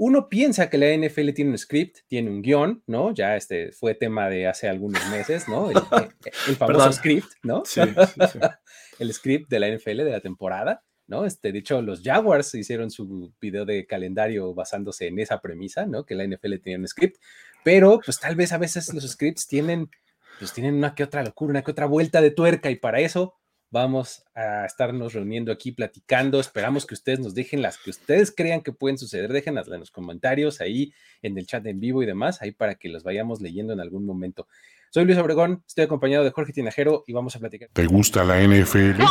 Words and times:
Uno 0.00 0.28
piensa 0.28 0.70
que 0.70 0.78
la 0.78 0.96
NFL 0.96 1.30
tiene 1.32 1.50
un 1.50 1.58
script, 1.58 1.98
tiene 2.06 2.30
un 2.30 2.40
guion, 2.40 2.84
¿no? 2.86 3.12
Ya 3.12 3.36
este 3.36 3.72
fue 3.72 3.94
tema 3.94 4.28
de 4.30 4.46
hace 4.46 4.68
algunos 4.68 5.04
meses, 5.10 5.48
¿no? 5.48 5.70
El, 5.70 5.76
famoso 6.56 6.92
script, 6.92 7.26
¿no? 7.42 7.64
Sí, 7.64 7.80
sí, 7.82 8.38
el 9.00 9.12
script 9.12 9.50
de 9.50 9.58
la 9.58 9.68
NFL 9.68 9.98
de 10.04 10.12
la 10.12 10.20
temporada, 10.20 10.84
¿no? 11.08 11.26
Este, 11.26 11.50
de 11.50 11.58
hecho, 11.58 11.82
los 11.82 12.02
Jaguars 12.02 12.54
hicieron 12.54 12.92
su 12.92 13.34
video 13.40 13.64
de 13.64 13.86
calendario 13.86 14.54
basándose 14.54 15.08
en 15.08 15.18
esa 15.18 15.40
premisa, 15.40 15.84
¿no? 15.84 16.06
Que 16.06 16.14
la 16.14 16.24
NFL 16.24 16.60
tenía 16.62 16.78
un 16.78 16.86
script, 16.86 17.16
pero 17.64 18.00
pues 18.04 18.20
tal 18.20 18.36
vez 18.36 18.52
a 18.52 18.58
veces 18.58 18.94
los 18.94 19.02
scripts 19.02 19.48
tienen, 19.48 19.90
pues 20.38 20.52
tienen 20.52 20.76
una 20.76 20.94
que 20.94 21.02
otra 21.02 21.24
locura, 21.24 21.50
una 21.50 21.62
que 21.62 21.72
otra 21.72 21.86
vuelta 21.86 22.20
de 22.20 22.30
tuerca 22.30 22.70
y 22.70 22.76
para 22.76 23.00
eso 23.00 23.34
Vamos 23.70 24.24
a 24.34 24.64
estarnos 24.64 25.12
reuniendo 25.12 25.52
aquí 25.52 25.72
platicando. 25.72 26.40
Esperamos 26.40 26.86
que 26.86 26.94
ustedes 26.94 27.20
nos 27.20 27.34
dejen 27.34 27.60
las 27.60 27.76
que 27.76 27.90
ustedes 27.90 28.32
crean 28.34 28.62
que 28.62 28.72
pueden 28.72 28.96
suceder. 28.96 29.30
Déjenlas 29.30 29.68
en 29.68 29.80
los 29.80 29.90
comentarios, 29.90 30.62
ahí 30.62 30.92
en 31.20 31.36
el 31.36 31.46
chat 31.46 31.66
en 31.66 31.78
vivo 31.78 32.02
y 32.02 32.06
demás, 32.06 32.40
ahí 32.40 32.52
para 32.52 32.76
que 32.76 32.88
los 32.88 33.02
vayamos 33.02 33.42
leyendo 33.42 33.74
en 33.74 33.80
algún 33.80 34.06
momento. 34.06 34.48
Soy 34.90 35.04
Luis 35.04 35.18
Obregón, 35.18 35.62
estoy 35.66 35.84
acompañado 35.84 36.24
de 36.24 36.30
Jorge 36.30 36.54
Tinajero 36.54 37.04
y 37.06 37.12
vamos 37.12 37.36
a 37.36 37.40
platicar. 37.40 37.68
¿Te 37.74 37.86
gusta 37.86 38.24
la 38.24 38.40
NFL? 38.40 39.02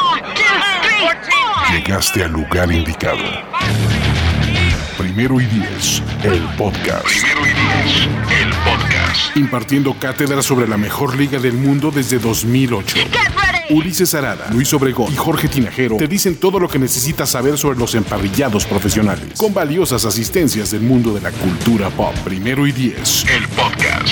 Llegaste 1.71 2.23
al 2.23 2.31
lugar 2.31 2.71
indicado. 2.71 3.19
Primero 4.97 5.39
y 5.39 5.45
diez, 5.45 6.01
el 6.23 6.41
podcast. 6.57 7.05
Primero 7.05 7.41
y 7.45 7.53
diez, 7.53 8.07
el 8.41 8.49
podcast. 8.65 9.37
Impartiendo 9.37 9.95
cátedra 9.99 10.41
sobre 10.41 10.67
la 10.67 10.77
mejor 10.77 11.15
liga 11.15 11.37
del 11.37 11.53
mundo 11.53 11.91
desde 11.91 12.17
2008. 12.17 12.97
Ulises 13.69 14.15
Arada, 14.15 14.47
Luis 14.53 14.73
Obregón 14.73 15.11
y 15.11 15.17
Jorge 15.17 15.49
Tinajero 15.49 15.97
te 15.97 16.07
dicen 16.07 16.37
todo 16.37 16.57
lo 16.57 16.69
que 16.69 16.79
necesitas 16.79 17.31
saber 17.31 17.57
sobre 17.57 17.77
los 17.77 17.95
emparrillados 17.95 18.65
profesionales, 18.65 19.37
con 19.37 19.53
valiosas 19.53 20.05
asistencias 20.05 20.71
del 20.71 20.81
mundo 20.81 21.13
de 21.13 21.19
la 21.19 21.31
cultura 21.31 21.89
pop. 21.89 22.15
Primero 22.23 22.65
y 22.65 22.71
diez, 22.71 23.25
el 23.29 23.45
podcast. 23.49 24.07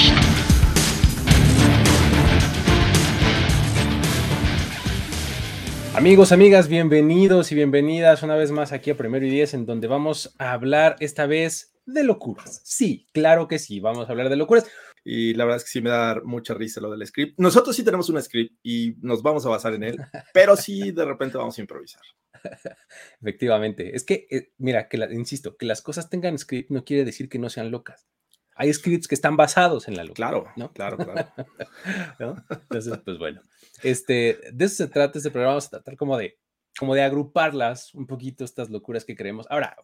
Amigos, 5.93 6.33
amigas, 6.33 6.67
bienvenidos 6.67 7.53
y 7.53 7.55
bienvenidas 7.55 8.23
una 8.23 8.35
vez 8.35 8.51
más 8.51 8.73
aquí 8.73 8.91
a 8.91 8.97
Primero 8.97 9.25
y 9.25 9.29
Diez, 9.29 9.53
en 9.53 9.65
donde 9.65 9.87
vamos 9.87 10.35
a 10.37 10.51
hablar 10.51 10.97
esta 10.99 11.25
vez 11.27 11.71
de 11.85 12.03
locuras. 12.03 12.61
Sí, 12.65 13.07
claro 13.13 13.47
que 13.47 13.59
sí, 13.59 13.79
vamos 13.79 14.09
a 14.09 14.11
hablar 14.11 14.27
de 14.27 14.35
locuras 14.35 14.65
y 15.07 15.35
la 15.35 15.45
verdad 15.45 15.57
es 15.57 15.63
que 15.65 15.69
sí 15.69 15.81
me 15.81 15.91
da 15.91 16.19
mucha 16.23 16.55
risa 16.55 16.81
lo 16.81 16.89
del 16.89 17.05
script. 17.05 17.39
Nosotros 17.39 17.75
sí 17.75 17.83
tenemos 17.83 18.09
un 18.09 18.19
script 18.21 18.57
y 18.63 18.95
nos 19.01 19.21
vamos 19.21 19.45
a 19.45 19.49
basar 19.49 19.75
en 19.75 19.83
él, 19.83 19.97
pero 20.33 20.57
sí 20.57 20.91
de 20.91 21.05
repente 21.05 21.37
vamos 21.37 21.55
a 21.57 21.61
improvisar. 21.61 22.01
Efectivamente, 23.21 23.95
es 23.95 24.03
que, 24.03 24.25
eh, 24.31 24.51
mira, 24.57 24.89
que 24.89 24.97
insisto, 25.11 25.57
que 25.57 25.67
las 25.67 25.83
cosas 25.83 26.09
tengan 26.09 26.37
script 26.39 26.71
no 26.71 26.83
quiere 26.83 27.05
decir 27.05 27.29
que 27.29 27.37
no 27.37 27.49
sean 27.49 27.69
locas. 27.69 28.07
Hay 28.55 28.73
scripts 28.73 29.07
que 29.07 29.15
están 29.15 29.37
basados 29.37 29.87
en 29.87 29.95
la 29.95 30.03
locura. 30.03 30.15
Claro, 30.15 30.47
¿no? 30.55 30.71
claro, 30.73 30.97
claro. 30.97 31.27
Entonces, 32.49 32.97
pues 33.05 33.19
bueno, 33.19 33.41
este, 33.83 34.39
de 34.51 34.65
eso 34.65 34.75
se 34.75 34.87
trata 34.87 35.19
este 35.19 35.29
programa, 35.29 35.51
vamos 35.51 35.67
a 35.67 35.71
tratar 35.71 35.97
como 35.97 36.17
de, 36.17 36.39
como 36.79 36.95
de 36.95 37.03
agruparlas 37.03 37.93
un 37.93 38.07
poquito 38.07 38.43
estas 38.43 38.71
locuras 38.71 39.05
que 39.05 39.15
creemos. 39.15 39.45
Ahora, 39.51 39.75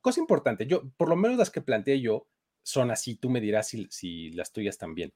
cosa 0.00 0.20
importante, 0.20 0.66
yo, 0.66 0.88
por 0.96 1.08
lo 1.08 1.16
menos 1.16 1.36
las 1.36 1.50
que 1.50 1.62
planteé 1.62 2.00
yo, 2.00 2.28
son 2.62 2.90
así, 2.90 3.16
tú 3.16 3.30
me 3.30 3.40
dirás 3.40 3.68
si, 3.68 4.30
las 4.32 4.52
tuyas 4.52 4.78
también. 4.78 5.12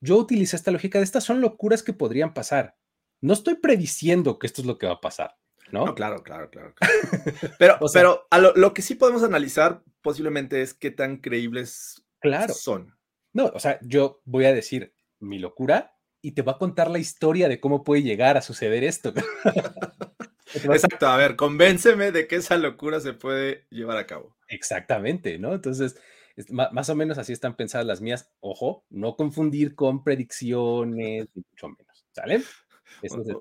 Yo 0.00 0.18
utilicé 0.18 0.56
esta 0.56 0.70
lógica 0.70 0.98
de 0.98 1.04
estas 1.04 1.24
son 1.24 1.40
locuras 1.40 1.82
que 1.82 1.92
podrían 1.92 2.34
pasar. 2.34 2.76
No 3.20 3.32
estoy 3.32 3.54
prediciendo 3.54 4.38
que 4.38 4.46
esto 4.46 4.60
es 4.60 4.66
lo 4.66 4.76
que 4.76 4.86
va 4.86 4.94
a 4.94 5.00
pasar, 5.00 5.36
¿no? 5.70 5.94
claro, 5.94 6.22
claro, 6.22 6.50
claro. 6.50 6.74
Pero, 7.58 7.78
pero 7.92 8.26
a 8.30 8.38
lo, 8.38 8.74
que 8.74 8.82
sí 8.82 8.94
podemos 8.94 9.22
analizar 9.22 9.82
posiblemente 10.02 10.60
es 10.60 10.74
qué 10.74 10.90
tan 10.90 11.18
creíbles 11.18 12.04
claro. 12.20 12.52
son. 12.52 12.94
No, 13.32 13.46
o 13.46 13.58
sea, 13.58 13.78
yo 13.82 14.20
voy 14.24 14.44
a 14.44 14.52
decir 14.52 14.94
mi 15.20 15.38
locura 15.38 15.96
y 16.20 16.32
te 16.32 16.42
voy 16.42 16.54
a 16.54 16.58
contar 16.58 16.90
la 16.90 16.98
historia 16.98 17.48
de 17.48 17.60
cómo 17.60 17.82
puede 17.82 18.02
llegar 18.02 18.36
a 18.36 18.42
suceder 18.42 18.84
esto. 18.84 19.12
Exacto, 20.54 21.06
a 21.06 21.16
ver, 21.16 21.36
convénceme 21.36 22.12
de 22.12 22.26
que 22.26 22.36
esa 22.36 22.56
locura 22.56 23.00
se 23.00 23.12
puede 23.12 23.66
llevar 23.70 23.96
a 23.96 24.06
cabo. 24.06 24.36
Exactamente, 24.48 25.38
¿no? 25.38 25.54
Entonces, 25.54 25.96
más 26.50 26.88
o 26.88 26.94
menos 26.94 27.18
así 27.18 27.32
están 27.32 27.56
pensadas 27.56 27.86
las 27.86 28.00
mías. 28.00 28.32
Ojo, 28.40 28.84
no 28.90 29.16
confundir 29.16 29.74
con 29.74 30.02
predicciones, 30.02 31.28
ni 31.34 31.42
mucho 31.50 31.68
menos. 31.68 32.06
¿Sale? 32.12 32.42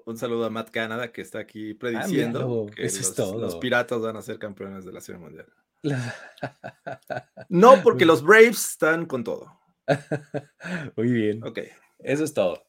Un, 0.06 0.18
saludo 0.18 0.46
a 0.46 0.50
Matt 0.50 0.72
Canada 0.72 1.12
que 1.12 1.22
está 1.22 1.40
aquí 1.40 1.72
ah, 1.72 1.76
prediciendo 1.80 2.66
que 2.76 2.84
los, 2.84 3.56
piratas 3.58 4.02
van 4.02 4.18
a 4.18 4.22
ser 4.22 4.40
campeones 4.40 4.86
de 4.86 4.92
la 4.92 5.02
Serie 5.02 5.22
Mundial. 5.22 5.46
no, 7.50 7.82
porque 7.84 8.06
los 8.06 8.24
Braves 8.24 8.72
están 8.72 9.06
con 9.06 9.24
todo. 9.24 9.60
Muy 10.96 11.12
bien. 11.12 11.44
Ok. 11.44 11.60
Eso 12.00 12.24
es 12.24 12.34
todo. 12.34 12.64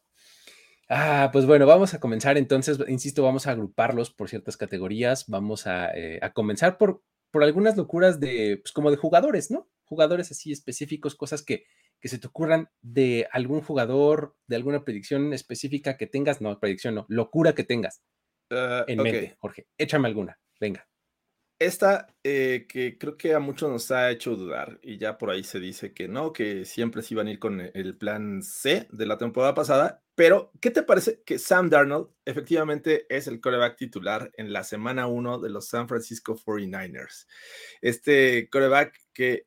Ah, 0.89 1.31
pues 1.33 1.47
bueno, 1.47 1.67
vamos 1.67 1.95
a 1.95 2.01
comenzar 2.01 2.37
entonces, 2.37 2.79
insisto, 2.89 3.23
vamos 3.23 3.47
a 3.47 3.53
agruparlos 3.53 4.11
por 4.11 4.29
ciertas 4.29 4.56
categorías, 4.56 5.27
vamos 5.29 5.67
a, 5.67 5.91
eh, 5.97 6.21
comenzar 6.35 6.77
por, 6.77 7.03
por 7.31 7.43
algunas 7.43 7.77
locuras 7.77 8.21
de, 8.21 8.61
pues 8.62 8.73
como 8.73 8.91
de 8.91 8.99
jugadores, 8.99 9.51
¿no? 9.51 9.69
Jugadores 9.84 10.31
así 10.31 10.53
específicos, 10.53 11.15
cosas 11.15 11.43
que, 11.43 11.65
que 12.00 12.09
se 12.09 12.19
te 12.19 12.27
ocurran 12.27 12.69
de 12.83 13.28
algún 13.33 13.61
jugador, 13.61 14.37
de 14.47 14.56
alguna 14.56 14.84
predicción 14.84 15.33
específica 15.33 15.97
que 15.97 16.06
tengas, 16.06 16.41
no, 16.41 16.59
predicción 16.59 16.95
no, 16.95 17.06
locura 17.09 17.55
que 17.55 17.65
tengas 17.65 18.03
ah, 18.50 18.84
en 18.87 19.03
mente, 19.03 19.37
Jorge. 19.39 19.67
Échame 19.78 20.09
alguna, 20.09 20.39
venga. 20.61 20.89
Esta 21.64 22.08
eh, 22.22 22.66
que 22.69 22.98
creo 22.98 23.16
que 23.16 23.32
a 23.32 23.38
muchos 23.38 23.70
nos 23.70 23.91
ha 23.91 24.10
hecho 24.10 24.36
dudar 24.36 24.78
y 24.82 24.98
ya 24.98 25.16
por 25.16 25.30
ahí 25.30 25.42
se 25.42 25.60
dice 25.60 25.94
que 25.94 26.08
no, 26.08 26.30
que 26.32 26.66
siempre 26.66 27.00
se 27.00 27.14
iban 27.14 27.26
a 27.26 27.30
ir 27.30 27.38
con 27.38 27.58
el 27.60 27.97
plan 27.97 28.42
C 28.42 28.86
de 28.91 29.06
la 29.06 29.16
temporada 29.16 29.54
pasada, 29.54 30.02
pero 30.14 30.52
¿qué 30.60 30.70
te 30.70 30.82
parece 30.82 31.22
que 31.25 31.38
Sam 31.38 31.70
Darnold 31.70 32.08
efectivamente 32.26 33.06
es 33.08 33.28
el 33.28 33.41
coreback 33.41 33.78
titular 33.78 34.30
en 34.36 34.52
la 34.52 34.62
semana 34.62 35.06
1 35.06 35.38
de 35.38 35.48
los 35.48 35.66
San 35.66 35.88
Francisco 35.88 36.36
49ers? 36.36 37.26
Este 37.81 38.50
coreback 38.50 39.00
que 39.14 39.46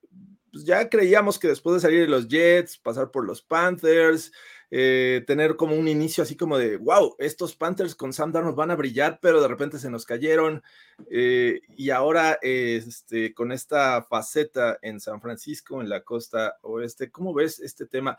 pues, 0.52 0.66
ya 0.66 0.90
creíamos 0.90 1.38
que 1.38 1.50
después 1.50 1.76
de 1.76 1.82
salir 1.82 2.02
de 2.02 2.08
los 2.08 2.28
Jets, 2.28 2.80
pasar 2.80 3.12
por 3.12 3.28
los 3.28 3.44
Panthers, 3.44 4.32
eh, 4.70 5.24
tener 5.26 5.56
como 5.56 5.76
un 5.76 5.88
inicio 5.88 6.24
así 6.24 6.36
como 6.36 6.58
de, 6.58 6.78
wow, 6.78 7.16
estos 7.20 7.56
Panthers 7.56 7.96
con 7.96 8.12
Sam 8.12 8.32
Darnold 8.32 8.56
van 8.56 8.72
a 8.72 8.76
brillar, 8.76 9.20
pero 9.22 9.42
de 9.42 9.48
repente 9.48 9.80
se 9.80 9.90
nos 9.90 10.06
cayeron. 10.06 10.62
Eh, 11.10 11.62
y 11.78 11.90
ahora 11.90 12.38
este, 12.42 13.34
con 13.34 13.52
esta 13.52 14.04
faceta 14.04 14.78
en 14.82 15.00
San 15.00 15.22
Francisco, 15.22 15.82
en 15.82 15.90
la 15.90 16.04
costa 16.04 16.58
oeste, 16.62 17.10
¿cómo 17.12 17.34
ves 17.34 17.60
este 17.60 17.86
tema? 17.86 18.18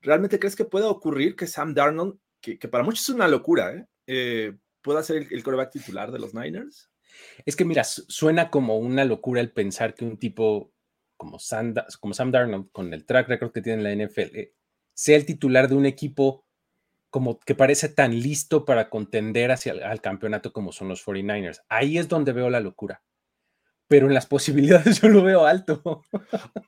¿Realmente 0.00 0.38
crees 0.38 0.56
que 0.56 0.64
pueda 0.64 0.88
ocurrir 0.88 1.36
que 1.36 1.46
Sam 1.46 1.74
Darnold, 1.74 2.18
que, 2.40 2.56
para 2.68 2.84
muchos 2.84 3.02
es 3.02 3.14
una 3.14 3.28
locura, 3.28 3.86
eh, 4.06 4.56
pueda 4.80 5.02
ser 5.02 5.16
el, 5.16 5.28
el 5.30 5.42
coreback 5.42 5.72
titular 5.72 6.12
de 6.12 6.18
los 6.18 6.32
Niners? 6.32 6.90
Es 7.44 7.56
que 7.56 7.64
mira, 7.64 7.84
suena 7.84 8.50
como 8.50 8.78
una 8.78 9.04
locura 9.04 9.40
el 9.40 9.50
pensar 9.50 9.94
que 9.94 10.04
un 10.04 10.18
tipo 10.18 10.72
como 11.16 11.38
Sam, 11.38 11.74
como 12.00 12.14
Sam 12.14 12.30
Darnold, 12.30 12.70
con 12.72 12.92
el 12.92 13.04
track 13.04 13.28
record 13.28 13.52
que 13.52 13.62
tiene 13.62 13.90
en 13.90 13.98
la 13.98 14.06
NFL, 14.06 14.38
sea 14.96 15.16
el 15.16 15.26
titular 15.26 15.68
de 15.68 15.76
un 15.76 15.86
equipo 15.86 16.44
como 17.10 17.38
que 17.38 17.54
parece 17.54 17.88
tan 17.88 18.18
listo 18.18 18.64
para 18.64 18.90
contender 18.90 19.52
hacia 19.52 19.72
el, 19.72 19.82
al 19.82 20.00
campeonato 20.00 20.52
como 20.52 20.72
son 20.72 20.88
los 20.88 21.04
49ers. 21.06 21.62
Ahí 21.68 21.98
es 21.98 22.08
donde 22.08 22.32
veo 22.32 22.50
la 22.50 22.60
locura. 22.60 23.02
Pero 23.88 24.08
en 24.08 24.14
las 24.14 24.26
posibilidades 24.26 25.00
yo 25.00 25.08
lo 25.08 25.22
veo 25.22 25.46
alto. 25.46 26.02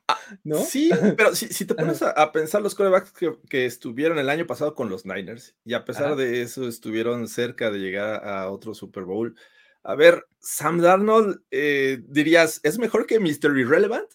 Ah, 0.07 0.17
¿No? 0.43 0.57
Sí, 0.57 0.91
pero 1.17 1.35
si, 1.35 1.65
te 1.65 1.75
pones 1.75 2.01
a, 2.01 2.31
pensar 2.31 2.61
los 2.61 2.75
corebacks 2.75 3.13
que, 3.49 3.65
estuvieron 3.65 4.19
el 4.19 4.29
año 4.29 4.47
pasado 4.47 4.75
con 4.75 4.89
los 4.89 5.05
Niners 5.05 5.55
y 5.65 5.73
a 5.73 5.83
pesar 5.85 6.15
de 6.15 6.41
eso 6.41 6.67
estuvieron 6.67 7.27
cerca 7.27 7.71
de 7.71 7.79
llegar 7.79 8.27
a 8.27 8.49
otro 8.49 8.73
Super 8.73 9.03
Bowl. 9.03 9.35
A 9.83 9.95
ver, 9.95 10.27
Sam 10.39 10.79
Darnold, 10.81 11.41
eh, 11.51 11.99
dirías, 12.07 12.59
¿es 12.63 12.77
mejor 12.79 13.05
que 13.05 13.19
Mr. 13.19 13.57
Irrelevant? 13.57 14.09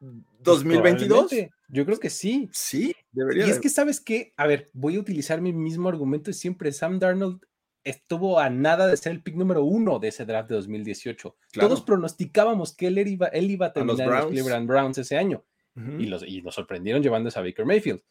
2022. 0.00 1.28
Pues, 1.28 1.48
yo 1.68 1.84
creo 1.84 1.98
que 1.98 2.10
sí. 2.10 2.48
Sí, 2.52 2.94
debería. 3.12 3.46
Y 3.46 3.50
es 3.50 3.58
que, 3.58 3.68
¿sabes 3.68 4.00
qué? 4.00 4.32
A 4.36 4.46
ver, 4.46 4.70
voy 4.72 4.96
a 4.96 5.00
utilizar 5.00 5.40
mi 5.40 5.52
mismo 5.52 5.88
argumento 5.88 6.32
siempre. 6.32 6.72
Sam 6.72 6.98
Darnold 6.98 7.44
estuvo 7.84 8.38
a 8.38 8.50
nada 8.50 8.86
de 8.86 8.96
ser 8.96 9.12
el 9.12 9.22
pick 9.22 9.36
número 9.36 9.64
uno 9.64 9.98
de 9.98 10.08
ese 10.08 10.24
draft 10.24 10.48
de 10.48 10.56
2018. 10.56 11.36
Todos 11.52 11.82
pronosticábamos 11.82 12.74
que 12.74 12.88
él 12.88 12.98
iba, 12.98 13.28
él 13.28 13.50
iba 13.50 13.66
a 13.66 13.72
terminar 13.72 14.08
en 14.08 14.14
los 14.14 14.26
Cleveland 14.26 14.68
Browns 14.68 14.98
ese 14.98 15.16
año. 15.16 15.44
y, 15.76 16.06
los, 16.06 16.26
y 16.26 16.42
nos 16.42 16.54
sorprendieron 16.54 17.02
llevándose 17.02 17.38
a 17.38 17.42
Baker 17.42 17.64
Mayfield. 17.64 18.02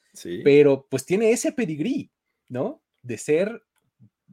Pero 0.44 0.88
pues 0.90 1.06
tiene 1.06 1.32
ese 1.32 1.52
pedigrí, 1.52 2.12
¿no? 2.48 2.82
De 3.04 3.18
ser 3.18 3.64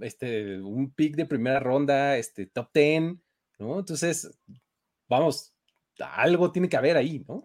este, 0.01 0.61
un 0.61 0.91
pick 0.93 1.17
de 1.17 1.27
primera 1.27 1.61
ronda, 1.61 2.17
este, 2.17 2.47
top 2.47 2.71
10, 2.73 3.17
¿no? 3.59 3.79
Entonces, 3.79 4.31
vamos, 5.09 5.56
algo 6.01 6.53
tiene 6.53 6.69
que 6.69 6.77
haber 6.77 6.97
ahí, 6.97 7.25
¿no? 7.29 7.45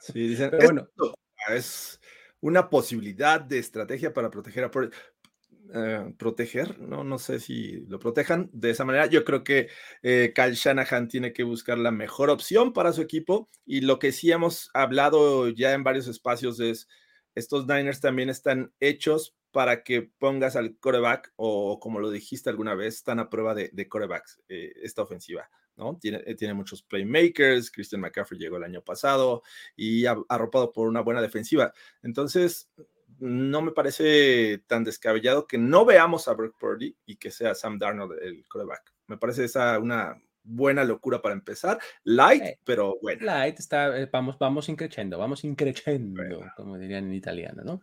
Sí, 0.00 0.28
dicen, 0.28 0.50
bueno, 0.62 0.88
es 1.48 2.00
una 2.40 2.68
posibilidad 2.68 3.40
de 3.40 3.58
estrategia 3.58 4.12
para 4.12 4.30
proteger 4.30 4.64
a 4.64 4.70
eh, 5.74 6.14
proteger, 6.16 6.78
no, 6.78 7.02
no 7.02 7.18
sé 7.18 7.40
si 7.40 7.80
lo 7.88 7.98
protejan 7.98 8.48
de 8.52 8.70
esa 8.70 8.84
manera. 8.84 9.06
Yo 9.06 9.24
creo 9.24 9.42
que 9.42 9.68
eh, 10.02 10.32
Kyle 10.34 10.54
Shanahan 10.54 11.08
tiene 11.08 11.32
que 11.32 11.42
buscar 11.42 11.78
la 11.78 11.90
mejor 11.90 12.30
opción 12.30 12.72
para 12.72 12.92
su 12.92 13.02
equipo 13.02 13.48
y 13.64 13.80
lo 13.80 13.98
que 13.98 14.12
sí 14.12 14.30
hemos 14.30 14.70
hablado 14.74 15.48
ya 15.48 15.72
en 15.72 15.82
varios 15.82 16.06
espacios 16.06 16.60
es 16.60 16.88
estos 17.34 17.66
Niners 17.66 18.00
también 18.00 18.30
están 18.30 18.72
hechos 18.80 19.36
para 19.50 19.82
que 19.82 20.02
pongas 20.02 20.54
al 20.54 20.76
coreback 20.78 21.32
o 21.36 21.80
como 21.80 21.98
lo 21.98 22.10
dijiste 22.10 22.50
alguna 22.50 22.74
vez, 22.74 22.96
están 22.96 23.18
a 23.18 23.28
prueba 23.28 23.54
de, 23.54 23.70
de 23.72 23.88
corebacks 23.88 24.42
eh, 24.48 24.72
esta 24.82 25.02
ofensiva. 25.02 25.48
¿No? 25.76 25.98
Tiene, 26.00 26.18
tiene, 26.34 26.54
muchos 26.54 26.82
playmakers, 26.82 27.70
Christian 27.70 28.00
McCaffrey 28.00 28.38
llegó 28.38 28.56
el 28.56 28.64
año 28.64 28.82
pasado 28.82 29.42
y 29.76 30.04
arropado 30.06 30.72
por 30.72 30.88
una 30.88 31.00
buena 31.00 31.22
defensiva. 31.22 31.72
Entonces, 32.02 32.70
no 33.18 33.62
me 33.62 33.72
parece 33.72 34.62
tan 34.66 34.84
descabellado 34.84 35.46
que 35.46 35.58
no 35.58 35.84
veamos 35.84 36.28
a 36.28 36.34
Brock 36.34 36.56
Purdy 36.58 36.96
y 37.06 37.16
que 37.16 37.30
sea 37.30 37.54
Sam 37.54 37.78
Darnold 37.78 38.18
el 38.22 38.46
coreback. 38.48 38.92
Me 39.06 39.16
parece 39.16 39.44
esa 39.44 39.78
una 39.78 40.20
buena 40.46 40.84
locura 40.84 41.20
para 41.20 41.34
empezar. 41.34 41.78
Light, 42.04 42.42
eh, 42.42 42.60
pero 42.64 42.98
bueno. 43.02 43.24
Light 43.24 43.58
está, 43.58 43.98
eh, 43.98 44.08
vamos, 44.10 44.38
vamos 44.38 44.68
increchendo, 44.68 45.18
vamos 45.18 45.44
increchendo, 45.44 46.22
como 46.56 46.78
dirían 46.78 47.06
en 47.06 47.14
italiano, 47.14 47.62
¿no? 47.64 47.82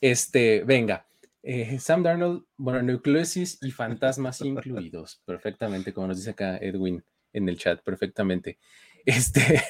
Este, 0.00 0.62
venga. 0.64 1.06
Eh, 1.42 1.78
Sam 1.78 2.02
Darnold, 2.02 2.46
bueno, 2.56 2.80
nucleosis 2.82 3.58
y 3.60 3.70
fantasmas 3.70 4.40
incluidos, 4.40 5.20
perfectamente, 5.26 5.92
como 5.92 6.06
nos 6.06 6.16
dice 6.16 6.30
acá 6.30 6.56
Edwin 6.56 7.04
en 7.34 7.48
el 7.48 7.58
chat, 7.58 7.82
perfectamente. 7.82 8.58
Este, 9.06 9.62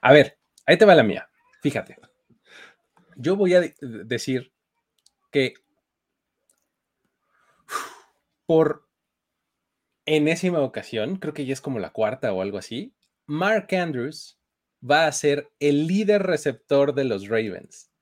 a 0.00 0.12
ver, 0.12 0.38
ahí 0.64 0.78
te 0.78 0.84
va 0.84 0.94
la 0.94 1.02
mía, 1.02 1.28
fíjate 1.60 1.96
yo 3.20 3.36
voy 3.36 3.54
a 3.54 3.60
decir 3.80 4.52
que 5.30 5.54
por 8.46 8.88
enésima 10.06 10.60
ocasión, 10.60 11.16
creo 11.16 11.34
que 11.34 11.44
ya 11.44 11.52
es 11.52 11.60
como 11.60 11.78
la 11.78 11.90
cuarta 11.90 12.32
o 12.32 12.42
algo 12.42 12.58
así, 12.58 12.94
Mark 13.26 13.68
Andrews 13.74 14.40
va 14.82 15.06
a 15.06 15.12
ser 15.12 15.50
el 15.60 15.86
líder 15.86 16.22
receptor 16.22 16.94
de 16.94 17.04
los 17.04 17.28
Ravens. 17.28 17.92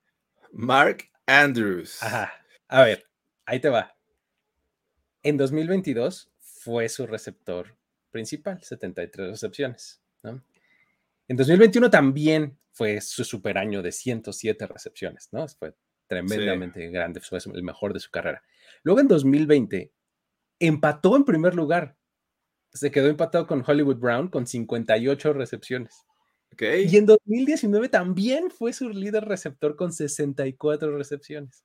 Mark 0.51 1.09
Andrews. 1.27 2.01
Ajá. 2.01 2.33
A 2.67 2.83
ver, 2.83 3.07
ahí 3.45 3.59
te 3.59 3.69
va. 3.69 3.95
En 5.21 5.37
2022 5.37 6.31
fue 6.39 6.87
su 6.89 7.05
receptor 7.05 7.77
principal, 8.11 8.61
73 8.61 9.29
recepciones. 9.29 10.01
En 10.23 11.37
2021 11.37 11.89
también 11.89 12.57
fue 12.71 13.01
su 13.01 13.23
super 13.23 13.57
año 13.57 13.81
de 13.81 13.91
107 13.91 14.67
recepciones, 14.67 15.29
¿no? 15.31 15.47
Fue 15.47 15.75
tremendamente 16.07 16.89
grande, 16.89 17.21
fue 17.21 17.39
el 17.53 17.63
mejor 17.63 17.93
de 17.93 17.99
su 17.99 18.09
carrera. 18.09 18.41
Luego 18.83 18.99
en 18.99 19.07
2020 19.07 19.93
empató 20.59 21.15
en 21.15 21.25
primer 21.25 21.55
lugar. 21.55 21.97
Se 22.73 22.91
quedó 22.91 23.07
empatado 23.07 23.47
con 23.47 23.63
Hollywood 23.65 23.97
Brown 23.97 24.27
con 24.27 24.47
58 24.47 25.33
recepciones. 25.33 26.05
Okay. 26.53 26.87
Y 26.87 26.97
en 26.97 27.05
2019 27.05 27.89
también 27.89 28.49
fue 28.49 28.73
su 28.73 28.89
líder 28.89 29.25
receptor 29.25 29.75
con 29.75 29.93
64 29.93 30.97
recepciones. 30.97 31.63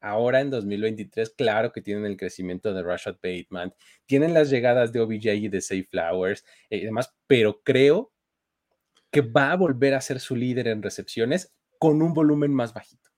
Ahora 0.00 0.40
en 0.40 0.50
2023, 0.50 1.30
claro 1.30 1.72
que 1.72 1.82
tienen 1.82 2.06
el 2.06 2.16
crecimiento 2.16 2.72
de 2.72 2.82
Rashad 2.82 3.16
Bateman, 3.22 3.74
tienen 4.06 4.34
las 4.34 4.50
llegadas 4.50 4.92
de 4.92 5.00
OBJ 5.00 5.34
y 5.34 5.48
de 5.48 5.60
Safe 5.60 5.88
Flowers 5.90 6.44
y 6.70 6.80
demás, 6.80 7.14
pero 7.26 7.60
creo 7.62 8.12
que 9.10 9.22
va 9.22 9.52
a 9.52 9.56
volver 9.56 9.94
a 9.94 10.00
ser 10.00 10.20
su 10.20 10.36
líder 10.36 10.68
en 10.68 10.82
recepciones 10.82 11.52
con 11.78 12.02
un 12.02 12.14
volumen 12.14 12.52
más 12.52 12.74
bajito. 12.74 13.10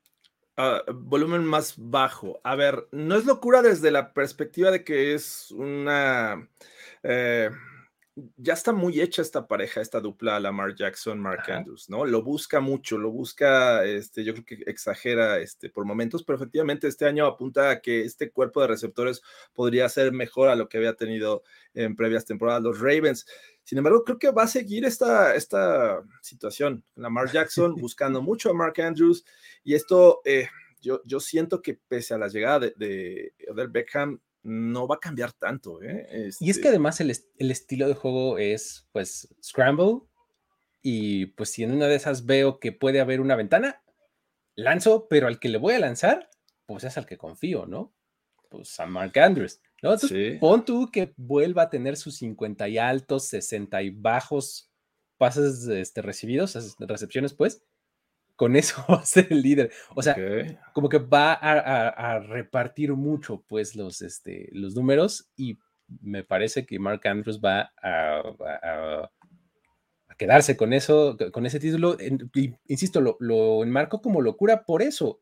Ah, 0.56 0.82
volumen 0.92 1.44
más 1.44 1.74
bajo. 1.76 2.40
A 2.44 2.54
ver, 2.54 2.86
no 2.92 3.16
es 3.16 3.24
locura 3.24 3.62
desde 3.62 3.90
la 3.90 4.12
perspectiva 4.12 4.70
de 4.70 4.84
que 4.84 5.14
es 5.14 5.50
una... 5.52 6.48
Eh, 7.02 7.50
ya 8.36 8.54
está 8.54 8.72
muy 8.72 9.00
hecha 9.00 9.22
esta 9.22 9.46
pareja, 9.46 9.80
esta 9.80 10.00
dupla 10.00 10.40
Lamar 10.40 10.74
Jackson, 10.74 11.18
Mark 11.20 11.50
Andrews, 11.50 11.88
¿no? 11.88 12.04
Lo 12.04 12.22
busca 12.22 12.60
mucho, 12.60 12.98
lo 12.98 13.10
busca, 13.10 13.84
este, 13.84 14.24
yo 14.24 14.32
creo 14.32 14.44
que 14.44 14.54
exagera 14.66 15.38
este, 15.38 15.70
por 15.70 15.84
momentos, 15.84 16.24
pero 16.24 16.36
efectivamente 16.36 16.88
este 16.88 17.06
año 17.06 17.26
apunta 17.26 17.70
a 17.70 17.80
que 17.80 18.02
este 18.02 18.30
cuerpo 18.30 18.60
de 18.60 18.68
receptores 18.68 19.22
podría 19.54 19.88
ser 19.88 20.12
mejor 20.12 20.48
a 20.48 20.56
lo 20.56 20.68
que 20.68 20.78
había 20.78 20.94
tenido 20.94 21.44
en 21.72 21.94
previas 21.94 22.24
temporadas 22.24 22.62
los 22.62 22.80
Ravens. 22.80 23.26
Sin 23.62 23.78
embargo, 23.78 24.04
creo 24.04 24.18
que 24.18 24.30
va 24.30 24.42
a 24.42 24.48
seguir 24.48 24.84
esta, 24.84 25.34
esta 25.34 26.02
situación. 26.20 26.84
Lamar 26.96 27.30
Jackson 27.32 27.76
buscando 27.76 28.22
mucho 28.22 28.50
a 28.50 28.54
Mark 28.54 28.80
Andrews 28.80 29.24
y 29.62 29.74
esto, 29.74 30.20
eh, 30.24 30.48
yo, 30.80 31.00
yo 31.04 31.20
siento 31.20 31.62
que 31.62 31.74
pese 31.74 32.14
a 32.14 32.18
la 32.18 32.28
llegada 32.28 32.58
de, 32.60 32.74
de 32.76 33.34
Odell 33.50 33.68
Beckham, 33.68 34.20
no 34.42 34.86
va 34.86 34.96
a 34.96 35.00
cambiar 35.00 35.32
tanto. 35.32 35.82
¿eh? 35.82 36.06
Y 36.12 36.28
es 36.28 36.38
que 36.38 36.50
este 36.50 36.68
además 36.68 37.00
el, 37.00 37.14
el, 37.38 37.50
estilo 37.50 37.88
de 37.88 37.94
juego 37.94 38.38
es, 38.38 38.88
pues, 38.92 39.28
scramble. 39.42 40.00
Y 40.82 41.26
pues 41.26 41.50
si 41.50 41.62
en 41.62 41.72
una 41.72 41.86
de 41.86 41.96
esas 41.96 42.24
veo 42.24 42.58
que 42.58 42.72
puede 42.72 43.00
haber 43.00 43.20
una 43.20 43.36
ventana, 43.36 43.82
lanzo, 44.54 45.08
pero 45.08 45.26
al 45.26 45.38
que 45.38 45.50
le 45.50 45.58
voy 45.58 45.74
a 45.74 45.78
lanzar, 45.78 46.30
pues 46.66 46.84
es 46.84 46.96
al 46.96 47.06
que 47.06 47.18
confío, 47.18 47.66
¿no? 47.66 47.94
Pues 48.48 48.80
a 48.80 48.86
Mark 48.86 49.18
Andrews. 49.18 49.60
¿no? 49.82 49.96
pon 50.40 50.64
tú 50.64 50.90
que 50.90 51.14
vuelva 51.16 51.62
a 51.62 51.70
tener 51.70 51.96
sus 51.96 52.16
50 52.16 52.68
y 52.68 52.78
altos, 52.78 53.28
60 53.28 53.82
y 53.82 53.90
bajos 53.90 54.70
pases 55.16 55.66
este, 55.66 56.00
recibidos, 56.00 56.56
recepciones, 56.78 57.34
pues, 57.34 57.62
con 58.40 58.56
eso 58.56 58.82
va 58.88 58.94
a 58.94 59.04
ser 59.04 59.26
el 59.28 59.42
líder. 59.42 59.70
O 59.94 60.00
sea, 60.00 60.16
como 60.72 60.88
que 60.88 60.96
va 60.96 61.34
a, 61.34 62.18
repartir 62.20 62.94
mucho, 62.94 63.44
pues, 63.46 63.76
los, 63.76 64.00
este, 64.00 64.48
los 64.52 64.74
números 64.74 65.30
y 65.36 65.58
me 66.00 66.24
parece 66.24 66.64
que 66.64 66.78
Mark 66.78 67.06
Andrews 67.06 67.38
va 67.38 67.70
a, 67.82 69.10
quedarse 70.16 70.56
con 70.56 70.72
eso, 70.72 71.18
con 71.32 71.44
ese 71.44 71.60
título. 71.60 71.98
insisto, 72.66 73.02
lo, 73.02 73.18
lo 73.20 73.62
enmarco 73.62 74.00
como 74.00 74.22
locura 74.22 74.64
por 74.64 74.80
eso, 74.80 75.20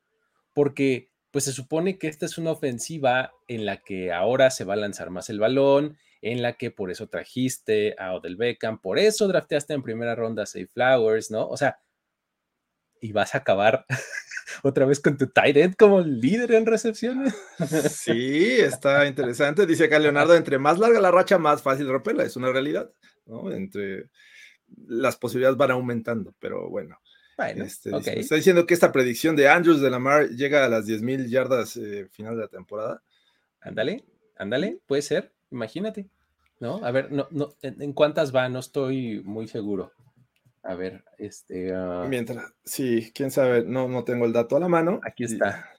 porque 0.55 1.11
pues 1.33 1.45
se 1.45 1.53
supone 1.53 1.99
que 1.99 2.07
esta 2.07 2.25
es 2.25 2.39
una 2.39 2.53
ofensiva 2.53 3.33
en 3.49 3.67
la 3.67 3.79
que 3.79 4.13
ahora 4.13 4.51
se 4.51 4.65
va 4.65 4.75
a 4.75 4.77
lanzar 4.77 5.11
más 5.11 5.29
el 5.29 5.41
balón, 5.41 5.99
en 6.23 6.41
la 6.41 6.53
que 6.53 6.71
por 6.71 6.93
eso 6.93 7.09
trajiste 7.09 7.97
a 7.99 8.15
Odell 8.15 8.37
Beckham, 8.37 8.81
por 8.81 9.01
eso 9.01 9.27
drafteaste 9.27 9.75
en 9.75 9.83
primera 9.83 10.15
ronda 10.15 10.45
a 10.45 10.47
Safe 10.47 10.69
Flowers, 10.69 11.33
¿no? 11.33 11.49
O 11.49 11.57
sea, 11.57 11.79
y 13.01 13.13
vas 13.13 13.35
a 13.35 13.39
acabar 13.39 13.85
otra 14.63 14.87
vez 14.87 15.01
con 15.01 15.17
tu 15.17 15.29
tight 15.29 15.57
end 15.57 15.77
como 15.77 16.01
líder 16.01 16.53
en 16.53 16.67
recepciones. 16.67 17.35
Sí, 17.91 18.61
está 18.61 19.07
interesante. 19.07 19.67
Dice 19.67 19.85
acá 19.85 19.99
Leonardo, 19.99 20.35
entre 20.35 20.59
más 20.59 20.79
larga 20.79 21.01
la 21.01 21.11
racha, 21.11 21.39
más 21.39 21.63
fácil 21.63 21.89
romperla. 21.89 22.25
Es 22.25 22.37
una 22.37 22.53
realidad, 22.53 22.91
¿no? 23.27 23.51
Entre 23.53 24.11
las 24.87 25.17
posibilidades 25.17 25.57
van 25.57 25.71
aumentando, 25.71 26.35
pero 26.39 26.69
bueno. 26.69 26.99
Este, 27.39 27.91
está 27.97 28.35
diciendo 28.35 28.67
que 28.67 28.75
esta 28.75 28.91
predicción 28.91 29.37
de 29.37 29.49
Andrews 29.49 29.81
de 29.81 29.91
Lamar 29.91 30.29
llega 30.31 30.65
a 30.65 30.69
las 30.69 30.89
10.000 30.89 31.29
yardas 31.29 31.77
eh, 31.77 32.09
final 32.11 32.35
de 32.35 32.43
la 32.43 32.49
temporada. 32.49 33.03
Ándale, 33.61 34.05
ándale, 34.37 34.81
puede 34.87 35.03
ser, 35.03 35.33
imagínate. 35.53 36.09
¿No? 36.59 36.85
A 36.85 36.91
ver, 36.91 37.13
no, 37.13 37.29
no, 37.31 37.51
¿en, 37.63 37.93
cuántas 37.93 38.35
va? 38.35 38.49
No 38.49 38.59
estoy 38.59 39.23
muy 39.25 39.47
seguro. 39.47 39.93
A 40.69 40.75
ver, 40.75 41.03
este. 41.17 41.75
Ah, 41.75 42.05
Mientras, 42.07 42.45
sí, 42.63 43.11
quién 43.15 43.31
sabe, 43.31 43.65
no, 43.65 43.89
no 43.89 44.05
tengo 44.05 44.27
el 44.27 44.35
dato 44.35 44.55
a 44.55 44.61
la 44.61 44.69
mano. 44.69 45.01
Aquí 45.03 45.25
está. 45.25 45.73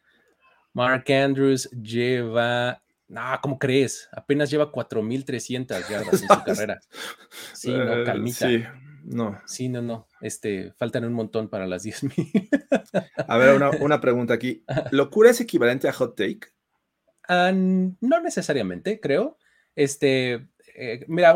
Mark 0.74 1.05
Andrews 1.12 1.69
lleva. 1.69 2.81
No, 3.08 3.22
¿cómo 3.43 3.60
crees? 3.60 4.10
Apenas 4.12 4.50
lleva 4.50 4.72
4.300 4.72 5.88
yardas 5.88 6.24
en 6.24 6.27
su 6.27 6.27
carrera. 6.43 6.79
Sí, 7.53 7.72
no, 7.72 8.01
eh, 8.01 8.03
calmita. 8.03 8.48
Sí, 8.48 8.63
no. 9.03 9.39
Sí, 9.46 9.69
no, 9.69 9.84
no. 9.84 10.08
Este, 10.22 10.74
faltan 10.74 11.05
un 11.05 11.13
montón 11.13 11.50
para 11.50 11.67
las 11.67 11.86
10.000. 11.86 12.50
a 13.27 13.38
ver, 13.38 13.62
una, 13.79 14.01
pregunta 14.01 14.34
aquí. 14.34 14.63
¿Locura 14.89 15.29
es 15.29 15.39
equivalente 15.39 15.88
a 15.88 15.93
hot 15.93 16.15
take? 16.15 16.48
Ah, 17.27 17.51
no 17.53 18.22
necesariamente, 18.22 19.00
creo. 19.00 19.38
Este, 19.75 20.50
eh, 20.75 21.05
mira, 21.07 21.35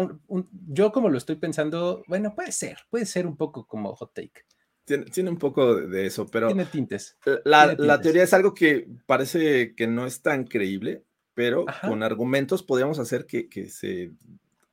yo 0.67 0.91
como 0.91 1.09
lo 1.09 1.17
estoy 1.17 1.35
pensando, 1.35 2.03
bueno, 2.07 2.33
puede 2.35 2.51
ser, 2.51 2.79
puede 2.89 3.05
ser 3.05 3.27
un 3.27 3.37
poco 3.37 3.65
como 3.65 3.95
hot 3.95 4.13
take. 4.13 4.45
Tiene, 4.85 5.29
un 5.29 5.37
poco 5.37 5.75
de 5.75 6.05
eso, 6.05 6.27
pero. 6.27 6.47
Tiene 6.47 6.65
tintes. 6.65 7.17
La, 7.45 7.73
la, 7.77 8.01
teoría 8.01 8.23
es 8.23 8.33
algo 8.33 8.53
que 8.53 8.87
parece 9.05 9.75
que 9.75 9.87
no 9.87 10.05
es 10.05 10.21
tan 10.21 10.43
creíble, 10.43 11.03
pero 11.33 11.65
con 11.81 12.03
argumentos 12.03 12.63
podríamos 12.63 12.99
hacer 12.99 13.25
que, 13.25 13.47
se, 13.69 14.11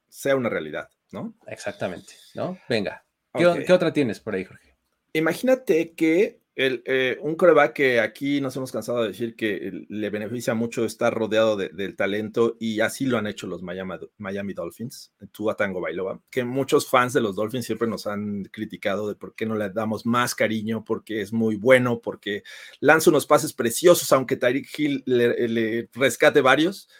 sea 0.08 0.34
una 0.34 0.48
realidad, 0.48 0.90
¿no? 1.12 1.34
Exactamente, 1.46 2.14
¿no? 2.34 2.58
Venga, 2.68 3.04
¿qué, 3.32 3.72
otra 3.72 3.92
tienes 3.92 4.18
por 4.18 4.34
ahí, 4.34 4.44
Jorge? 4.44 4.74
Imagínate 5.12 5.92
que 5.92 6.39
el, 6.60 6.82
eh, 6.84 7.16
un 7.22 7.36
coreback 7.36 7.72
que 7.72 8.00
aquí 8.00 8.38
nos 8.42 8.54
hemos 8.54 8.70
cansado 8.70 9.00
de 9.00 9.08
decir 9.08 9.34
que 9.34 9.86
le 9.88 10.10
beneficia 10.10 10.52
mucho 10.52 10.84
estar 10.84 11.14
rodeado 11.14 11.56
del 11.56 11.96
talento 11.96 12.58
y 12.60 12.80
así 12.80 13.06
lo 13.06 13.16
han 13.16 13.26
hecho 13.26 13.46
los 13.46 13.62
Miami, 13.62 13.94
Miami 14.18 14.52
Dolphins, 14.52 15.10
Tua 15.32 15.56
Tango 15.56 15.80
Bailoa, 15.80 16.20
que 16.28 16.44
muchos 16.44 16.86
fans 16.86 17.14
de 17.14 17.22
los 17.22 17.34
Dolphins 17.34 17.64
siempre 17.64 17.88
nos 17.88 18.06
han 18.06 18.44
criticado 18.44 19.08
de 19.08 19.14
por 19.14 19.34
qué 19.34 19.46
no 19.46 19.54
le 19.54 19.70
damos 19.70 20.04
más 20.04 20.34
cariño, 20.34 20.84
porque 20.84 21.22
es 21.22 21.32
muy 21.32 21.56
bueno, 21.56 22.02
porque 22.02 22.42
lanza 22.78 23.08
unos 23.08 23.24
pases 23.26 23.54
preciosos, 23.54 24.12
aunque 24.12 24.36
Tyreek 24.36 24.78
Hill 24.78 25.02
le, 25.06 25.88
rescate 25.94 26.42
varios. 26.42 26.90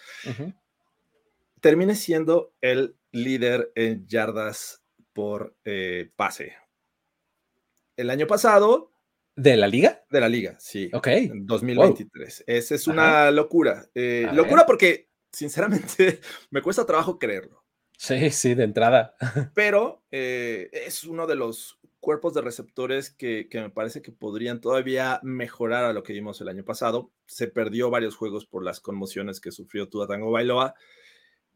Termine 1.60 1.96
siendo 1.96 2.54
el 2.62 2.96
líder 3.12 3.72
en 3.74 4.06
yardas 4.06 4.82
por 5.12 5.54
eh, 5.66 6.10
pase. 6.16 6.54
El 7.98 8.08
año 8.08 8.26
pasado 8.26 8.89
¿De 9.40 9.56
la 9.56 9.66
liga? 9.66 10.04
De 10.10 10.20
la 10.20 10.28
liga, 10.28 10.56
sí. 10.60 10.90
Ok. 10.92 11.08
2023. 11.32 12.44
Esa 12.46 12.74
es 12.74 12.86
una 12.86 13.30
locura. 13.30 13.88
Eh, 13.94 14.28
locura 14.34 14.66
porque, 14.66 15.08
sinceramente, 15.32 16.20
me 16.50 16.60
cuesta 16.60 16.84
trabajo 16.84 17.18
creerlo. 17.18 17.64
Sí, 17.96 18.30
sí, 18.30 18.54
de 18.54 18.64
entrada. 18.64 19.14
Pero 19.54 20.04
eh, 20.10 20.68
es 20.72 21.04
uno 21.04 21.26
de 21.26 21.36
los 21.36 21.80
cuerpos 22.00 22.34
de 22.34 22.42
receptores 22.42 23.08
que, 23.08 23.48
me 23.54 23.70
parece 23.70 24.02
que 24.02 24.12
podrían 24.12 24.60
todavía 24.60 25.20
mejorar 25.22 25.84
a 25.84 25.94
lo 25.94 26.02
que 26.02 26.12
vimos 26.12 26.38
el 26.42 26.48
año 26.48 26.64
pasado. 26.64 27.10
Se 27.26 27.46
perdió 27.46 27.88
varios 27.88 28.16
juegos 28.16 28.44
por 28.44 28.62
las 28.62 28.80
conmociones 28.80 29.40
que 29.40 29.52
sufrió 29.52 29.88
Tua 29.88 30.06
Tango 30.06 30.30
Bailoa, 30.30 30.74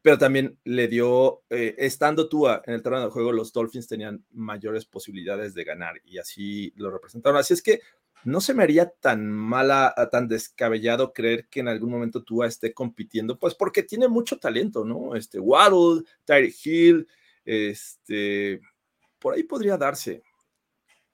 pero 0.05 0.19
también 0.19 0.59
le 0.65 0.87
dio, 0.87 1.45
eh, 1.49 1.77
estando 1.79 2.29
Tua 2.29 2.61
en 2.67 2.75
el 2.75 2.83
terreno 2.83 3.07
de 3.07 3.11
juego, 3.11 3.33
los 3.33 3.55
Dolphins 3.55 3.89
tenían 3.89 4.23
mayores 4.33 4.85
posibilidades 4.85 5.55
de 5.55 5.65
ganar 5.65 5.95
y 6.05 6.19
así 6.19 6.75
lo 6.77 6.91
representaron. 6.91 7.39
Así 7.39 7.55
es 7.55 7.63
que 7.63 7.81
no 8.23 8.43
se 8.43 8.53
me 8.53 8.65
haría 8.65 8.91
tan 8.91 9.27
mala, 9.31 9.95
tan 10.13 10.29
descabellado 10.29 11.15
creer 11.15 11.49
que 11.49 11.61
en 11.61 11.69
algún 11.69 11.91
momento 11.91 12.23
Tua 12.23 12.47
esté 12.47 12.75
compitiendo, 12.75 13.39
pues 13.39 13.55
porque 13.55 13.83
tiene 13.83 14.07
mucho 14.07 14.39
talento, 14.39 14.85
¿no? 14.85 15.17
Este 15.17 15.41
Waddle, 15.41 16.05
Tyreek 16.27 16.67
Hill, 16.67 17.09
este, 17.47 18.61
por 19.19 19.33
ahí 19.33 19.45
podría 19.45 19.79
darse. 19.79 20.23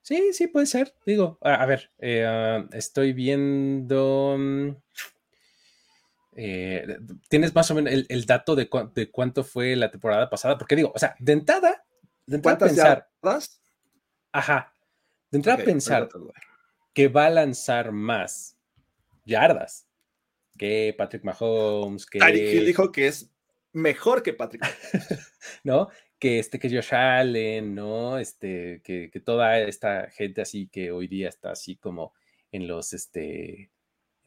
Sí, 0.02 0.32
sí, 0.32 0.49
puede 0.49 0.66
ser. 0.66 0.97
Digo, 1.06 1.38
a, 1.42 1.64
ver, 1.64 1.92
eh, 2.00 2.25
ah, 2.26 2.66
estoy 2.73 3.12
viendo. 3.12 4.35
Mm, 4.37 4.70
eh, 6.42 6.99
¿Tienes 7.28 7.54
más 7.54 7.70
o 7.70 7.75
menos 7.75 7.92
el, 8.09 8.25
dato 8.25 8.56
de, 8.56 8.70
cuánto 8.70 9.44
fue 9.44 9.76
la 9.76 9.90
temporada 9.90 10.30
pasada? 10.30 10.56
Porque 10.56 10.75
digo, 10.75 10.90
o 10.94 10.99
sea, 10.99 11.14
de 11.18 11.35
entrada, 11.35 11.85
de 12.25 12.37
entrada 12.37 12.56
pensar. 12.56 13.11
Yardas? 13.23 13.61
Ajá. 14.32 14.73
De 15.30 15.37
entrada 15.37 15.62
pensar 15.62 16.09
que 16.94 17.09
va 17.09 17.26
a 17.26 17.30
lanzar 17.30 17.92
más 17.92 18.56
yardas 19.26 19.87
que 20.56 20.94
Patrick 20.97 21.25
Mahomes. 21.25 22.06
Que... 22.06 22.18
Hill 22.18 22.64
dijo 22.64 22.90
que 22.90 23.09
es 23.09 23.30
mejor 23.73 24.23
que 24.23 24.32
Patrick 24.32 24.62
¿No? 25.62 25.90
Que 26.18 26.38
este, 26.38 26.59
que 26.59 26.70
Josh 26.70 26.94
Allen, 26.94 27.75
¿no? 27.75 28.18
Este, 28.18 28.80
que, 28.82 29.11
que 29.12 29.20
toda 29.20 29.59
esta 29.59 30.09
gente 30.09 30.40
así 30.40 30.68
que 30.68 30.90
hoy 30.90 31.06
día 31.06 31.28
está 31.28 31.50
así 31.50 31.76
como 31.76 32.14
en 32.50 32.66
los, 32.66 32.94
este, 32.94 33.70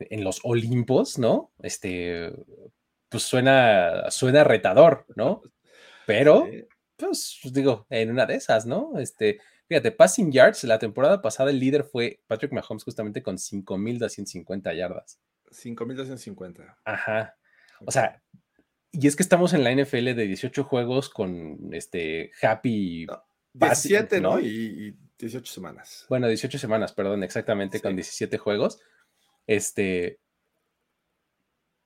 en 0.09 0.23
los 0.23 0.39
Olimpos, 0.43 1.17
¿no? 1.17 1.51
Este, 1.61 2.31
pues 3.09 3.23
suena, 3.23 4.09
suena 4.09 4.43
retador, 4.43 5.05
¿no? 5.15 5.41
Pero, 6.05 6.47
pues 6.97 7.39
digo, 7.51 7.85
en 7.89 8.11
una 8.11 8.25
de 8.25 8.35
esas, 8.35 8.65
¿no? 8.65 8.97
Este, 8.97 9.39
fíjate, 9.67 9.91
passing 9.91 10.31
yards, 10.31 10.63
la 10.63 10.79
temporada 10.79 11.21
pasada 11.21 11.51
el 11.51 11.59
líder 11.59 11.83
fue 11.83 12.21
Patrick 12.27 12.51
Mahomes 12.51 12.83
justamente 12.83 13.21
con 13.21 13.37
5.250 13.37 14.75
yardas. 14.75 15.19
5.250. 15.51 16.75
Ajá. 16.85 17.35
O 17.85 17.91
sea, 17.91 18.21
y 18.91 19.07
es 19.07 19.15
que 19.15 19.23
estamos 19.23 19.53
en 19.53 19.63
la 19.63 19.71
NFL 19.71 20.13
de 20.13 20.27
18 20.27 20.63
juegos 20.63 21.09
con 21.09 21.69
este 21.71 22.31
Happy. 22.41 23.07
17, 23.53 24.21
¿no? 24.21 24.39
Y, 24.39 24.95
18 25.19 25.53
semanas. 25.53 26.05
Bueno, 26.09 26.27
18 26.27 26.57
semanas, 26.57 26.91
perdón, 26.91 27.23
exactamente, 27.23 27.79
con 27.79 27.95
17 27.95 28.37
juegos 28.37 28.81
este, 29.47 30.19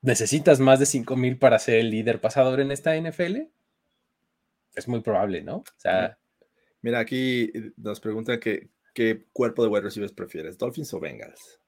necesitas 0.01 0.59
más 0.59 0.79
de 0.79 0.85
5000 0.85 1.37
para 1.37 1.59
ser 1.59 1.79
el 1.79 1.89
líder 1.89 2.21
pasador 2.21 2.59
en 2.59 2.71
esta 2.71 2.95
NFL. 2.95 3.49
Es 4.75 4.87
muy 4.87 5.01
probable, 5.01 5.43
¿no? 5.43 5.57
O 5.57 5.65
sea, 5.77 6.17
mira, 6.81 6.99
aquí 6.99 7.51
nos 7.77 7.99
pregunta 7.99 8.39
que, 8.39 8.69
qué 8.93 9.25
cuerpo 9.33 9.63
de 9.63 9.69
wide 9.69 9.81
receivers 9.81 10.13
prefieres, 10.13 10.57
Dolphins 10.57 10.93
o 10.93 10.99
Bengals. 10.99 11.59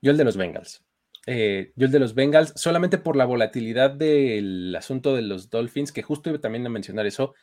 Yo 0.00 0.10
el 0.10 0.16
de 0.16 0.24
los 0.24 0.36
Bengals. 0.36 0.84
Eh, 1.26 1.72
yo 1.76 1.86
el 1.86 1.92
de 1.92 2.00
los 2.00 2.14
Bengals, 2.14 2.52
solamente 2.56 2.98
por 2.98 3.16
la 3.16 3.24
volatilidad 3.24 3.90
del 3.90 4.74
asunto 4.76 5.14
de 5.14 5.22
los 5.22 5.50
Dolphins, 5.50 5.92
que 5.92 6.02
justo 6.02 6.30
iba 6.30 6.40
también 6.40 6.66
a 6.66 6.70
mencionar 6.70 7.06
eso, 7.06 7.34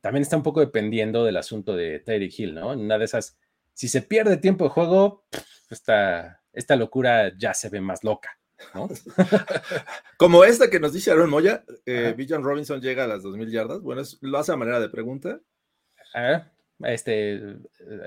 también 0.00 0.22
está 0.22 0.36
un 0.36 0.42
poco 0.42 0.60
dependiendo 0.60 1.24
del 1.24 1.36
asunto 1.36 1.76
de 1.76 2.00
Tyreek 2.00 2.38
Hill, 2.38 2.54
¿no? 2.54 2.72
En 2.72 2.80
una 2.80 2.98
de 2.98 3.04
esas, 3.04 3.38
si 3.72 3.86
se 3.88 4.02
pierde 4.02 4.36
tiempo 4.36 4.64
de 4.64 4.70
juego, 4.70 5.24
está, 5.70 6.39
esta 6.52 6.76
locura 6.76 7.32
ya 7.36 7.54
se 7.54 7.68
ve 7.68 7.80
más 7.80 8.04
loca. 8.04 8.38
¿no? 8.74 8.88
Como 10.16 10.44
esta 10.44 10.70
que 10.70 10.80
nos 10.80 10.92
dice 10.92 11.10
Aaron 11.10 11.30
Moya, 11.30 11.64
eh, 11.86 12.14
Robinson 12.40 12.80
llega 12.80 13.04
a 13.04 13.06
las 13.06 13.22
2.000 13.22 13.50
yardas. 13.50 13.80
Bueno, 13.80 14.02
lo 14.20 14.38
hace 14.38 14.52
a 14.52 14.56
manera 14.56 14.80
de 14.80 14.88
pregunta. 14.88 15.40
Este, 16.80 17.34
eh, 17.34 17.56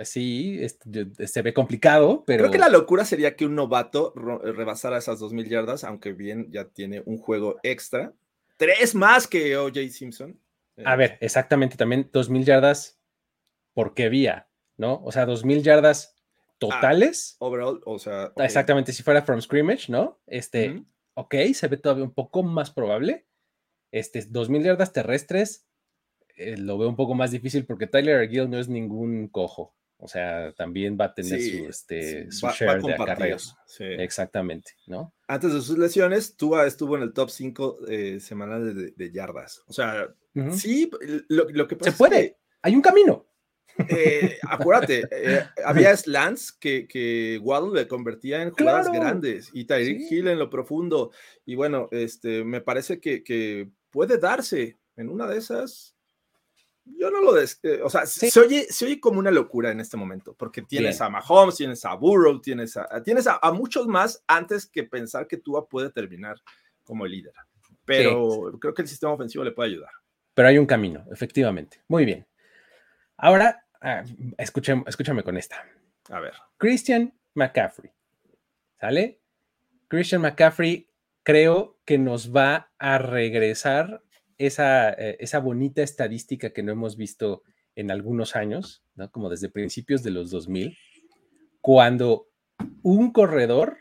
sí, 0.04 0.60
se 0.68 1.42
ve 1.42 1.54
complicado, 1.54 2.24
pero... 2.26 2.44
Creo 2.44 2.52
que 2.52 2.58
la 2.58 2.70
locura 2.70 3.06
sería 3.06 3.36
que 3.36 3.46
un 3.46 3.56
novato 3.56 4.14
rebasara 4.16 4.98
esas 4.98 5.20
2.000 5.20 5.48
yardas, 5.48 5.84
aunque 5.84 6.14
bien 6.14 6.52
ya 6.52 6.66
tiene 6.66 7.02
un 7.06 7.18
juego 7.18 7.58
extra. 7.64 8.14
Tres 8.58 8.96
más 8.96 9.28
que 9.28 9.58
OJ 9.58 9.90
Simpson. 9.90 10.40
A 10.86 10.96
ver, 10.96 11.18
exactamente, 11.22 11.78
también 11.78 12.10
2.000 12.12 12.44
yardas, 12.46 13.00
¿por 13.74 13.94
qué 13.94 14.10
vía? 14.10 14.48
¿No? 14.76 15.02
O 15.04 15.12
sea, 15.12 15.28
2.000 15.28 15.62
yardas 15.62 16.13
Ah, 16.72 16.76
totales. 16.76 17.36
overall, 17.40 17.82
o 17.86 18.00
sea. 18.00 18.34
Exactamente, 18.38 18.94
si 18.94 19.04
fuera 19.04 19.22
from 19.22 19.42
scrimmage, 19.42 19.90
¿no? 19.90 20.22
Este, 20.28 20.84
ok, 21.16 21.36
se 21.54 21.68
ve 21.68 21.78
todavía 21.78 22.04
un 22.04 22.14
poco 22.14 22.44
más 22.44 22.72
probable. 22.72 23.28
Este, 23.92 24.24
2000 24.28 24.64
yardas 24.64 24.94
terrestres, 24.94 25.68
eh, 26.36 26.58
lo 26.58 26.78
veo 26.78 26.90
un 26.90 26.96
poco 26.96 27.14
más 27.14 27.32
difícil 27.32 27.66
porque 27.66 27.88
Tyler 27.88 28.18
Argill 28.18 28.50
no 28.50 28.60
es 28.60 28.68
ningún 28.68 29.28
cojo. 29.28 29.76
O 29.98 30.08
sea, 30.10 30.52
también 30.58 30.98
va 31.00 31.06
a 31.06 31.14
tener 31.14 31.42
su, 31.42 31.66
este, 31.70 32.28
share 32.30 32.82
de 32.82 32.94
acarreos. 32.94 33.56
Exactamente, 33.80 34.72
¿no? 34.86 35.14
Antes 35.28 35.54
de 35.54 35.62
sus 35.62 35.78
lesiones, 35.78 36.36
Tua 36.36 36.68
estuvo 36.68 36.98
en 36.98 37.04
el 37.04 37.14
top 37.14 37.30
5 37.30 37.88
eh, 37.88 38.20
semanales 38.20 38.98
de, 38.98 39.12
yardas. 39.14 39.64
O 39.66 39.72
sea, 39.72 40.14
sí, 40.52 40.92
lo, 41.30 41.68
que 41.70 41.78
pasa 41.78 41.92
Se 41.92 41.98
puede, 41.98 42.38
hay 42.62 42.76
un 42.76 42.82
camino. 42.82 43.28
Eh, 43.78 44.38
acuérdate, 44.48 45.04
eh, 45.12 45.44
había 45.66 45.96
slants 45.98 46.52
que, 46.52 46.88
que 46.88 47.40
Waddle 47.42 47.82
le 47.82 47.88
convertía 47.88 48.42
en 48.42 48.52
jugadas 48.52 48.92
grandes 48.92 49.50
y 49.54 49.66
Tyreek 49.66 50.12
Hill 50.12 50.28
en 50.28 50.40
lo 50.40 50.50
profundo. 50.50 51.12
Y 51.46 51.56
bueno, 51.56 51.88
este, 51.92 52.44
me 52.44 52.62
parece 52.62 53.00
que, 53.00 53.70
puede 53.90 54.18
darse 54.18 54.80
en 54.96 55.10
una 55.10 55.28
de 55.28 55.38
esas. 55.38 55.96
Yo 56.86 57.10
no 57.12 57.22
lo 57.22 57.32
des 57.32 57.60
eh, 57.64 57.80
o 57.82 57.90
sea, 57.90 58.06
se, 58.06 58.28
oye, 58.40 58.66
se 58.70 58.86
oye 58.86 59.00
como 59.00 59.20
una 59.20 59.32
locura 59.32 59.72
en 59.72 59.80
este 59.80 59.96
momento, 59.96 60.36
porque 60.38 60.64
tienes 60.64 61.00
a 61.00 61.10
Mahomes, 61.10 61.56
tienes 61.56 61.86
a 61.86 61.94
Burrow, 61.94 62.42
tienes 62.42 62.76
a, 62.76 63.02
tienes 63.04 63.26
a, 63.28 63.40
muchos 63.54 63.88
más 63.88 64.22
antes 64.28 64.66
que 64.66 64.84
pensar 64.84 65.28
que 65.28 65.38
Tua 65.38 65.68
puede 65.70 65.92
terminar 65.92 66.42
como 66.84 67.06
líder. 67.06 67.34
Pero 67.86 68.58
creo 68.60 68.74
que 68.74 68.82
el 68.82 68.88
sistema 68.88 69.14
ofensivo 69.14 69.44
le 69.44 69.52
puede 69.52 69.70
ayudar. 69.70 69.92
Pero 70.34 70.48
hay 70.48 70.58
un 70.58 70.66
camino, 70.66 71.06
efectivamente. 71.12 71.82
Muy 71.88 72.06
bien. 72.06 72.26
Ahora, 73.18 73.66
ah, 73.82 74.04
escúchame, 74.38 74.84
escúchame 74.88 75.24
con 75.24 75.38
esta. 75.38 75.64
A 76.10 76.20
ver. 76.20 76.34
Christian 76.58 77.14
McCaffrey. 77.36 77.92
¿Sale? 78.80 79.22
Christian 79.88 80.22
McCaffrey 80.22 80.90
creo 81.24 81.80
que 81.86 81.98
nos 81.98 82.36
va 82.36 82.72
a 82.78 82.98
regresar 82.98 84.04
esa, 84.38 84.92
eh, 84.92 85.18
esa 85.20 85.40
bonita 85.40 85.82
estadística 85.82 86.52
que 86.52 86.64
no 86.64 86.72
hemos 86.72 86.98
visto 86.98 87.44
en 87.76 87.92
algunos 87.92 88.36
años, 88.36 88.84
¿no? 88.96 89.10
como 89.12 89.30
desde 89.30 89.50
principios 89.50 90.04
de 90.04 90.12
los 90.12 90.32
2000, 90.32 90.78
cuando 91.62 92.28
un 92.82 93.12
corredor 93.12 93.78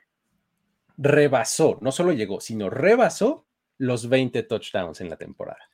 rebasó, 0.97 1.79
no 1.81 1.93
solo 1.93 2.13
llegó, 2.13 2.41
sino 2.41 2.71
rebasó 2.71 3.47
los 3.79 4.09
20 4.09 4.43
touchdowns 4.45 5.01
en 5.01 5.11
la 5.11 5.17
temporada. 5.17 5.72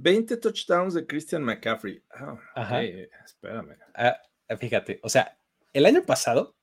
20 0.00 0.36
touchdowns 0.36 0.94
de 0.94 1.06
Christian 1.06 1.42
McCaffrey. 1.42 2.02
Ah, 2.10 2.38
Ajá. 2.54 2.82
espérame. 2.82 3.76
Ah, 3.94 4.18
fíjate, 4.58 5.00
o 5.02 5.08
sea, 5.08 5.38
el 5.72 5.86
año 5.86 6.02
pasado, 6.04 6.56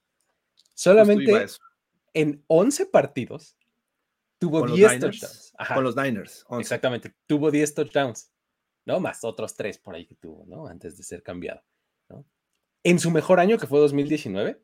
solamente 0.74 1.46
en 2.14 2.44
11 2.48 2.86
partidos, 2.88 3.56
tuvo 4.38 4.66
10 4.66 5.00
touchdowns. 5.00 5.54
Con 5.74 5.84
los 5.84 5.96
Niners. 5.96 6.46
Exactamente. 6.60 7.14
Tuvo 7.28 7.52
10 7.52 7.74
touchdowns, 7.74 8.32
¿no? 8.86 9.00
Más 9.00 9.24
otros 9.24 9.56
tres 9.56 9.78
por 9.78 9.96
ahí 9.96 10.06
que 10.06 10.16
tuvo, 10.16 10.46
¿no? 10.48 10.68
Antes 10.68 10.98
de 10.98 11.04
ser 11.04 11.24
cambiado, 11.24 11.64
¿no? 12.10 12.26
En 12.84 13.00
su 13.00 13.12
mejor 13.12 13.40
año, 13.40 13.58
que 13.58 13.68
fue 13.68 13.80
2019, 13.80 14.62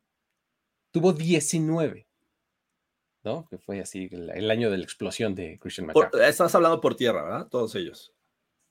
tuvo 0.92 1.14
19. 1.14 2.08
¿no? 3.24 3.46
Que 3.50 3.58
fue 3.58 3.82
así 3.82 4.08
el, 4.12 4.50
año 4.50 4.72
de 4.72 4.78
la 4.78 4.84
explosión 4.84 5.36
de 5.36 5.60
Christian 5.60 5.88
McCaffrey. 5.88 6.24
estás 6.30 6.56
hablando 6.56 6.80
por 6.80 6.96
tierra, 6.96 7.24
¿verdad? 7.24 7.48
Todos 7.50 7.76
ellos. 7.76 8.14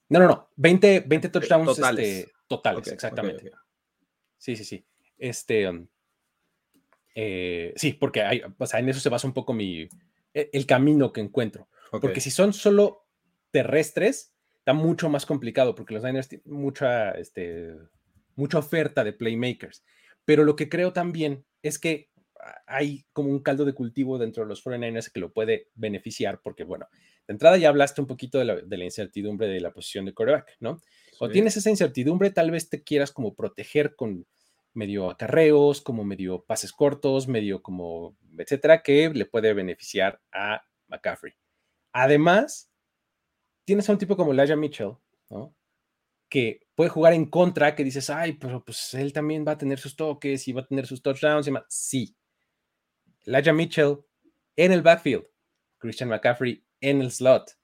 No, 0.09 0.19
no, 0.19 0.27
no. 0.27 0.49
20, 0.55 1.01
20 1.01 1.29
touchdowns 1.29 1.79
este, 1.79 2.31
totales, 2.47 2.87
exactamente. 2.87 3.51
Sí, 4.37 4.55
sí, 4.55 4.63
sí. 4.63 4.85
Este, 5.17 5.67
um, 5.69 5.87
eh, 7.15 7.73
sí, 7.75 7.93
porque 7.93 8.21
hay, 8.21 8.41
o 8.57 8.65
sea, 8.65 8.79
en 8.79 8.89
eso 8.89 8.99
se 8.99 9.09
basa 9.09 9.27
un 9.27 9.33
poco 9.33 9.53
mi, 9.53 9.89
e, 10.33 10.49
el 10.53 10.65
camino 10.65 11.11
que 11.11 11.21
encuentro. 11.21 11.67
Porque 11.89 12.21
si 12.21 12.31
son 12.31 12.53
solo 12.53 13.07
terrestres, 13.51 14.33
está 14.59 14.73
mucho 14.73 15.09
más 15.09 15.25
complicado 15.25 15.73
porque 15.73 15.93
los 15.93 16.03
Niners 16.03 16.27
tienen 16.27 16.51
mucha, 16.51 17.11
este, 17.11 17.75
mucha 18.35 18.59
oferta 18.59 19.03
de 19.03 19.13
playmakers. 19.13 19.83
Pero 20.25 20.43
lo 20.43 20.55
que 20.55 20.69
creo 20.69 20.91
también 20.93 21.45
es 21.63 21.79
que 21.79 22.11
hay 22.65 23.05
como 23.13 23.29
un 23.29 23.41
caldo 23.41 23.65
de 23.65 23.73
cultivo 23.73 24.17
dentro 24.17 24.43
de 24.43 24.49
los 24.49 24.63
49ers 24.63 25.11
que 25.11 25.19
lo 25.19 25.33
puede 25.33 25.69
beneficiar, 25.75 26.41
porque 26.41 26.63
bueno, 26.63 26.87
de 27.27 27.33
entrada 27.33 27.57
ya 27.57 27.69
hablaste 27.69 27.99
un 27.99 28.07
poquito 28.07 28.39
de 28.39 28.45
la, 28.45 28.83
incertidumbre 28.83 29.47
de 29.47 29.59
la 29.59 29.71
posición 29.71 30.05
de 30.05 30.13
quarterback, 30.13 30.55
¿no? 30.59 30.81
Cuando 31.17 31.33
tienes 31.33 31.57
esa 31.57 31.69
incertidumbre, 31.69 32.31
tal 32.31 32.51
vez 32.51 32.69
te 32.69 32.83
quieras 32.83 33.11
como 33.11 33.35
proteger 33.35 33.95
con 33.95 34.25
medio 34.73 35.09
acarreos, 35.09 35.81
como 35.81 36.05
medio 36.05 36.45
pases 36.45 36.71
cortos, 36.71 37.27
medio 37.27 37.61
como, 37.61 38.15
etcétera, 38.37 38.81
que 38.81 39.09
le 39.09 39.25
puede 39.25 39.53
beneficiar 39.53 40.21
a 40.31 40.63
McCaffrey. 40.87 41.33
Además, 41.91 42.71
tienes 43.65 43.89
a 43.89 43.91
un 43.91 43.97
tipo 43.97 44.15
como 44.15 44.31
Elijah 44.31 44.55
Mitchell, 44.55 44.93
¿no? 45.29 45.53
Que 46.29 46.61
puede 46.75 46.89
jugar 46.89 47.13
en 47.13 47.25
contra, 47.25 47.75
que 47.75 47.83
dices, 47.83 48.09
ay, 48.09 48.33
pero 48.33 48.63
pues 48.63 48.93
él 48.93 49.11
también 49.11 49.43
va 49.45 49.53
a 49.53 49.57
tener 49.57 49.79
sus 49.79 49.95
toques 49.95 50.47
y 50.47 50.53
va 50.53 50.61
a 50.61 50.67
tener 50.67 50.85
sus 50.85 51.01
touchdowns 51.01 51.47
y 51.47 51.51
más. 51.51 51.63
Sí, 51.67 52.15
Elijah 53.25 53.53
Mitchell 53.53 53.97
en 54.55 54.71
el 54.71 54.81
backfield, 54.81 55.25
Christian 55.79 56.09
McCaffrey 56.09 56.66
en 56.81 57.01
el 57.01 57.11
slot. 57.11 57.57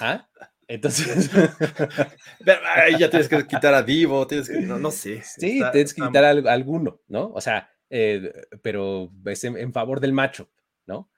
¿Ah? 0.00 0.28
Entonces. 0.68 1.30
ya 2.98 3.10
tienes 3.10 3.28
que 3.28 3.46
quitar 3.46 3.74
a 3.74 3.82
Divo, 3.82 4.26
tienes 4.26 4.48
que. 4.48 4.60
No, 4.60 4.90
sé. 4.90 5.22
Sí, 5.22 5.60
tienes 5.72 5.94
que 5.94 6.02
quitar 6.02 6.24
a, 6.24 6.52
alguno, 6.52 7.00
¿no? 7.08 7.30
O 7.32 7.40
sea, 7.40 7.70
eh, 7.90 8.32
pero 8.62 9.12
es 9.26 9.44
en, 9.44 9.72
favor 9.72 10.00
del 10.00 10.12
macho, 10.12 10.50
¿no? 10.86 11.10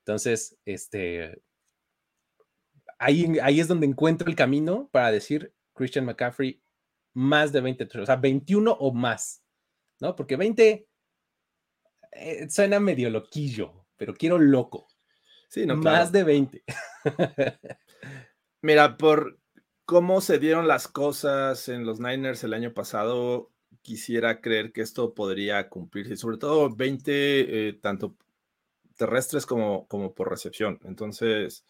Entonces, 0.00 0.58
este. 0.64 1.42
Ahí, 2.98 3.38
ahí 3.42 3.60
es 3.60 3.68
donde 3.68 3.86
encuentro 3.86 4.28
el 4.28 4.36
camino 4.36 4.88
para 4.90 5.12
decir 5.12 5.54
Christian 5.74 6.06
McCaffrey 6.06 6.62
más 7.12 7.52
de 7.52 7.60
20, 7.60 7.88
o 8.00 8.06
sea, 8.06 8.16
21 8.16 8.72
o 8.72 8.92
más, 8.92 9.42
¿no? 10.00 10.16
Porque 10.16 10.36
20 10.36 10.88
eh, 12.12 12.50
suena 12.50 12.80
medio 12.80 13.10
loquillo, 13.10 13.86
pero 13.96 14.14
quiero 14.14 14.38
loco. 14.38 14.88
Sí, 15.48 15.66
no, 15.66 15.76
Más 15.76 16.12
de 16.12 16.24
20. 16.24 16.64
Mira, 18.62 18.96
por 18.96 19.38
cómo 19.84 20.20
se 20.20 20.38
dieron 20.38 20.66
las 20.66 20.88
cosas 20.88 21.68
en 21.68 21.86
los 21.86 22.00
Niners 22.00 22.44
el 22.44 22.54
año 22.54 22.74
pasado, 22.74 23.52
quisiera 23.82 24.40
creer 24.40 24.72
que 24.72 24.82
esto 24.82 25.14
podría 25.14 25.68
cumplirse, 25.68 26.16
sobre 26.16 26.38
todo 26.38 26.74
20, 26.74 27.68
eh, 27.68 27.72
tanto 27.74 28.16
terrestres 28.96 29.46
como, 29.46 29.86
como 29.86 30.12
por 30.12 30.28
recepción. 30.28 30.80
Entonces, 30.84 31.64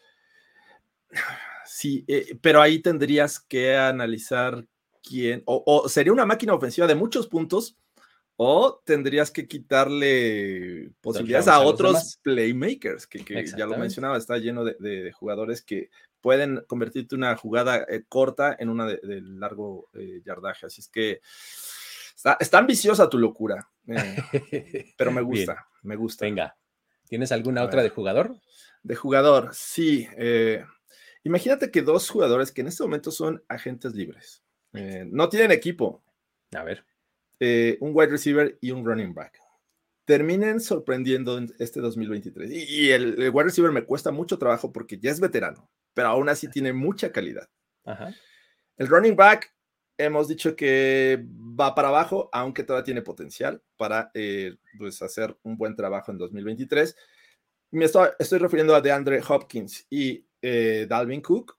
sí, 1.66 2.04
eh, 2.08 2.38
pero 2.40 2.62
ahí 2.62 2.80
tendrías 2.80 3.38
que 3.38 3.76
analizar 3.76 4.66
quién, 5.02 5.42
o, 5.46 5.88
sería 5.88 6.12
una 6.12 6.26
máquina 6.26 6.54
ofensiva 6.54 6.86
de 6.86 6.94
muchos 6.94 7.28
puntos, 7.28 7.76
o 8.36 8.82
tendrías 8.84 9.30
que 9.30 9.48
quitarle 9.48 10.90
posibilidades 11.00 11.48
a 11.48 11.60
otros 11.60 12.18
playmakers, 12.22 13.06
que, 13.06 13.24
ya 13.56 13.66
lo 13.66 13.78
mencionaba, 13.78 14.18
está 14.18 14.36
lleno 14.36 14.64
de, 14.64 15.10
jugadores 15.12 15.62
que 15.62 15.90
pueden 16.20 16.62
convertirte 16.66 17.14
una 17.14 17.36
jugada 17.36 17.86
eh, 17.88 18.04
corta 18.08 18.54
en 18.58 18.68
una 18.68 18.86
de, 18.86 19.20
largo 19.22 19.88
eh, 19.94 20.20
yardaje. 20.24 20.66
Así 20.66 20.82
es 20.82 20.88
que 20.88 21.20
está, 22.14 22.58
ambiciosa 22.58 23.08
tu 23.08 23.18
locura, 23.18 23.68
eh, 23.88 24.92
pero 24.98 25.10
me 25.10 25.20
gusta, 25.22 25.66
me 25.82 25.96
gusta. 25.96 26.26
Venga, 26.26 26.56
¿tienes 27.08 27.32
alguna 27.32 27.62
otra 27.62 27.82
de 27.82 27.88
jugador? 27.88 28.36
De 28.82 28.96
jugador, 28.96 29.50
sí. 29.52 30.06
imagínate 31.24 31.70
que 31.70 31.82
dos 31.82 32.08
jugadores 32.10 32.52
que 32.52 32.60
en 32.60 32.68
este 32.68 32.82
momento 32.82 33.10
son 33.10 33.42
agentes 33.48 33.94
libres, 33.94 34.44
no 34.72 35.28
tienen 35.30 35.52
equipo. 35.52 36.02
A 36.52 36.62
ver 36.62 36.84
eh, 37.40 37.76
un 37.80 37.92
wide 37.94 38.10
receiver 38.10 38.58
y 38.60 38.70
un 38.70 38.84
running 38.84 39.14
back. 39.14 39.40
Terminen 40.04 40.60
sorprendiendo 40.60 41.36
en 41.38 41.52
este 41.58 41.80
2023. 41.80 42.50
Y, 42.50 42.90
el, 42.90 43.30
wide 43.32 43.44
receiver 43.44 43.72
me 43.72 43.84
cuesta 43.84 44.12
mucho 44.12 44.38
trabajo 44.38 44.72
porque 44.72 44.98
ya 44.98 45.10
es 45.10 45.20
veterano, 45.20 45.68
pero 45.94 46.08
aún 46.08 46.28
así 46.28 46.48
tiene 46.48 46.72
mucha 46.72 47.10
calidad. 47.10 47.48
El 48.76 48.88
running 48.88 49.16
back, 49.16 49.54
hemos 49.98 50.28
dicho 50.28 50.54
que 50.56 51.24
va 51.28 51.74
para 51.74 51.88
abajo, 51.88 52.28
aunque 52.32 52.62
todavía 52.62 52.84
tiene 52.84 53.02
potencial 53.02 53.62
para 53.76 54.10
eh, 54.14 54.56
pues 54.78 55.00
hacer 55.02 55.36
un 55.42 55.56
buen 55.56 55.74
trabajo 55.74 56.12
en 56.12 56.18
2023. 56.18 56.96
Me 57.72 57.84
estoy, 57.86 58.08
estoy 58.18 58.38
refiriendo 58.38 58.74
a 58.74 58.80
DeAndre 58.80 59.22
Hopkins 59.26 59.86
y 59.90 60.26
eh, 60.42 60.86
Dalvin 60.88 61.20
Cook 61.20 61.56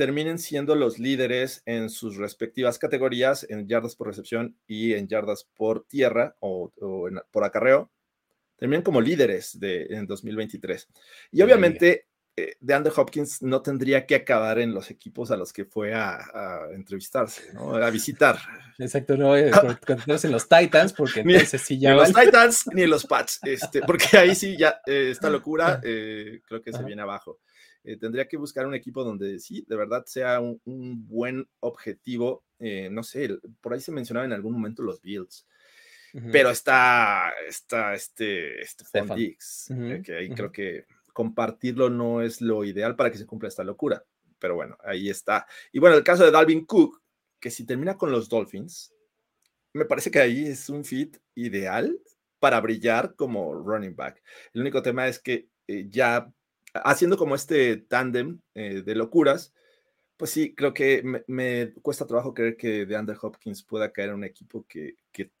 terminen 0.00 0.38
siendo 0.38 0.76
los 0.76 0.98
líderes 0.98 1.62
en 1.66 1.90
sus 1.90 2.16
respectivas 2.16 2.78
categorías, 2.78 3.46
en 3.50 3.68
yardas 3.68 3.96
por 3.96 4.06
recepción 4.06 4.56
y 4.66 4.94
en 4.94 5.08
yardas 5.08 5.44
por 5.54 5.84
tierra 5.84 6.36
o, 6.40 6.72
por 7.30 7.44
acarreo, 7.44 7.90
terminen 8.56 8.80
como 8.80 9.02
líderes 9.02 9.60
de, 9.60 9.82
en 9.90 10.06
2023. 10.06 10.88
Y 11.32 11.42
obviamente, 11.42 12.06
eh, 12.34 12.54
de 12.60 12.72
Andrew 12.72 12.94
Hopkins 12.96 13.42
no 13.42 13.60
tendría 13.60 14.06
que 14.06 14.14
acabar 14.14 14.58
en 14.58 14.72
los 14.72 14.90
equipos 14.90 15.30
a 15.30 15.36
los 15.36 15.52
que 15.52 15.66
fue 15.66 15.92
a, 15.92 16.18
entrevistarse, 16.72 17.52
a 17.58 17.90
visitar. 17.90 18.38
Exacto, 18.78 19.18
no 19.18 19.36
eh, 19.36 19.50
en 19.50 20.32
los 20.32 20.48
Titans, 20.48 20.94
porque 20.94 21.20
entonces 21.26 21.60
sí 21.60 21.78
ya. 21.78 21.90
Ni 21.90 22.00
en 22.00 22.00
los 22.00 22.12
Titans 22.24 22.66
ni 22.72 22.82
en 22.84 22.90
los 22.90 23.04
Pats, 23.04 23.38
este, 23.42 23.82
porque 23.82 24.16
ahí 24.16 24.34
sí 24.34 24.56
ya 24.56 24.80
eh, 24.86 25.10
esta 25.10 25.28
locura 25.28 25.78
creo 25.82 26.62
que 26.62 26.72
se 26.72 26.82
viene 26.84 27.02
abajo. 27.02 27.40
Eh, 27.82 27.96
tendría 27.96 28.28
que 28.28 28.36
buscar 28.36 28.66
un 28.66 28.74
equipo 28.74 29.04
donde 29.04 29.38
sí, 29.38 29.64
de 29.66 29.76
verdad 29.76 30.04
sea 30.06 30.40
un, 30.40 30.60
buen 31.06 31.48
objetivo. 31.60 32.44
Eh, 32.58 32.88
no 32.90 33.02
sé, 33.02 33.38
por 33.60 33.72
ahí 33.72 33.80
se 33.80 33.92
mencionaba 33.92 34.26
en 34.26 34.32
algún 34.32 34.52
momento 34.52 34.82
los 34.82 35.00
Bills. 35.00 35.46
Pero 36.32 36.50
está, 36.50 37.30
está 37.46 37.94
este, 37.94 38.60
este 38.60 38.84
Dix, 39.14 39.70
eh, 39.70 40.02
que 40.04 40.16
ahí 40.16 40.28
creo 40.30 40.50
que 40.50 40.86
compartirlo 41.12 41.88
no 41.88 42.20
es 42.20 42.40
lo 42.40 42.64
ideal 42.64 42.96
para 42.96 43.12
que 43.12 43.18
se 43.18 43.26
cumpla 43.26 43.48
esta 43.48 43.62
locura. 43.62 44.04
Pero 44.40 44.56
bueno, 44.56 44.76
ahí 44.82 45.08
está. 45.08 45.46
Y 45.70 45.78
bueno, 45.78 45.96
el 45.96 46.02
caso 46.02 46.24
de 46.24 46.32
Dalvin 46.32 46.66
Cook, 46.66 47.00
que 47.38 47.52
si 47.52 47.64
termina 47.64 47.96
con 47.96 48.10
los 48.10 48.28
Dolphins, 48.28 48.92
me 49.72 49.84
parece 49.84 50.10
que 50.10 50.18
ahí 50.18 50.46
es 50.46 50.68
un 50.68 50.84
fit 50.84 51.16
ideal 51.36 51.96
para 52.40 52.60
brillar 52.60 53.14
como 53.14 53.54
running 53.54 53.94
back. 53.94 54.20
El 54.52 54.62
único 54.62 54.82
tema 54.82 55.06
es 55.06 55.20
que 55.20 55.46
ya 55.68 56.28
haciendo 56.74 57.16
como 57.16 57.34
este 57.34 57.76
tándem 57.76 58.40
eh, 58.54 58.82
de 58.84 58.94
locuras, 58.94 59.54
pues 60.16 60.30
sí, 60.30 60.54
creo 60.54 60.74
que 60.74 61.02
me, 61.26 61.72
cuesta 61.80 62.06
trabajo 62.06 62.34
creer 62.34 62.56
que 62.56 62.84
DeAndre 62.84 63.16
Hopkins 63.20 63.62
pueda 63.62 63.90
caer 63.90 64.10
en 64.10 64.16
un 64.16 64.24
equipo 64.24 64.66
que, 64.68 64.96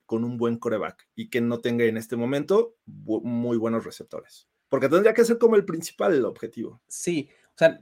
con 0.06 0.24
un 0.24 0.38
buen 0.38 0.56
coreback 0.56 1.06
y 1.14 1.28
que 1.28 1.40
no 1.40 1.60
tenga 1.60 1.84
en 1.84 1.98
este 1.98 2.16
momento 2.16 2.76
muy 2.86 3.58
buenos 3.58 3.84
receptores. 3.84 4.48
Porque 4.70 4.88
tendría 4.88 5.12
que 5.12 5.24
ser 5.24 5.38
como 5.38 5.56
el 5.56 5.64
principal 5.64 6.24
objetivo. 6.24 6.80
Sí, 6.88 7.28
o 7.48 7.58
sea, 7.58 7.78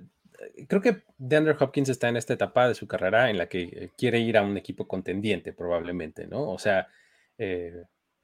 eh, 0.56 0.66
creo 0.66 0.82
que 0.82 1.04
DeAndre 1.18 1.56
Hopkins 1.61 1.88
está 1.88 2.08
en 2.08 2.16
esta 2.16 2.34
etapa 2.34 2.66
de 2.66 2.74
su 2.74 2.88
carrera 2.88 3.30
en 3.30 3.38
la 3.38 3.48
que 3.48 3.62
eh, 3.62 3.90
quiere 3.96 4.18
ir 4.18 4.37
a 4.37 4.42
un 4.42 4.56
equipo 4.56 4.88
contendiente, 4.88 5.52
probablemente, 5.52 6.26
¿no? 6.26 6.50
O 6.50 6.58
sea, 6.58 6.88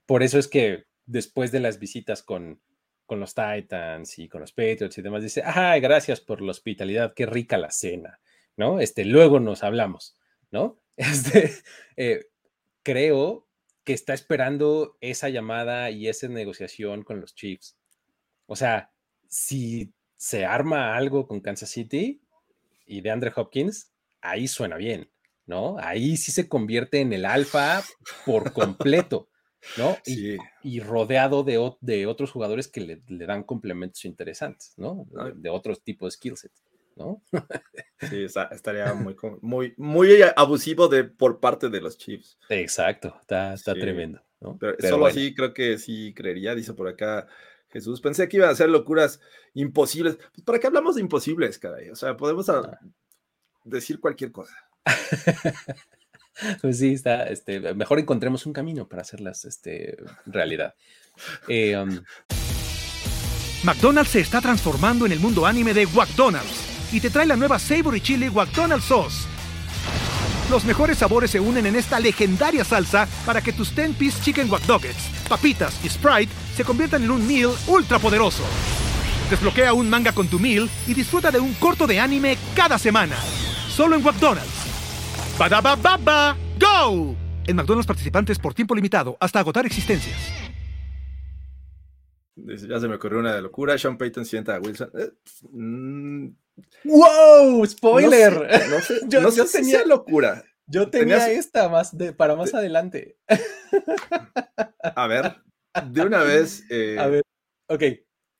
por 0.06 0.24
eso 0.24 0.40
es 0.40 0.48
que 0.48 0.87
después 1.06 1.52
de 1.52 1.60
las 1.60 1.78
visitas 1.78 2.24
con, 2.24 2.60
con 3.06 3.20
los 3.20 3.34
Titans 3.34 4.18
y 4.18 4.28
con 4.28 4.40
los 4.40 4.52
Patriots 4.52 4.96
y 4.98 5.02
demás, 5.02 5.22
dice, 5.22 5.42
ay, 5.44 5.80
gracias 5.80 6.20
por 6.20 6.40
la 6.40 6.50
hospitalidad, 6.50 7.14
qué 7.14 7.26
rica 7.26 7.58
la 7.58 7.70
cena, 7.70 8.20
¿no? 8.56 8.80
Este, 8.80 9.04
luego 9.04 9.40
nos 9.40 9.62
hablamos, 9.62 10.16
¿no? 10.50 10.80
Este, 10.96 11.52
eh, 11.96 12.26
creo 12.84 13.48
que 13.82 13.92
está 13.92 14.14
esperando 14.14 14.96
esa 15.00 15.28
llamada 15.28 15.90
y 15.90 16.08
esa 16.08 16.28
negociación 16.28 17.02
con 17.02 17.20
los 17.20 17.34
Chiefs. 17.34 17.76
O 18.46 18.54
sea, 18.56 18.92
si 19.28 19.92
se 20.16 20.44
arma 20.44 20.96
algo 20.96 21.26
con 21.26 21.40
Kansas 21.40 21.70
City 21.70 22.22
y 22.86 23.00
de 23.00 23.10
Andre 23.10 23.32
Hopkins, 23.34 23.92
ahí 24.20 24.48
suena 24.48 24.76
bien, 24.76 25.10
¿no? 25.46 25.76
Ahí 25.78 26.16
sí 26.16 26.32
se 26.32 26.48
convierte 26.48 27.00
en 27.00 27.12
el 27.12 27.24
alfa 27.24 27.82
por 28.24 28.52
completo. 28.52 29.28
¿No? 29.77 29.96
Y, 30.62 30.81
rodeado 30.81 31.42
de, 31.42 31.72
de, 31.81 32.07
otros 32.07 32.31
jugadores 32.31 32.68
que 32.68 32.81
le, 32.81 33.27
dan 33.27 33.42
complementos 33.42 34.05
interesantes, 34.05 34.74
¿no? 34.77 35.07
De, 35.35 35.48
otros 35.50 35.83
tipos 35.83 36.12
de 36.12 36.16
skill 36.16 36.37
sets, 36.37 36.64
¿no? 36.96 37.22
Sí, 38.11 38.27
estaría 38.50 38.92
muy, 38.94 39.16
muy, 39.40 39.74
muy 39.77 40.18
abusivo 40.37 40.88
de, 40.88 41.05
por 41.05 41.40
parte 41.40 41.68
de 41.68 41.81
los 41.81 41.96
Chiefs. 41.96 42.38
Exacto, 42.48 43.16
está, 43.20 43.55
está 43.55 43.74
tremendo. 43.74 44.22
¿no? 44.40 44.59
Pero, 44.59 44.77
solo 44.81 45.07
así 45.07 45.35
creo 45.35 45.55
que 45.55 45.79
sí 45.79 46.12
creería, 46.14 46.55
dice 46.55 46.74
por 46.74 46.88
acá 46.88 47.27
Jesús. 47.74 48.00
Pensé 48.00 48.29
que 48.29 48.37
iban 48.38 48.50
a 48.50 48.55
ser 48.55 48.70
locuras 48.70 49.20
imposibles. 49.53 50.16
Pues, 50.16 50.44
¿Para 50.44 50.59
qué 50.59 50.66
hablamos 50.68 50.94
de 50.94 51.03
imposibles, 51.03 51.59
caray? 51.59 51.90
O 51.90 51.96
sea, 51.96 52.16
podemos 52.16 52.48
ah. 52.48 52.79
decir 53.64 54.00
cualquier 54.00 54.33
cosa. 54.33 54.55
pues 56.60 56.78
sí, 56.78 56.94
está, 56.94 57.24
este, 57.24 57.74
mejor 57.74 57.98
encontremos 57.98 58.46
un 58.46 58.52
camino 58.52 58.88
para 58.88 59.02
hacerlas 59.02 59.44
este, 59.44 59.96
realidad. 60.26 60.74
Um, 61.48 62.00
McDonald's 63.62 64.10
se 64.10 64.20
está 64.20 64.40
transformando 64.40 65.06
en 65.06 65.12
el 65.12 65.20
mundo 65.20 65.46
anime 65.46 65.72
de 65.72 65.86
McDonald's 65.86 66.92
y 66.92 67.00
te 67.00 67.10
trae 67.10 67.26
la 67.26 67.36
nueva 67.36 67.58
Savory 67.58 68.00
Chili 68.00 68.30
McDonald's 68.30 68.86
Sauce. 68.86 69.26
Los 70.50 70.64
mejores 70.64 70.98
sabores 70.98 71.30
se 71.30 71.40
unen 71.40 71.66
en 71.66 71.74
esta 71.74 71.98
legendaria 71.98 72.64
salsa 72.64 73.08
para 73.24 73.40
que 73.40 73.52
tus 73.52 73.74
10-piece 73.74 74.22
chicken 74.22 74.50
wack 74.50 74.62
papitas 75.28 75.82
y 75.82 75.88
Sprite 75.88 76.32
se 76.54 76.64
conviertan 76.64 77.02
en 77.02 77.10
un 77.10 77.26
meal 77.26 77.52
ultra 77.66 77.98
poderoso. 77.98 78.42
Desbloquea 79.30 79.72
un 79.72 79.88
manga 79.88 80.12
con 80.12 80.28
tu 80.28 80.38
meal 80.38 80.68
y 80.86 80.92
disfruta 80.92 81.30
de 81.30 81.40
un 81.40 81.54
corto 81.54 81.86
de 81.86 81.98
anime 81.98 82.36
cada 82.54 82.78
semana. 82.78 83.16
Solo 83.70 83.96
en 83.96 84.02
McDonald's. 84.02 84.73
Baba 85.38 86.36
¡Go! 86.58 87.16
En 87.46 87.56
McDonald's 87.56 87.86
participantes 87.86 88.38
por 88.38 88.54
tiempo 88.54 88.74
limitado 88.74 89.16
hasta 89.20 89.40
agotar 89.40 89.66
existencias. 89.66 90.16
Ya 92.36 92.80
se 92.80 92.88
me 92.88 92.96
ocurrió 92.96 93.18
una 93.20 93.34
de 93.34 93.42
locura. 93.42 93.76
Sean 93.78 93.96
Payton 93.96 94.24
sienta 94.24 94.56
a 94.56 94.60
Wilson. 94.60 94.90
Eh, 94.98 95.10
mm, 95.50 96.28
¡Wow! 96.84 97.66
¡Spoiler! 97.66 98.48
No 98.70 98.80
sé, 98.80 99.00
yo, 99.08 99.46
tenía 99.46 99.84
locura. 99.84 100.44
Yo 100.66 100.90
tenía 100.90 101.30
esta 101.30 101.68
más 101.68 101.96
de, 101.96 102.12
para 102.12 102.34
más 102.34 102.54
adelante. 102.54 103.18
A 104.82 105.06
ver, 105.06 105.36
de 105.90 106.02
una 106.02 106.22
vez. 106.24 106.64
Eh, 106.70 106.96
a 106.98 107.06
ver, 107.06 107.22
ok. 107.68 107.82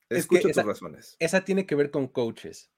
Escucho 0.09 0.49
tus 0.49 0.65
razones. 0.65 1.17
Esa 1.19 1.45
tiene 1.45 1.67
que 1.67 1.75
ver 1.75 1.91
con 1.91 2.09
coaches, 2.09 2.71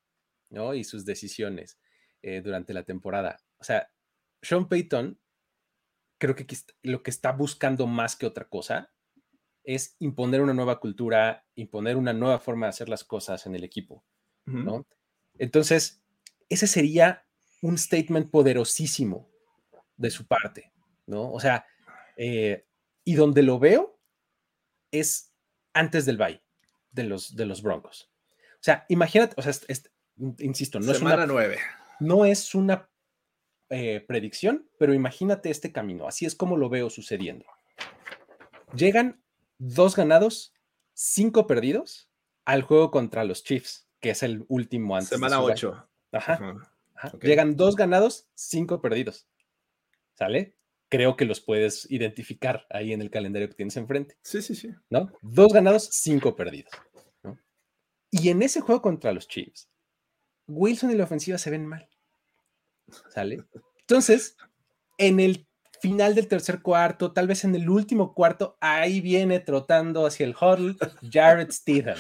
¿no? 0.51 0.75
Y 0.75 0.85
sus 0.85 1.05
decisiones 1.05 1.79
eh, 2.23 2.41
durante 2.43 2.75
la 2.75 2.83
temporada. 2.83 3.39
O 3.59 3.65
sea, 3.65 3.89
Sean 4.47 4.69
Payton, 4.69 5.19
creo 6.19 6.35
que 6.35 6.47
lo 6.83 7.03
que 7.03 7.11
está 7.11 7.33
buscando 7.33 7.87
más 7.87 8.17
que 8.17 8.27
otra 8.27 8.49
cosa 8.49 8.93
es 9.65 9.97
imponer 9.99 10.41
una 10.41 10.55
nueva 10.55 10.79
cultura, 10.79 11.45
imponer 11.57 11.97
una 11.97 12.13
nueva 12.13 12.39
forma 12.39 12.67
de 12.67 12.71
hacer 12.71 12.89
las 12.89 13.05
cosas 13.05 13.47
en 13.47 13.55
el 13.55 13.65
equipo, 13.65 14.05
¿no? 14.45 14.87
Entonces, 15.39 16.03
ese 16.49 16.69
sería 16.69 17.27
un 17.63 17.77
statement 17.77 18.31
poderosísimo 18.31 19.29
de 19.97 20.11
su 20.11 20.27
parte, 20.27 20.73
¿no? 21.07 21.33
O 21.33 21.41
sea, 21.41 21.67
eh, 22.17 22.67
y 23.05 23.15
donde 23.15 23.43
lo 23.43 23.59
veo 23.59 23.99
es 24.93 25.33
antes 25.75 26.07
del 26.07 26.17
bye 26.17 26.43
de 26.93 27.05
los, 27.05 27.35
de 27.35 27.47
los 27.47 27.61
Broncos. 27.63 28.11
O 28.55 28.63
sea, 28.67 28.87
imagínate, 28.89 29.35
o 29.37 29.43
sea, 29.43 29.53
insisto, 30.39 30.79
no 30.79 30.93
es 30.93 31.03
una... 31.03 31.27
nueve. 31.27 31.59
No 31.99 32.25
es 32.25 32.55
una 32.55 32.89
eh, 33.71 34.05
predicción, 34.07 34.69
pero 34.79 34.95
imagínate 34.95 35.51
este 35.51 35.73
camino. 35.73 36.07
Así 36.07 36.27
es 36.27 36.35
como 36.35 36.57
lo 36.57 36.69
veo 36.69 36.91
sucediendo. 36.91 37.47
Llegan 38.75 39.21
dos 39.59 39.97
ganados, 39.97 40.55
cinco 40.93 41.47
perdidos 41.47 42.11
al 42.45 42.63
juego 42.63 42.91
contra 42.91 43.25
los 43.25 43.43
Chiefs, 43.43 43.89
que 44.01 44.11
es 44.11 44.23
el 44.23 44.45
último 44.49 44.97
antes. 44.97 45.11
Semana 45.11 45.41
8. 45.43 45.89
Ajá. 46.13 46.73
Llegan 47.21 47.57
dos 47.57 47.77
ganados, 47.77 48.29
cinco 48.35 48.81
perdidos. 48.81 49.29
¿Sale? 50.15 50.57
Creo 50.89 51.17
que 51.17 51.25
los 51.25 51.41
puedes 51.41 51.91
identificar 51.91 52.67
ahí 52.71 52.93
en 52.93 53.03
el 53.03 53.11
calendario 53.11 53.49
que 53.49 53.55
tienes 53.55 53.77
enfrente. 53.77 54.17
Sí, 54.23 54.41
sí, 54.41 54.55
sí. 54.55 54.71
¿No? 54.89 55.13
Dos 55.21 55.53
ganados, 55.53 55.89
cinco 55.91 56.37
perdidos. 56.37 56.73
Y 58.11 58.31
en 58.31 58.43
ese 58.43 58.61
juego 58.61 58.81
contra 58.81 59.13
los 59.13 59.27
Chiefs, 59.27 59.69
Wilson 60.47 60.93
y 60.93 60.95
la 60.95 61.05
ofensiva 61.05 61.39
se 61.39 61.51
ven 61.51 61.67
mal. 61.67 61.89
¿Sale? 63.11 63.45
Entonces, 63.81 64.37
en 64.99 65.21
el 65.21 65.47
final 65.81 66.15
del 66.15 66.29
tercer 66.29 66.63
cuarto, 66.63 67.13
tal 67.13 67.27
vez 67.27 67.45
en 67.45 67.55
el 67.55 67.69
último 67.69 68.15
cuarto, 68.15 68.57
ahí 68.61 69.01
viene 69.01 69.41
trotando 69.41 70.07
hacia 70.07 70.27
el 70.27 70.35
huddle 70.35 70.77
Jared 71.11 71.51
Stephen. 71.51 71.97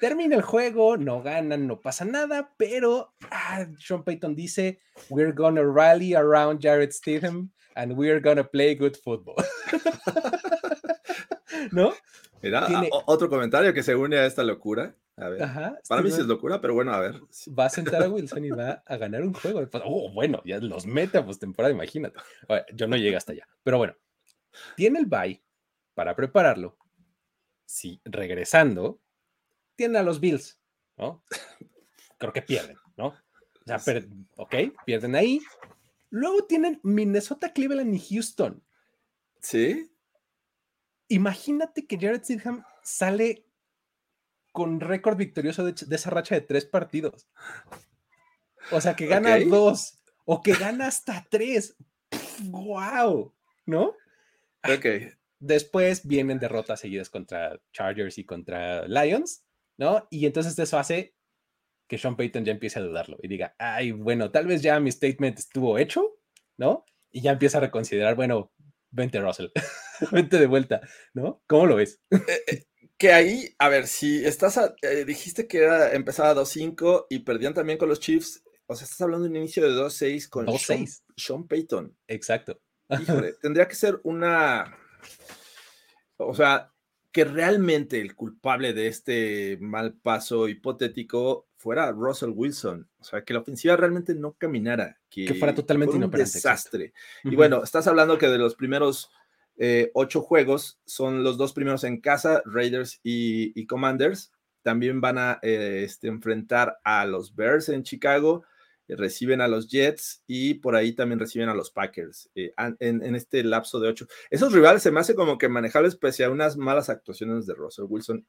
Termina 0.00 0.36
el 0.36 0.42
juego, 0.42 0.96
no 0.96 1.22
ganan, 1.22 1.66
no 1.66 1.80
pasa 1.80 2.04
nada, 2.04 2.52
pero 2.56 3.14
ah, 3.30 3.66
Sean 3.78 4.02
Payton 4.02 4.34
dice, 4.34 4.80
we're 5.08 5.32
gonna 5.32 5.64
rally 5.64 6.14
around 6.14 6.60
Jared 6.60 6.92
Stephen 6.92 7.52
and 7.76 7.96
we're 7.96 8.20
gonna 8.20 8.44
play 8.44 8.74
good 8.74 8.96
football. 8.96 9.36
¿No? 11.72 11.94
Mira, 12.42 12.68
otro 13.06 13.28
comentario 13.28 13.72
que 13.72 13.82
se 13.82 13.94
une 13.94 14.18
a 14.18 14.26
esta 14.26 14.42
locura. 14.42 14.96
A 15.16 15.28
ver, 15.28 15.46
para 15.88 16.02
mí 16.02 16.10
sí 16.10 16.20
es 16.20 16.26
locura, 16.26 16.60
pero 16.60 16.74
bueno, 16.74 16.92
a 16.92 17.00
ver. 17.00 17.20
Va 17.48 17.66
a 17.66 17.70
sentar 17.70 18.02
a 18.02 18.08
Wilson 18.08 18.44
y 18.44 18.50
va 18.50 18.82
a 18.86 18.96
ganar 18.96 19.22
un 19.22 19.34
juego. 19.34 19.62
Oh, 19.84 20.10
bueno, 20.10 20.42
ya 20.44 20.58
los 20.58 20.86
mete 20.86 21.18
a 21.18 21.24
postemporada, 21.24 21.72
imagínate. 21.72 22.18
yo 22.74 22.88
no 22.88 22.96
llegué 22.96 23.16
hasta 23.16 23.32
allá. 23.32 23.46
Pero 23.62 23.78
bueno, 23.78 23.94
tiene 24.74 24.98
el 24.98 25.06
bye 25.06 25.42
para 25.94 26.16
prepararlo. 26.16 26.76
Sí, 27.64 28.00
regresando, 28.04 29.00
tiene 29.76 29.98
a 29.98 30.02
los 30.02 30.18
Bills, 30.18 30.58
¿no? 30.96 31.22
Creo 32.18 32.32
que 32.32 32.42
pierden, 32.42 32.76
¿no? 32.96 33.08
O 33.08 33.78
sea, 33.78 33.80
ok, 34.36 34.54
pierden 34.84 35.14
ahí. 35.14 35.40
Luego 36.10 36.44
tienen 36.44 36.80
Minnesota, 36.82 37.52
Cleveland 37.52 37.94
y 37.94 38.00
Houston. 38.00 38.62
Sí. 39.40 39.91
Imagínate 41.12 41.86
que 41.86 41.98
Jared 41.98 42.24
Stidham 42.24 42.64
sale 42.82 43.44
con 44.50 44.80
récord 44.80 45.18
victorioso 45.18 45.62
de, 45.62 45.74
esa 45.94 46.08
racha 46.08 46.34
de 46.34 46.40
tres 46.40 46.64
partidos. 46.64 47.28
O 48.70 48.80
sea, 48.80 48.96
que 48.96 49.06
gana 49.06 49.38
dos 49.40 49.98
o 50.24 50.42
que 50.42 50.54
gana 50.54 50.86
hasta 50.86 51.26
tres. 51.28 51.76
¡Wow! 52.44 53.34
¿No? 53.66 53.94
Ok. 54.64 54.86
Después 55.38 56.06
vienen 56.06 56.38
derrotas 56.38 56.80
seguidas 56.80 57.10
contra 57.10 57.60
Chargers 57.72 58.16
y 58.16 58.24
contra 58.24 58.88
Lions, 58.88 59.44
¿no? 59.76 60.08
Y 60.08 60.24
entonces 60.24 60.58
eso 60.58 60.78
hace 60.78 61.14
que 61.88 61.98
Sean 61.98 62.16
Payton 62.16 62.46
ya 62.46 62.52
empiece 62.52 62.78
a 62.78 62.82
dudarlo 62.82 63.18
y 63.22 63.28
diga, 63.28 63.54
ay, 63.58 63.90
bueno, 63.90 64.30
tal 64.30 64.46
vez 64.46 64.62
ya 64.62 64.80
mi 64.80 64.90
statement 64.90 65.38
estuvo 65.38 65.76
hecho, 65.76 66.06
¿no? 66.56 66.86
Y 67.10 67.20
ya 67.20 67.32
empieza 67.32 67.58
a 67.58 67.62
reconsiderar, 67.62 68.14
bueno, 68.14 68.50
vente 68.92 69.20
Russell, 69.20 69.48
vente 70.12 70.38
de 70.38 70.46
vuelta, 70.46 70.80
¿no? 71.14 71.42
¿Cómo 71.46 71.66
lo 71.66 71.76
ves? 71.76 72.00
Eh, 72.10 72.42
eh, 72.46 72.64
que 72.96 73.12
ahí, 73.12 73.54
a 73.58 73.68
ver, 73.68 73.88
si 73.88 74.24
estás, 74.24 74.60
eh, 74.82 75.04
dijiste 75.04 75.48
que 75.48 75.58
era, 75.58 75.92
empezaba 75.92 76.40
2-5 76.40 77.06
y 77.10 77.20
perdían 77.20 77.54
también 77.54 77.78
con 77.78 77.88
los 77.88 77.98
Chiefs, 77.98 78.44
o 78.66 78.76
sea, 78.76 78.84
estás 78.84 79.00
hablando 79.00 79.24
de 79.24 79.30
un 79.30 79.36
inicio 79.36 79.64
de 79.64 79.74
2-6 79.74 80.28
con 80.28 80.58
Sean, 80.58 80.86
Sean, 81.16 81.48
Payton. 81.48 81.96
Exacto. 82.06 82.60
Híjole, 82.88 83.34
tendría 83.42 83.66
que 83.66 83.74
ser 83.74 84.00
una, 84.04 84.78
o 86.16 86.34
sea, 86.34 86.72
que 87.10 87.24
realmente 87.24 88.00
el 88.00 88.14
culpable 88.14 88.72
de 88.72 88.86
este 88.86 89.58
mal 89.60 89.94
paso 89.94 90.48
hipotético 90.48 91.48
fuera 91.62 91.92
Russell 91.92 92.32
Wilson. 92.34 92.88
O 92.98 93.04
sea, 93.04 93.22
que 93.22 93.32
la 93.32 93.40
ofensiva 93.40 93.76
realmente 93.76 94.14
no 94.14 94.32
caminara. 94.32 94.98
Que, 95.08 95.32
fuera 95.34 95.54
totalmente 95.54 95.96
un 95.96 96.10
desastre. 96.10 96.92
Y 97.22 97.36
bueno, 97.36 97.62
estás 97.62 97.86
hablando 97.86 98.18
que 98.18 98.28
de 98.28 98.38
los 98.38 98.56
primeros 98.56 99.10
eh, 99.56 99.90
ocho 99.94 100.22
juegos 100.22 100.80
son 100.84 101.22
los 101.22 101.36
dos 101.38 101.52
primeros 101.52 101.84
en 101.84 102.00
casa, 102.00 102.42
Raiders 102.44 103.00
y, 103.04 103.66
Commanders. 103.66 104.32
También 104.62 105.00
van 105.00 105.18
a 105.18 105.38
eh, 105.42 105.82
este, 105.84 106.08
enfrentar 106.08 106.78
a 106.84 107.04
los 107.06 107.34
Bears 107.34 107.68
en 107.68 107.84
Chicago, 107.84 108.44
eh, 108.88 108.96
reciben 108.96 109.40
a 109.40 109.48
los 109.48 109.68
Jets 109.68 110.24
y 110.26 110.54
por 110.54 110.74
ahí 110.74 110.92
también 110.92 111.18
reciben 111.18 111.48
a 111.48 111.54
los 111.54 111.70
Packers 111.70 112.30
en, 112.34 113.14
este 113.14 113.44
lapso 113.44 113.78
de 113.78 113.88
ocho. 113.88 114.06
Esos 114.30 114.52
rivales 114.52 114.82
se 114.82 114.90
me 114.90 115.00
hace 115.00 115.14
como 115.14 115.38
que 115.38 115.48
manejables 115.48 115.96
pese 115.96 116.24
a 116.24 116.30
unas 116.30 116.56
malas 116.56 116.88
actuaciones 116.88 117.46
de 117.46 117.54
Russell 117.54 117.86
Wilson. 117.88 118.26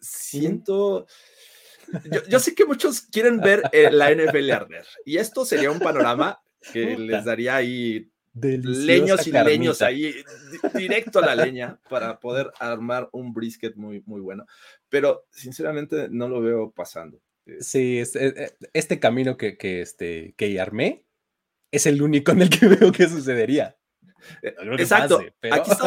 Siento. 0.00 1.06
Yo, 2.28 2.38
sé 2.38 2.54
que 2.54 2.64
muchos 2.64 3.00
quieren 3.02 3.40
ver 3.40 3.62
la 3.72 4.14
NFL 4.14 4.50
arder 4.50 4.86
y 5.04 5.16
esto 5.16 5.44
sería 5.44 5.70
un 5.70 5.80
panorama 5.80 6.40
que 6.72 6.96
les 6.96 7.24
daría 7.24 7.56
ahí 7.56 8.10
leños 8.34 9.26
y 9.26 9.32
leños 9.32 9.82
ahí, 9.82 10.14
directo 10.74 11.18
a 11.18 11.26
la 11.26 11.34
leña 11.34 11.80
para 11.88 12.20
poder 12.20 12.50
armar 12.58 13.08
un 13.12 13.32
brisket 13.32 13.76
muy, 13.76 14.02
muy 14.06 14.20
bueno. 14.20 14.46
Pero 14.88 15.26
sinceramente 15.30 16.08
no 16.10 16.28
lo 16.28 16.40
veo 16.40 16.70
pasando. 16.70 17.20
Sí, 17.60 17.98
este, 17.98 18.44
eh, 18.44 18.56
este 18.72 19.00
camino 19.00 19.36
que, 19.36 19.56
que, 19.56 19.80
este, 19.80 20.34
que 20.36 20.60
armé 20.60 21.04
es 21.72 21.86
el 21.86 22.02
único 22.02 22.32
en 22.32 22.42
el 22.42 22.50
que 22.50 22.66
veo 22.68 22.92
que 22.92 23.08
sucedería. 23.08 23.76
Eh, 24.42 24.54
exacto. 24.78 25.20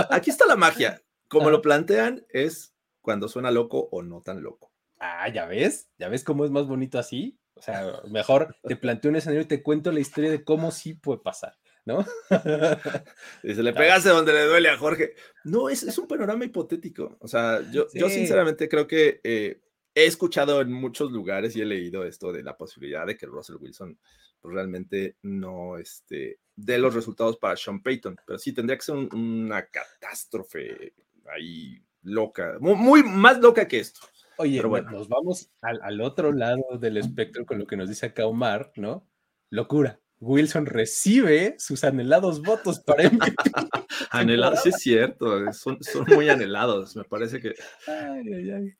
aquí, 0.09 0.29
está, 0.29 0.45
la 0.45 0.55
magia. 0.55 1.01
Como 1.27 1.49
lo 1.49 1.61
plantean, 1.61 2.25
es 2.29 2.73
cuando 3.01 3.27
suena 3.27 3.51
loco 3.51 3.89
o 3.91 4.03
no 4.03 4.21
tan 4.21 4.43
loco. 4.43 4.72
Ah, 5.05 5.27
ya 5.27 5.45
ves, 5.45 5.89
ya 5.97 6.07
ves 6.07 6.23
cómo 6.23 6.45
es 6.45 6.51
más 6.51 6.65
bonito 6.65 6.97
así. 6.97 7.37
O 7.55 7.61
sea, 7.61 8.01
mejor 8.09 8.55
te 8.63 8.77
planteo 8.77 9.11
un 9.11 9.17
escenario 9.17 9.41
y 9.41 9.47
te 9.47 9.61
cuento 9.61 9.91
la 9.91 9.99
historia 9.99 10.31
de 10.31 10.45
cómo 10.45 10.71
sí 10.71 10.93
puede 10.93 11.19
pasar, 11.19 11.57
¿no? 11.83 12.05
y 13.43 13.53
se 13.53 13.63
le 13.63 13.73
pegaste 13.73 14.07
donde 14.07 14.31
le 14.31 14.45
duele 14.45 14.69
a 14.69 14.77
Jorge. 14.77 15.15
No, 15.43 15.67
es, 15.67 15.83
es 15.83 15.97
un 15.97 16.07
panorama 16.07 16.45
hipotético. 16.45 17.17
O 17.19 17.27
sea, 17.27 17.59
yo, 17.69 17.87
yo 17.93 18.09
sinceramente 18.09 18.69
creo 18.69 18.87
que 18.87 19.19
eh, 19.25 19.59
he 19.93 20.05
escuchado 20.05 20.61
en 20.61 20.71
muchos 20.71 21.11
lugares 21.11 21.53
y 21.57 21.61
he 21.61 21.65
leído 21.65 22.05
esto 22.05 22.31
de 22.31 22.41
la 22.41 22.55
posibilidad 22.55 23.05
de 23.05 23.17
que 23.17 23.25
Russell 23.25 23.57
Wilson 23.59 23.99
pues, 24.39 24.55
realmente 24.55 25.17
no 25.21 25.77
este, 25.77 26.39
dé 26.55 26.77
los 26.77 26.93
resultados 26.93 27.35
para 27.35 27.57
Sean 27.57 27.83
Payton, 27.83 28.15
pero 28.25 28.39
sí 28.39 28.53
tendría 28.53 28.77
que 28.77 28.85
ser 28.85 28.95
una 28.95 29.65
catástrofe 29.65 30.93
ahí 31.25 31.83
loca, 32.03 32.57
muy, 32.61 33.03
más 33.03 33.39
loca 33.39 33.67
que 33.67 33.79
esto. 33.79 33.99
Oye, 34.37 34.61
bueno. 34.61 34.91
nos 34.91 35.07
vamos 35.07 35.51
al, 35.61 35.81
al, 35.81 36.01
otro 36.01 36.31
lado 36.31 36.77
del 36.79 36.97
espectro 36.97 37.45
con 37.45 37.59
lo 37.59 37.67
que 37.67 37.77
nos 37.77 37.89
dice 37.89 38.07
acá 38.07 38.25
Omar, 38.25 38.71
¿no? 38.75 39.07
Locura. 39.49 39.99
Wilson 40.23 40.65
recibe 40.65 41.55
sus 41.59 41.83
anhelados 41.83 42.41
votos 42.41 42.79
para 42.79 43.09
MVP. 43.09 43.35
anhelados, 44.11 44.61
sí 44.63 44.69
es 44.69 44.77
cierto, 44.77 45.51
son, 45.53 45.77
son, 45.83 46.05
muy 46.07 46.29
anhelados, 46.29 46.95
me 46.95 47.03
parece 47.03 47.39
que 47.39 47.53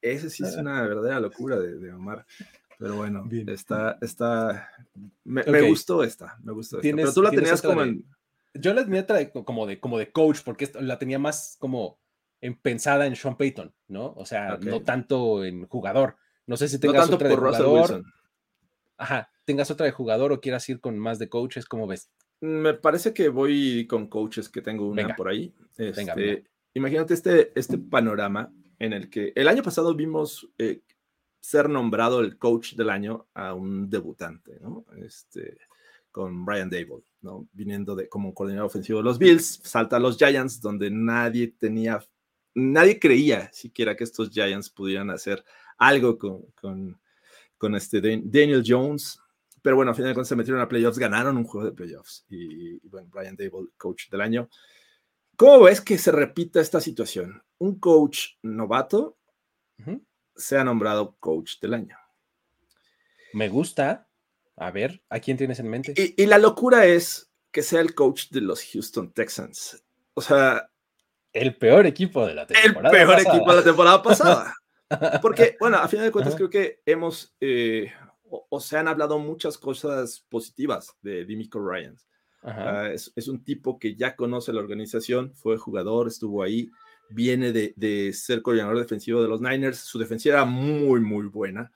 ese 0.01 0.29
sí 0.29 0.43
es 0.43 0.55
una 0.55 0.81
verdadera 0.83 1.19
locura 1.19 1.59
de, 1.59 1.91
Omar. 1.91 2.25
Pero 2.79 2.95
bueno, 2.95 3.29
está, 3.47 3.97
está, 4.01 4.69
me, 5.23 5.43
gustó 5.67 6.03
esta, 6.03 6.37
me 6.43 6.53
gustó 6.53 6.79
esta. 6.81 6.95
Pero 6.95 7.13
tú 7.13 7.21
la 7.21 7.31
tenías 7.31 7.61
como 7.61 7.83
en... 7.83 8.05
Yo 8.55 8.73
la 8.73 8.83
tenía 8.83 9.05
como 9.31 9.65
de, 9.65 9.79
como 9.79 9.97
de 9.97 10.11
coach, 10.11 10.39
porque 10.45 10.71
la 10.79 10.99
tenía 10.99 11.17
más 11.17 11.57
como 11.59 11.99
en, 12.43 12.56
pensada 12.56 13.06
en 13.06 13.15
Sean 13.15 13.38
Payton, 13.38 13.73
¿no? 13.88 14.13
O 14.13 14.25
sea, 14.25 14.58
no 14.58 14.82
tanto 14.82 15.43
en 15.43 15.65
jugador. 15.67 16.17
No 16.45 16.58
sé 16.58 16.67
si 16.67 16.79
tengas 16.79 17.10
no 17.10 17.17
tanto 17.17 17.29
por 17.29 17.39
Russell 17.39 17.65
Wilson. 17.65 18.06
Ajá, 18.97 19.32
tengas 19.45 19.71
otra 19.71 19.86
de 19.86 19.91
jugador 19.91 20.32
o 20.32 20.41
quieras 20.41 20.67
ir 20.69 20.79
con 20.79 20.99
más 20.99 21.19
de 21.19 21.29
coaches, 21.29 21.65
¿cómo 21.65 21.88
ves? 21.88 22.12
Me 22.41 22.73
parece 22.73 23.13
que 23.13 23.29
voy 23.29 23.88
con 23.88 24.08
coaches 24.08 24.49
que 24.49 24.62
tengo 24.62 24.88
una 24.88 25.15
por 25.15 25.29
ahí. 25.29 25.53
Este, 25.77 26.43
imagínate 26.73 27.13
este, 27.13 27.58
este 27.58 27.77
panorama 27.77 28.51
en 28.79 28.93
el 28.93 29.10
que 29.10 29.32
el 29.36 29.47
año 29.47 29.63
pasado 29.63 29.95
vimos 29.95 30.49
eh, 30.58 30.82
ser 31.39 31.69
nombrado 31.69 32.19
el 32.19 32.38
coach 32.38 32.73
del 32.73 32.89
año 32.89 33.27
a 33.34 33.53
un 33.53 33.89
debutante, 33.89 34.60
¿no? 34.60 34.86
Este, 34.97 35.58
con 36.12 36.45
Brian 36.45 36.69
Dable, 36.69 37.03
¿no? 37.21 37.47
Viniendo 37.53 37.95
de 37.95 38.08
como 38.08 38.34
coordinador 38.34 38.67
ofensivo 38.67 38.99
de 38.99 39.06
los 39.06 39.17
Bills, 39.17 39.62
salta 39.63 39.95
a 39.95 39.99
los 39.99 40.17
Giants, 40.17 40.62
donde 40.62 40.91
nadie 40.91 41.47
tenía, 41.58 41.99
nadie 42.55 42.99
creía 42.99 43.51
siquiera 43.51 43.95
que 43.95 44.03
estos 44.03 44.29
Giants 44.29 44.69
pudieran 44.69 45.09
hacer 45.09 45.43
algo 45.77 46.17
con, 46.17 46.43
con, 46.59 46.99
con 47.57 47.75
este 47.75 48.01
Daniel 48.01 48.63
Jones, 48.65 49.19
pero 49.61 49.77
bueno, 49.77 49.91
al 49.91 49.95
final 49.95 50.09
de 50.09 50.15
cuentas 50.15 50.27
se 50.27 50.35
metieron 50.35 50.61
a 50.61 50.67
playoffs, 50.67 50.99
ganaron 50.99 51.37
un 51.37 51.45
juego 51.45 51.65
de 51.65 51.71
playoffs. 51.71 52.25
Y, 52.29 52.77
bueno, 52.89 53.07
Brian 53.09 53.37
Dable, 53.37 53.69
coach 53.77 54.09
del 54.09 54.21
año. 54.21 54.49
¿Cómo 55.37 55.63
ves 55.63 55.79
que 55.81 55.97
se 55.97 56.11
repita 56.11 56.59
esta 56.59 56.81
situación? 56.81 57.41
Un 57.57 57.79
coach 57.79 58.35
novato 58.41 59.17
se 60.35 60.57
ha 60.57 60.63
nombrado 60.63 61.15
coach 61.19 61.59
del 61.61 61.75
año. 61.75 61.97
Me 63.33 63.47
gusta. 63.49 64.07
A 64.57 64.69
ver, 64.71 65.01
¿a 65.09 65.19
quién 65.19 65.37
tienes 65.37 65.59
en 65.59 65.69
mente? 65.69 65.93
Y, 65.95 66.21
y 66.21 66.25
la 66.25 66.37
locura 66.37 66.85
es 66.85 67.31
que 67.51 67.63
sea 67.63 67.79
el 67.79 67.95
coach 67.95 68.29
de 68.29 68.41
los 68.41 68.63
Houston 68.63 69.11
Texans. 69.13 69.83
O 70.13 70.21
sea, 70.21 70.69
el 71.34 71.56
peor 71.56 71.86
equipo 71.86 72.26
de 72.26 72.36
la 72.36 72.46
temporada. 72.46 72.98
El 72.98 73.06
peor 73.08 73.19
equipo 73.19 73.50
de 73.50 73.58
la 73.58 73.63
temporada 73.63 74.02
pasada. 74.02 74.56
Porque, 75.22 75.58
bueno, 75.60 75.78
a 75.78 75.88
final 75.88 76.06
de 76.06 76.12
cuentas, 76.12 76.36
creo 76.36 76.50
que 76.50 76.82
hemos 76.86 77.36
eh, 77.41 77.91
o, 78.50 78.60
se 78.60 78.78
han 78.78 78.88
hablado 78.88 79.19
muchas 79.19 79.58
cosas 79.58 80.26
positivas 80.30 80.96
de 81.02 81.26
Dimico 81.26 81.60
Ryan. 81.60 81.96
Ah, 82.43 82.89
es, 82.91 83.28
un 83.30 83.43
tipo 83.43 83.80
que 83.80 83.96
ya 83.96 84.15
conoce 84.15 84.52
la 84.52 84.60
organización, 84.60 85.34
fue 85.34 85.58
jugador, 85.58 86.08
estuvo 86.08 86.43
ahí, 86.43 86.69
viene 87.10 87.54
de, 87.54 88.13
ser 88.13 88.41
coordinador 88.41 88.78
defensivo 88.78 89.22
de 89.22 89.30
los 89.30 89.39
Niners, 89.39 89.78
su 89.78 89.98
defensiva 89.98 90.36
era 90.36 90.46
muy, 90.46 91.00
muy 91.00 91.28
buena. 91.28 91.72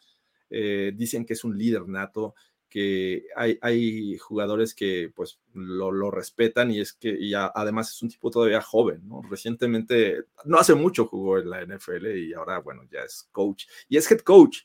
Eh, 0.50 0.92
dicen 0.96 1.26
que 1.26 1.34
es 1.34 1.44
un 1.44 1.58
líder 1.58 1.88
nato, 1.88 2.36
que 2.70 3.26
hay, 3.36 3.58
hay 3.62 4.18
jugadores 4.18 4.74
que 4.74 5.12
pues 5.16 5.40
lo, 5.54 6.12
respetan 6.12 6.72
y 6.72 6.80
es 6.80 6.94
que 6.94 7.10
y 7.10 7.34
además 7.34 7.92
es 7.92 8.02
un 8.02 8.10
tipo 8.10 8.30
todavía 8.30 8.62
joven, 8.62 9.08
¿no? 9.08 9.22
Recientemente, 9.30 10.26
no 10.46 10.58
hace 10.58 10.76
mucho 10.76 11.06
jugó 11.08 11.40
en 11.40 11.50
la 11.50 11.66
NFL 11.66 12.08
y 12.18 12.34
ahora, 12.34 12.60
bueno, 12.60 12.84
ya 12.92 13.02
es 13.02 13.28
coach 13.32 13.66
y 13.90 13.98
es 13.98 14.10
head 14.12 14.20
coach. 14.20 14.60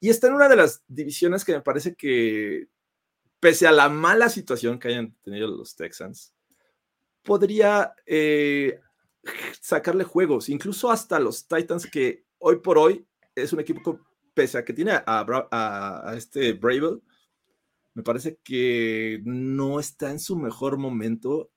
Y 0.00 0.08
está 0.08 0.28
en 0.28 0.34
una 0.34 0.48
de 0.48 0.56
las 0.56 0.82
divisiones 0.86 1.44
que 1.44 1.52
me 1.52 1.60
parece 1.60 1.94
que, 1.94 2.68
pese 3.40 3.66
a 3.66 3.72
la 3.72 3.88
mala 3.88 4.28
situación 4.28 4.78
que 4.78 4.88
hayan 4.88 5.14
tenido 5.22 5.48
los 5.48 5.76
Texans, 5.76 6.32
podría 7.22 7.94
eh, 8.06 8.80
sacarle 9.60 10.04
juegos, 10.04 10.48
incluso 10.48 10.90
hasta 10.90 11.18
los 11.18 11.46
Titans, 11.46 11.86
que 11.86 12.24
hoy 12.38 12.56
por 12.56 12.78
hoy 12.78 13.06
es 13.34 13.52
un 13.52 13.60
equipo 13.60 14.00
pese 14.34 14.58
a 14.58 14.64
que 14.64 14.72
tiene 14.72 14.92
a, 14.92 15.02
a, 15.06 16.10
a 16.10 16.16
este 16.16 16.52
Bravel, 16.52 17.02
me 17.98 18.04
parece 18.04 18.38
que 18.44 19.20
no 19.24 19.80
está 19.80 20.12
en 20.12 20.20
su 20.20 20.36
mejor 20.36 20.78
momento 20.78 21.50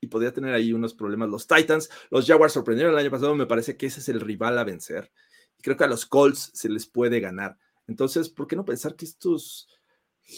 y 0.00 0.06
podría 0.06 0.32
tener 0.32 0.54
ahí 0.54 0.72
unos 0.72 0.94
problemas. 0.94 1.28
Los 1.28 1.48
Titans, 1.48 1.90
los 2.08 2.24
Jaguars 2.24 2.52
sorprendieron 2.52 2.94
el 2.94 3.00
año 3.00 3.10
pasado, 3.10 3.34
me 3.34 3.46
parece 3.46 3.76
que 3.76 3.86
ese 3.86 3.98
es 3.98 4.08
el 4.08 4.20
rival 4.20 4.56
a 4.60 4.62
vencer. 4.62 5.10
Y 5.58 5.62
creo 5.64 5.76
que 5.76 5.82
a 5.82 5.88
los 5.88 6.06
Colts 6.06 6.52
se 6.54 6.68
les 6.68 6.86
puede 6.86 7.18
ganar. 7.18 7.58
Entonces, 7.88 8.28
¿por 8.28 8.46
qué 8.46 8.54
no 8.54 8.64
pensar 8.64 8.94
que 8.94 9.04
estos 9.04 9.66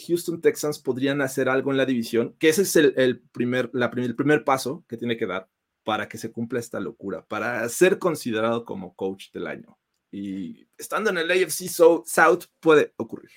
Houston 0.07 0.41
Texans 0.41 0.79
podrían 0.79 1.21
hacer 1.21 1.51
algo 1.51 1.71
en 1.73 1.77
la 1.77 1.85
división? 1.85 2.35
Que 2.39 2.49
ese 2.49 2.63
es 2.63 2.75
el, 2.77 3.21
primer, 3.31 3.69
la, 3.75 3.93
el 3.95 4.17
primer 4.17 4.45
paso 4.45 4.87
que 4.89 4.97
tiene 4.97 5.19
que 5.19 5.27
dar 5.27 5.51
para 5.83 6.09
que 6.09 6.17
se 6.17 6.33
cumpla 6.33 6.59
esta 6.59 6.81
locura, 6.81 7.27
para 7.27 7.69
ser 7.69 7.99
considerado 7.99 8.65
como 8.65 8.95
coach 8.95 9.31
del 9.31 9.47
año. 9.47 9.79
Y 10.11 10.67
estando 10.79 11.11
en 11.11 11.19
el 11.19 11.31
AFC 11.31 11.69
South 11.69 12.45
puede 12.61 12.95
ocurrir. 12.97 13.33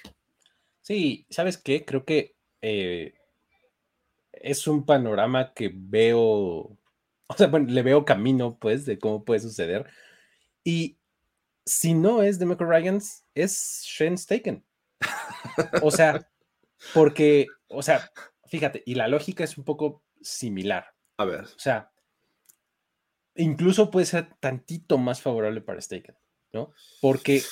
Sí, 0.88 1.28
¿sabes 1.30 1.58
qué? 1.58 1.84
Creo 1.84 2.06
que 2.06 2.38
eh, 2.62 3.14
es 4.32 4.68
un 4.68 4.86
panorama 4.86 5.54
que 5.54 5.70
veo, 5.74 6.24
o 7.28 7.36
sea, 7.38 7.48
bueno, 7.48 7.70
le 7.70 7.82
veo 7.82 8.06
camino, 8.06 8.58
pues, 8.58 8.86
de 8.86 8.98
cómo 8.98 9.26
puede 9.26 9.42
suceder. 9.42 9.86
Y 10.64 10.98
si 11.66 11.94
no 11.94 12.24
es 12.24 12.40
de 12.40 12.46
Michael 12.46 12.70
Ryans, 12.70 13.26
es 13.36 13.84
Shane 13.86 14.18
Staken. 14.18 14.64
O 15.82 15.92
sea, 15.92 16.26
porque, 16.94 17.48
o 17.68 17.84
sea, 17.84 18.10
fíjate, 18.46 18.82
y 18.86 18.96
la 18.96 19.10
lógica 19.10 19.44
es 19.44 19.58
un 19.58 19.66
poco 19.66 20.06
similar. 20.22 20.94
A 21.18 21.26
ver. 21.26 21.42
O 21.42 21.60
sea, 21.60 21.92
incluso 23.36 23.92
puede 23.92 24.06
ser 24.06 24.30
tantito 24.40 24.98
más 24.98 25.22
favorable 25.22 25.60
para 25.60 25.82
Staken, 25.82 26.16
¿no? 26.54 26.72
Porque. 27.02 27.44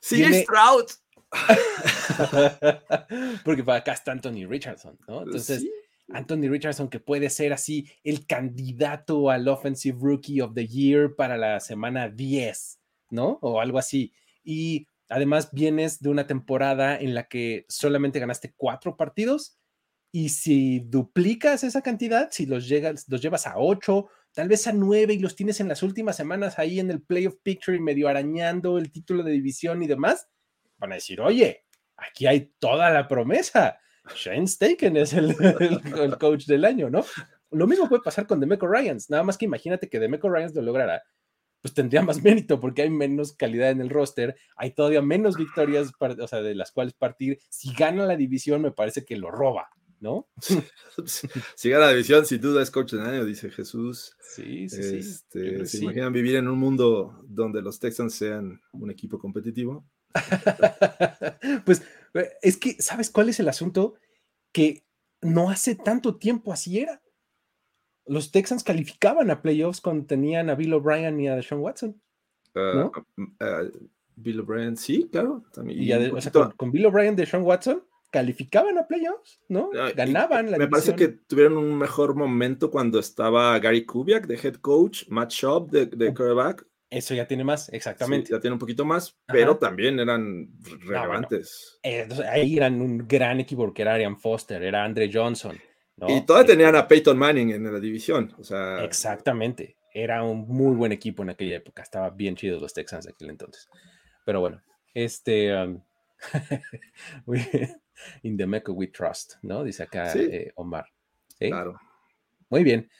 Sí, 0.00 0.24
Stroud. 0.42 1.03
Porque 3.44 3.64
para 3.64 3.78
acá 3.78 3.92
está 3.92 4.12
Anthony 4.12 4.46
Richardson, 4.46 4.98
¿no? 5.08 5.22
Entonces, 5.22 5.66
Anthony 6.08 6.48
Richardson 6.48 6.88
que 6.88 7.00
puede 7.00 7.30
ser 7.30 7.52
así 7.52 7.88
el 8.02 8.26
candidato 8.26 9.30
al 9.30 9.48
Offensive 9.48 9.98
Rookie 10.00 10.40
of 10.40 10.54
the 10.54 10.66
Year 10.66 11.14
para 11.14 11.36
la 11.36 11.60
semana 11.60 12.08
10, 12.08 12.80
¿no? 13.10 13.38
O 13.40 13.60
algo 13.60 13.78
así. 13.78 14.12
Y 14.42 14.88
además 15.08 15.50
vienes 15.52 16.00
de 16.00 16.10
una 16.10 16.26
temporada 16.26 16.98
en 16.98 17.14
la 17.14 17.28
que 17.28 17.64
solamente 17.68 18.20
ganaste 18.20 18.54
cuatro 18.56 18.96
partidos 18.96 19.58
y 20.12 20.28
si 20.28 20.78
duplicas 20.78 21.64
esa 21.64 21.82
cantidad, 21.82 22.28
si 22.30 22.46
los, 22.46 22.68
llegas, 22.68 23.06
los 23.08 23.20
llevas 23.20 23.48
a 23.48 23.58
ocho, 23.58 24.08
tal 24.32 24.48
vez 24.48 24.68
a 24.68 24.72
nueve 24.72 25.14
y 25.14 25.18
los 25.18 25.34
tienes 25.34 25.58
en 25.58 25.66
las 25.66 25.82
últimas 25.82 26.16
semanas 26.16 26.60
ahí 26.60 26.78
en 26.78 26.90
el 26.90 27.02
playoff 27.02 27.34
picture 27.42 27.76
y 27.76 27.80
medio 27.80 28.06
arañando 28.06 28.78
el 28.78 28.92
título 28.92 29.24
de 29.24 29.32
división 29.32 29.82
y 29.82 29.88
demás, 29.88 30.28
van 30.84 30.92
a 30.92 30.96
decir, 30.96 31.20
oye, 31.20 31.64
aquí 31.96 32.26
hay 32.26 32.52
toda 32.58 32.90
la 32.90 33.08
promesa. 33.08 33.78
Shane 34.14 34.46
Staken 34.46 34.96
es 34.98 35.14
el, 35.14 35.34
coach 36.18 36.44
del 36.46 36.64
año, 36.64 36.90
¿no? 36.90 37.04
Lo 37.50 37.66
mismo 37.66 37.88
puede 37.88 38.02
pasar 38.02 38.26
con 38.26 38.40
Demeco 38.40 38.66
Ryans, 38.66 39.08
nada 39.10 39.22
más 39.22 39.38
que 39.38 39.46
imagínate 39.46 39.88
que 39.88 39.98
Demeco 39.98 40.28
Ryans 40.28 40.54
lo 40.54 40.62
lograra, 40.62 41.02
pues 41.62 41.72
tendría 41.72 42.02
más 42.02 42.22
mérito 42.22 42.60
porque 42.60 42.82
hay 42.82 42.90
menos 42.90 43.32
calidad 43.32 43.70
en 43.70 43.80
el 43.80 43.88
roster, 43.88 44.36
hay 44.56 44.72
todavía 44.72 45.00
menos 45.00 45.36
victorias, 45.36 45.92
o 45.98 46.28
sea, 46.28 46.42
de 46.42 46.54
las 46.54 46.72
cuales 46.72 46.92
partir. 46.94 47.38
Si 47.48 47.72
gana 47.72 48.04
la 48.04 48.16
división, 48.16 48.60
me 48.60 48.72
parece 48.72 49.04
que 49.04 49.16
lo 49.16 49.30
roba, 49.30 49.70
¿no? 50.00 50.28
si 51.06 51.70
gana 51.70 51.86
la 51.86 51.92
división, 51.92 52.26
sin 52.26 52.40
duda 52.42 52.62
es 52.62 52.70
coach 52.70 52.92
del 52.92 53.06
año, 53.06 53.24
dice 53.24 53.50
Jesús. 53.50 54.14
Sí, 54.20 54.68
sí, 54.68 54.82
sí. 54.82 54.96
Este, 54.96 55.64
¿Se 55.64 55.78
imaginan 55.78 56.12
vivir 56.12 56.36
en 56.36 56.48
un 56.48 56.58
mundo 56.58 57.22
donde 57.26 57.62
los 57.62 57.78
Texans 57.78 58.14
sean 58.14 58.60
un 58.72 58.90
equipo 58.90 59.18
competitivo? 59.18 59.86
pues 61.64 61.82
eh, 62.14 62.30
es 62.42 62.56
que, 62.56 62.80
¿sabes 62.80 63.10
cuál 63.10 63.28
es 63.28 63.40
el 63.40 63.48
asunto? 63.48 63.94
Que 64.52 64.84
no 65.20 65.50
hace 65.50 65.74
tanto 65.74 66.16
tiempo 66.16 66.52
así 66.52 66.78
era. 66.80 67.00
los 68.06 68.30
Texans 68.30 68.62
calificaban 68.62 69.30
a 69.30 69.42
playoffs 69.42 69.80
cuando 69.80 70.06
tenían 70.06 70.50
a 70.50 70.54
Bill 70.54 70.74
O'Brien 70.74 71.18
y 71.20 71.28
a 71.28 71.36
Deshaun 71.36 71.62
Watson. 71.62 72.00
¿no? 72.54 72.92
Uh, 73.16 73.70
Bill 74.16 74.40
O'Brien, 74.40 74.76
sí, 74.76 75.08
claro. 75.10 75.42
También. 75.52 75.82
Y 75.82 76.20
con, 76.56 76.70
Bill 76.70 76.86
O'Brien, 76.86 77.16
Deshaun 77.16 77.42
Watson, 77.42 77.82
calificaban 78.10 78.78
a 78.78 78.86
playoffs, 78.86 79.40
¿no? 79.48 79.70
Ganaban. 79.96 80.50
La 80.50 80.58
me 80.58 80.68
parece 80.68 80.94
que 80.94 81.08
tuvieron 81.08 81.56
un 81.56 81.76
mejor 81.76 82.14
momento 82.14 82.70
cuando 82.70 83.00
estaba 83.00 83.58
Gary 83.58 83.84
Kubiak 83.84 84.26
de 84.26 84.36
head 84.36 84.56
coach, 84.56 85.08
Matt 85.08 85.32
Schaub 85.32 85.70
de, 85.70 85.86
de 85.86 86.14
quarterback. 86.14 86.64
Eso 86.94 87.14
ya 87.14 87.26
tiene 87.26 87.42
más, 87.42 87.68
exactamente. 87.72 88.30
ya 88.30 88.38
tiene 88.38 88.52
un 88.52 88.60
poquito 88.60 88.84
más, 88.84 89.18
pero 89.26 89.58
también 89.58 89.98
eran 89.98 90.48
relevantes. 90.80 91.78
Eh, 91.82 92.06
ahí 92.30 92.56
eran 92.56 92.80
un 92.80 93.08
gran 93.08 93.40
equipo 93.40 93.64
porque 93.64 93.82
era 93.82 93.94
Arian 93.94 94.16
Foster, 94.16 94.62
era 94.62 94.84
Andre 94.84 95.10
Johnson. 95.12 95.58
Y 96.08 96.20
todavía 96.22 96.54
tenían 96.54 96.76
a 96.76 96.86
Peyton 96.86 97.18
Manning 97.18 97.50
en 97.50 97.72
la 97.72 97.80
división. 97.80 98.32
O 98.38 98.44
sea... 98.44 98.84
Exactamente. 98.84 99.76
Era 99.92 100.22
un 100.22 100.46
muy 100.48 100.74
buen 100.74 100.92
equipo 100.92 101.22
en 101.22 101.30
aquella 101.30 101.56
época. 101.56 101.82
Estaba 101.82 102.10
bien 102.10 102.36
chido 102.36 102.58
los 102.58 102.72
Texans 102.72 103.06
de 103.06 103.12
aquel 103.12 103.30
entonces. 103.30 103.68
Pero 104.24 104.40
bueno, 104.40 104.60
este. 104.92 105.54
Um, 105.54 105.80
in 108.22 108.36
the 108.36 108.46
Meco 108.46 108.72
we 108.72 108.88
trust, 108.88 109.34
¿no? 109.42 109.62
Dice 109.62 109.84
acá 109.84 110.12
eh, 110.14 110.52
Omar. 110.56 110.86
Claro. 111.38 111.78
Muy 112.48 112.64
bien. 112.64 112.90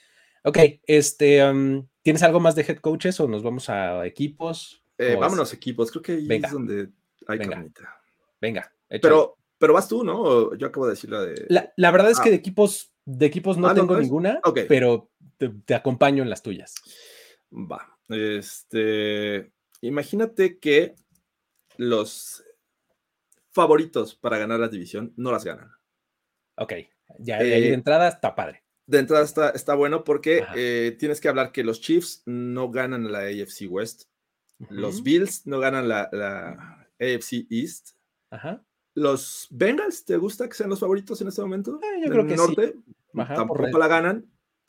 Ok, 0.43 0.57
este. 0.85 1.43
Um, 1.43 1.85
¿Tienes 2.05 2.21
algo 2.21 2.39
más 2.39 2.53
de 2.53 2.61
head 2.61 2.77
coaches 2.77 3.19
o 3.19 3.27
nos 3.27 3.41
vamos 3.41 3.67
a 3.67 4.05
equipos? 4.05 4.83
Eh, 4.95 5.17
vámonos 5.19 5.51
a 5.51 5.55
equipos. 5.55 5.89
Creo 5.89 6.03
que 6.03 6.11
ahí 6.11 6.27
es 6.43 6.51
donde 6.51 6.89
hay 7.25 7.39
Venga. 7.39 7.65
Venga. 8.39 8.71
Pero 8.87 9.39
pero 9.57 9.73
vas 9.73 9.87
tú, 9.87 10.03
¿no? 10.03 10.55
Yo 10.55 10.67
acabo 10.67 10.85
de 10.85 10.91
decir 10.91 11.09
la 11.09 11.21
de. 11.21 11.47
La, 11.49 11.91
verdad 11.91 12.11
es 12.11 12.19
que 12.19 12.29
ah. 12.29 12.31
de 12.31 12.37
equipos, 12.37 12.93
de 13.05 13.25
equipos 13.25 13.57
no 13.57 13.67
ah, 13.69 13.73
tengo 13.73 13.99
ninguna, 13.99 14.39
pero 14.67 15.09
te, 15.37 15.73
acompaño 15.73 16.21
en 16.21 16.29
las 16.29 16.43
tuyas. 16.43 16.75
Va. 17.51 17.97
Este. 18.07 19.51
Imagínate 19.81 20.59
que 20.59 20.93
los 21.77 22.43
favoritos 23.51 24.13
para 24.13 24.37
ganar 24.37 24.59
la 24.59 24.67
división 24.67 25.11
no 25.17 25.31
las 25.31 25.43
ganan. 25.43 25.71
Ok. 26.57 26.73
Ya 27.17 27.39
de 27.39 27.69
eh, 27.69 27.73
entrada 27.73 28.09
está 28.09 28.35
padre. 28.35 28.64
De 28.87 28.99
entrada 28.99 29.23
está, 29.23 29.49
está 29.49 29.73
bueno 29.73 30.03
porque 30.03 30.45
eh, 30.55 30.95
tienes 30.99 31.19
que 31.19 31.27
hablar 31.27 31.51
que 31.51 31.63
los 31.63 31.81
Chiefs 31.81 32.21
no 32.25 32.69
ganan 32.69 33.11
la 33.11 33.19
AFC 33.19 33.67
West. 33.69 34.03
Los 34.69 35.03
Bills 35.03 35.45
no 35.47 35.59
ganan 35.59 35.87
la, 35.87 36.09
la 36.11 36.87
AFC 36.99 37.47
East. 37.49 37.95
Ajá. 38.29 38.63
¿Los 38.95 39.47
Bengals 39.51 40.05
te 40.05 40.15
gusta 40.15 40.47
que 40.47 40.55
sean 40.55 40.69
los 40.69 40.79
favoritos 40.79 41.19
en 41.21 41.27
este 41.27 41.41
momento? 41.41 41.79
Eh, 41.83 42.01
yo 42.03 42.09
creo 42.09 42.25
que 42.25 42.35
norte, 42.35 42.75
tampoco 43.13 43.77
la 43.77 43.87
ganan. 43.87 44.25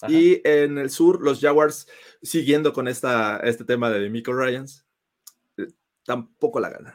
Y 0.08 0.40
en 0.46 0.78
el 0.78 0.90
sur, 0.90 1.22
los 1.22 1.40
Jaguars, 1.40 1.86
siguiendo 2.20 2.72
con 2.72 2.88
esta, 2.88 3.38
este 3.38 3.64
tema 3.64 3.88
de 3.88 4.10
Michael 4.10 4.36
Ryans, 4.36 4.84
eh, 5.56 5.68
tampoco 6.04 6.58
la 6.60 6.70
ganan. 6.70 6.94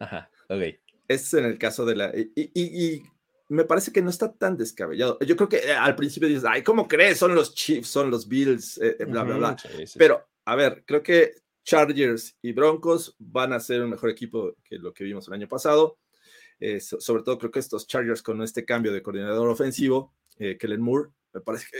Ajá, 0.00 0.30
ok. 0.48 0.62
Es 1.06 1.32
en 1.32 1.44
el 1.44 1.58
caso 1.58 1.86
de 1.86 1.96
la. 1.96 2.12
Y, 2.14 3.02
me 3.54 3.64
parece 3.64 3.92
que 3.92 4.02
no 4.02 4.10
está 4.10 4.32
tan 4.32 4.56
descabellado. 4.56 5.18
Yo 5.20 5.36
creo 5.36 5.48
que 5.48 5.58
eh, 5.58 5.72
al 5.72 5.96
principio 5.96 6.28
dices, 6.28 6.44
ay, 6.46 6.62
¿cómo 6.62 6.86
crees? 6.86 7.18
Son 7.18 7.34
los 7.34 7.54
Chiefs, 7.54 7.88
son 7.88 8.10
los 8.10 8.28
Bills, 8.28 8.80
bla, 9.08 9.24
bla, 9.24 9.36
bla. 9.36 9.56
Pero, 9.96 10.26
a 10.44 10.54
ver, 10.56 10.84
creo 10.86 11.02
que 11.02 11.32
Chargers 11.64 12.36
y 12.42 12.52
Broncos 12.52 13.16
van 13.18 13.52
a 13.52 13.60
ser 13.60 13.82
un 13.82 13.90
mejor 13.90 14.10
equipo 14.10 14.54
que 14.62 14.78
lo 14.78 14.92
que 14.92 15.04
vimos 15.04 15.26
el 15.26 15.34
año 15.34 15.48
pasado. 15.48 15.98
Eh, 16.60 16.80
sobre 16.80 17.22
todo 17.22 17.38
creo 17.38 17.50
que 17.50 17.58
estos 17.58 17.86
Chargers 17.86 18.22
con 18.22 18.40
este 18.42 18.64
cambio 18.64 18.92
de 18.92 19.02
coordinador 19.02 19.48
ofensivo, 19.48 20.14
eh, 20.38 20.56
Kellen 20.58 20.80
Moore, 20.80 21.10
me 21.32 21.40
parece 21.40 21.66
que 21.70 21.78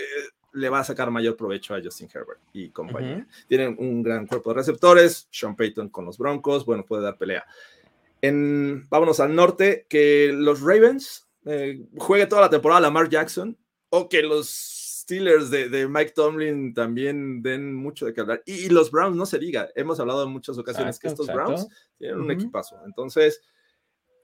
le 0.53 0.69
va 0.69 0.81
a 0.81 0.85
sacar 0.85 1.11
mayor 1.11 1.37
provecho 1.37 1.75
a 1.75 1.83
Justin 1.83 2.09
Herbert 2.13 2.41
y 2.53 2.71
compañía. 2.71 3.27
Tienen 3.49 3.77
un 3.79 4.03
gran 4.03 4.27
cuerpo 4.27 4.51
de 4.51 4.57
receptores, 4.57 5.29
Sean 5.31 5.57
Payton 5.57 5.91
con 5.91 6.05
los 6.05 6.19
Broncos, 6.19 6.65
bueno, 6.65 6.85
puede 6.85 7.03
dar 7.03 7.19
pelea. 7.19 7.45
En, 8.21 8.89
vámonos 8.89 9.21
al 9.21 9.35
norte, 9.35 9.87
que 9.89 10.33
los 10.33 10.61
Ravens 10.61 11.24
eh, 11.45 11.87
juegue 11.97 12.27
toda 12.27 12.43
la 12.43 12.51
temporada 12.51 12.81
Lamar 12.81 13.09
Jackson 13.09 13.57
o 13.91 14.09
que 14.09 14.23
los 14.23 14.49
Steelers 14.49 15.51
de, 15.51 15.87
Mike 15.89 16.13
Tomlin 16.13 16.73
también 16.73 17.43
den 17.43 17.75
mucho 17.75 18.07
de 18.07 18.15
qué 18.15 18.21
hablar. 18.23 18.43
Y, 18.47 18.69
los 18.71 18.91
Browns, 18.91 19.17
no 19.17 19.27
se 19.27 19.39
diga, 19.39 19.69
hemos 19.75 20.01
hablado 20.01 20.25
en 20.25 20.31
muchas 20.31 20.57
ocasiones 20.57 20.99
que 20.99 21.09
estos 21.09 21.27
Browns 21.27 21.69
tienen 21.99 22.21
un 22.21 22.31
equipazo. 22.31 22.77
Entonces, 22.87 23.41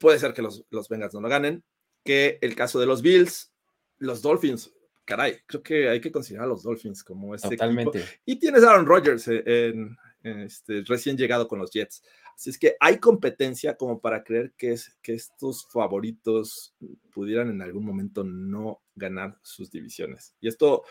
Puede 0.01 0.19
ser 0.19 0.33
que 0.33 0.43
los, 0.43 0.65
los 0.71 0.89
Bengals 0.89 1.15
no 1.15 1.21
lo 1.21 1.29
ganen. 1.29 1.63
Que 2.03 2.39
el 2.41 2.57
caso 2.57 2.81
de 2.81 2.87
los 2.87 3.03
Bills, 3.03 3.53
los 3.99 4.23
Dolphins, 4.23 4.73
caray, 5.05 5.37
creo 5.47 5.63
que 5.63 5.89
hay 5.91 6.01
que 6.01 6.11
considerar 6.11 6.47
a 6.47 6.49
los 6.49 6.63
Dolphins 6.63 7.05
como 7.05 7.35
este 7.35 7.51
Totalmente. 7.51 8.03
Y 8.25 8.37
tienes 8.37 8.65
a 8.65 8.71
Aaron 8.71 8.87
Rodgers 8.87 9.29
en, 9.29 9.97
este, 10.23 10.83
recién 10.87 11.17
llegado 11.17 11.49
con 11.49 11.59
los 11.59 11.71
Jets. 11.71 12.03
Así 12.35 12.51
es 12.51 12.59
que 12.59 12.77
hay 12.81 12.99
competencia 12.99 13.77
como 13.77 14.01
para 14.01 14.25
creer 14.25 14.55
que, 14.57 14.73
es, 14.73 14.97
que 15.03 15.15
estos 15.15 15.67
favoritos 15.71 16.75
pudieran 17.13 17.51
en 17.51 17.63
algún 17.63 17.85
momento 17.85 18.25
no 18.25 18.83
ganar 18.95 19.39
sus 19.43 19.71
divisiones. 19.71 20.35
Y 20.41 20.49
esto, 20.49 20.85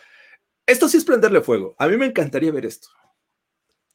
esto 0.66 0.88
sí 0.88 0.98
es 0.98 1.06
prenderle 1.06 1.42
fuego. 1.42 1.76
A 1.80 1.88
mí 1.88 1.98
me 1.98 2.06
encantaría 2.06 2.52
ver 2.52 2.66
esto 2.66 2.90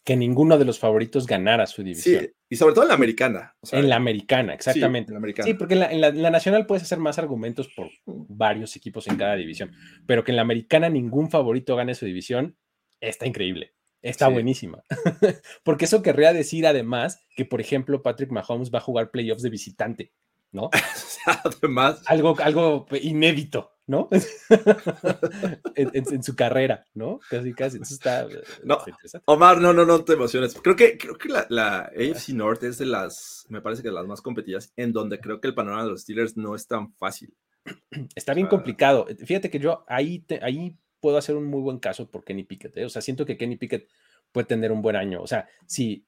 que 0.05 0.16
ninguno 0.16 0.59
de 0.59 0.66
los 0.66 0.79
favoritos 0.79 1.27
ganara 1.27 1.66
su 1.66 1.83
división. 1.83 2.25
Sí, 2.25 2.31
y 2.51 2.57
sobre 2.57 2.75
todo 2.75 2.85
en 2.85 2.88
la 2.88 2.94
americana. 2.94 3.57
en 3.73 3.88
la 3.88 3.97
americana, 3.97 4.53
exactamente. 4.53 5.14
Sí, 5.42 5.55
porque 5.55 5.75
en 5.75 6.01
la, 6.01 6.31
nacional 6.31 6.66
puedes 6.66 6.83
hacer 6.83 6.99
más 6.99 7.18
argumentos 7.18 7.68
por 7.75 7.88
varios 8.05 8.77
equipos 8.77 9.09
en 9.09 9.16
cada 9.16 9.35
división, 9.35 9.73
pero 10.07 10.23
que 10.23 10.33
en 10.33 10.37
la 10.37 10.42
americana 10.42 10.90
ningún 10.90 11.31
favorito 11.31 11.75
gane 11.75 11.94
su 11.94 12.05
división, 12.05 12.55
está 13.01 13.27
increíble. 13.27 13.73
Está 14.05 14.29
buenísima. 14.29 14.85
porque 15.64 15.87
eso 15.87 16.03
querría 16.03 16.35
decir 16.35 16.67
además 16.67 17.19
que, 17.35 17.47
por 17.47 17.62
ejemplo, 17.62 18.03
Patrick 18.03 18.31
Mahomes 18.31 18.71
va 18.73 18.79
a 18.79 18.83
jugar 18.83 19.11
playoffs 19.11 19.43
de 19.43 19.49
visitante, 19.49 20.12
¿no? 20.53 20.69
además. 21.45 22.03
Algo, 22.07 22.37
algo 22.40 22.87
inédito. 23.01 23.71
¿no? 23.87 24.09
en, 25.75 26.23
su 26.23 26.35
carrera, 26.35 26.87
¿no? 26.95 27.21
Casi, 27.29 27.53
casi. 27.53 27.79
Eso 27.83 27.95
está, 27.95 28.27
no, 28.62 28.79
Omar, 29.27 29.61
no, 29.61 29.75
no, 29.75 29.85
no 29.85 30.05
te 30.05 30.14
emociones. 30.14 30.59
Creo 30.62 30.75
que, 30.75 30.97
creo 30.97 31.19
que 31.19 31.29
la, 31.29 31.47
la, 31.51 31.81
AFC 31.95 32.31
North 32.31 32.62
es 32.64 32.79
de 32.79 32.87
las, 32.87 33.45
me 33.51 33.61
parece 33.61 33.83
que 33.83 33.88
de 33.88 33.95
las 33.95 34.07
más 34.07 34.23
competidas, 34.23 34.73
en 34.77 34.93
donde 34.93 35.21
creo 35.21 35.38
que 35.38 35.49
el 35.49 35.55
panorama 35.55 35.85
de 35.85 35.90
los 35.90 36.01
Steelers 36.01 36.35
no 36.37 36.55
es 36.55 36.67
tan 36.67 36.95
fácil. 36.95 37.35
Está 38.14 38.33
bien 38.33 38.47
complicado. 38.47 39.07
Fíjate 39.27 39.51
que 39.51 39.59
yo 39.59 39.85
ahí, 39.87 40.25
ahí 40.40 40.79
puedo 41.05 41.19
hacer 41.19 41.37
un 41.37 41.45
muy 41.45 41.61
buen 41.61 41.81
caso 41.81 42.11
por 42.11 42.25
Kenny 42.25 42.45
Pickett. 42.45 42.75
¿eh? 42.79 42.87
O 42.87 42.88
sea, 42.88 43.03
siento 43.03 43.27
que 43.27 43.37
Kenny 43.37 43.57
Pickett 43.57 43.90
puede 44.33 44.47
tener 44.47 44.73
un 44.73 44.81
buen 44.81 44.97
año. 44.97 45.21
O 45.21 45.27
sea, 45.27 45.47
si, 45.67 46.07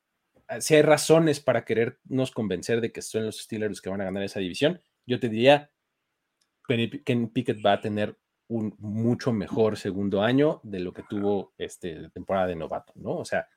si 0.59 0.75
hay 0.75 0.81
razones 0.81 1.39
para 1.39 1.67
querernos 1.67 2.31
convencer 2.31 2.81
de 2.81 2.93
que 2.93 3.03
son 3.03 3.27
los 3.27 3.43
Steelers 3.43 3.83
que 3.83 3.91
van 3.91 4.01
a 4.01 4.05
ganar 4.05 4.23
esa 4.23 4.41
división, 4.41 4.81
yo 5.05 5.21
te 5.21 5.29
diría 5.29 5.71
Kenny 6.67 7.27
Pickett 7.27 7.59
va 7.63 7.75
a 7.75 7.81
tener 7.83 8.17
un 8.49 8.75
mucho 8.79 9.35
mejor 9.35 9.77
segundo 9.77 10.23
año 10.23 10.63
de 10.63 10.81
lo 10.81 10.95
que 10.95 11.03
tuvo 11.03 11.53
este 11.59 12.09
temporada 12.09 12.47
de 12.47 12.57
novato, 12.57 12.95
¿no? 12.97 13.19
O 13.19 13.25
sea, 13.27 13.51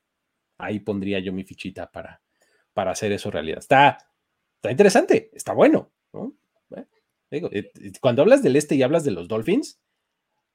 ahí 0.57 0.81
pondría 0.81 1.19
yo 1.19 1.31
mi 1.31 1.45
fichita 1.45 1.89
para, 1.89 2.21
para 2.73 2.91
hacer 2.91 3.13
eso 3.13 3.31
realidad. 3.31 3.59
Está, 3.59 3.97
está 4.55 4.71
interesante, 4.71 5.31
está 5.33 5.53
bueno, 5.53 5.89
¿no? 6.11 6.35
digo, 7.31 7.47
eh, 7.53 7.71
eh, 7.79 7.91
cuando 8.01 8.23
hablas 8.23 8.43
del 8.43 8.57
este 8.57 8.75
y 8.75 8.83
hablas 8.83 9.05
de 9.05 9.11
los 9.11 9.29
Dolphins, 9.29 9.79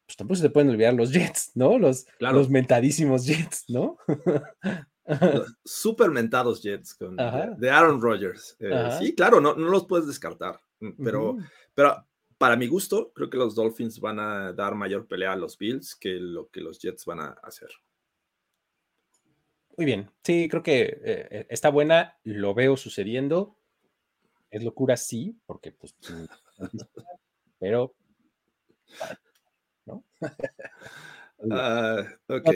pues 0.06 0.16
tampoco 0.16 0.36
se 0.36 0.42
te 0.42 0.50
pueden 0.50 0.70
olvidar 0.70 0.94
los 0.94 1.12
Jets, 1.12 1.52
¿no? 1.54 1.78
Los, 1.78 2.06
los 2.18 2.50
mentadísimos 2.50 3.26
Jets, 3.26 3.64
¿no? 3.68 3.98
Super 5.64 6.10
mentados 6.10 6.62
Jets 6.62 6.94
con, 6.94 7.16
de, 7.16 7.70
Aaron 7.70 8.00
Rodgers. 8.00 8.56
Eh, 8.58 8.90
sí, 8.98 9.14
claro, 9.14 9.40
no, 9.40 9.54
no 9.54 9.68
los 9.68 9.86
puedes 9.86 10.06
descartar, 10.06 10.60
pero, 11.02 11.36
pero 11.74 12.06
para 12.38 12.56
mi 12.56 12.66
gusto, 12.66 13.12
creo 13.14 13.30
que 13.30 13.36
los 13.36 13.54
Dolphins 13.54 14.00
van 14.00 14.18
a 14.18 14.52
dar 14.52 14.74
mayor 14.74 15.06
pelea 15.06 15.32
a 15.32 15.36
los 15.36 15.56
Bills 15.56 15.94
que 15.94 16.14
lo 16.14 16.48
que 16.50 16.60
los 16.60 16.78
Jets 16.78 17.04
van 17.04 17.20
a 17.20 17.28
hacer. 17.42 17.70
Muy 19.76 19.86
bien, 19.86 20.10
sí, 20.22 20.48
creo 20.48 20.62
que 20.62 20.82
eh, 20.82 21.28
eh, 21.30 21.46
está 21.50 21.68
buena, 21.68 22.16
lo 22.22 22.54
veo 22.54 22.76
sucediendo. 22.76 23.56
Es 24.50 24.62
locura, 24.62 24.96
sí, 24.96 25.36
porque 25.46 25.72
pues... 25.72 25.96
pero... 27.58 27.94
Ah, 31.50 32.02
ok. 32.28 32.48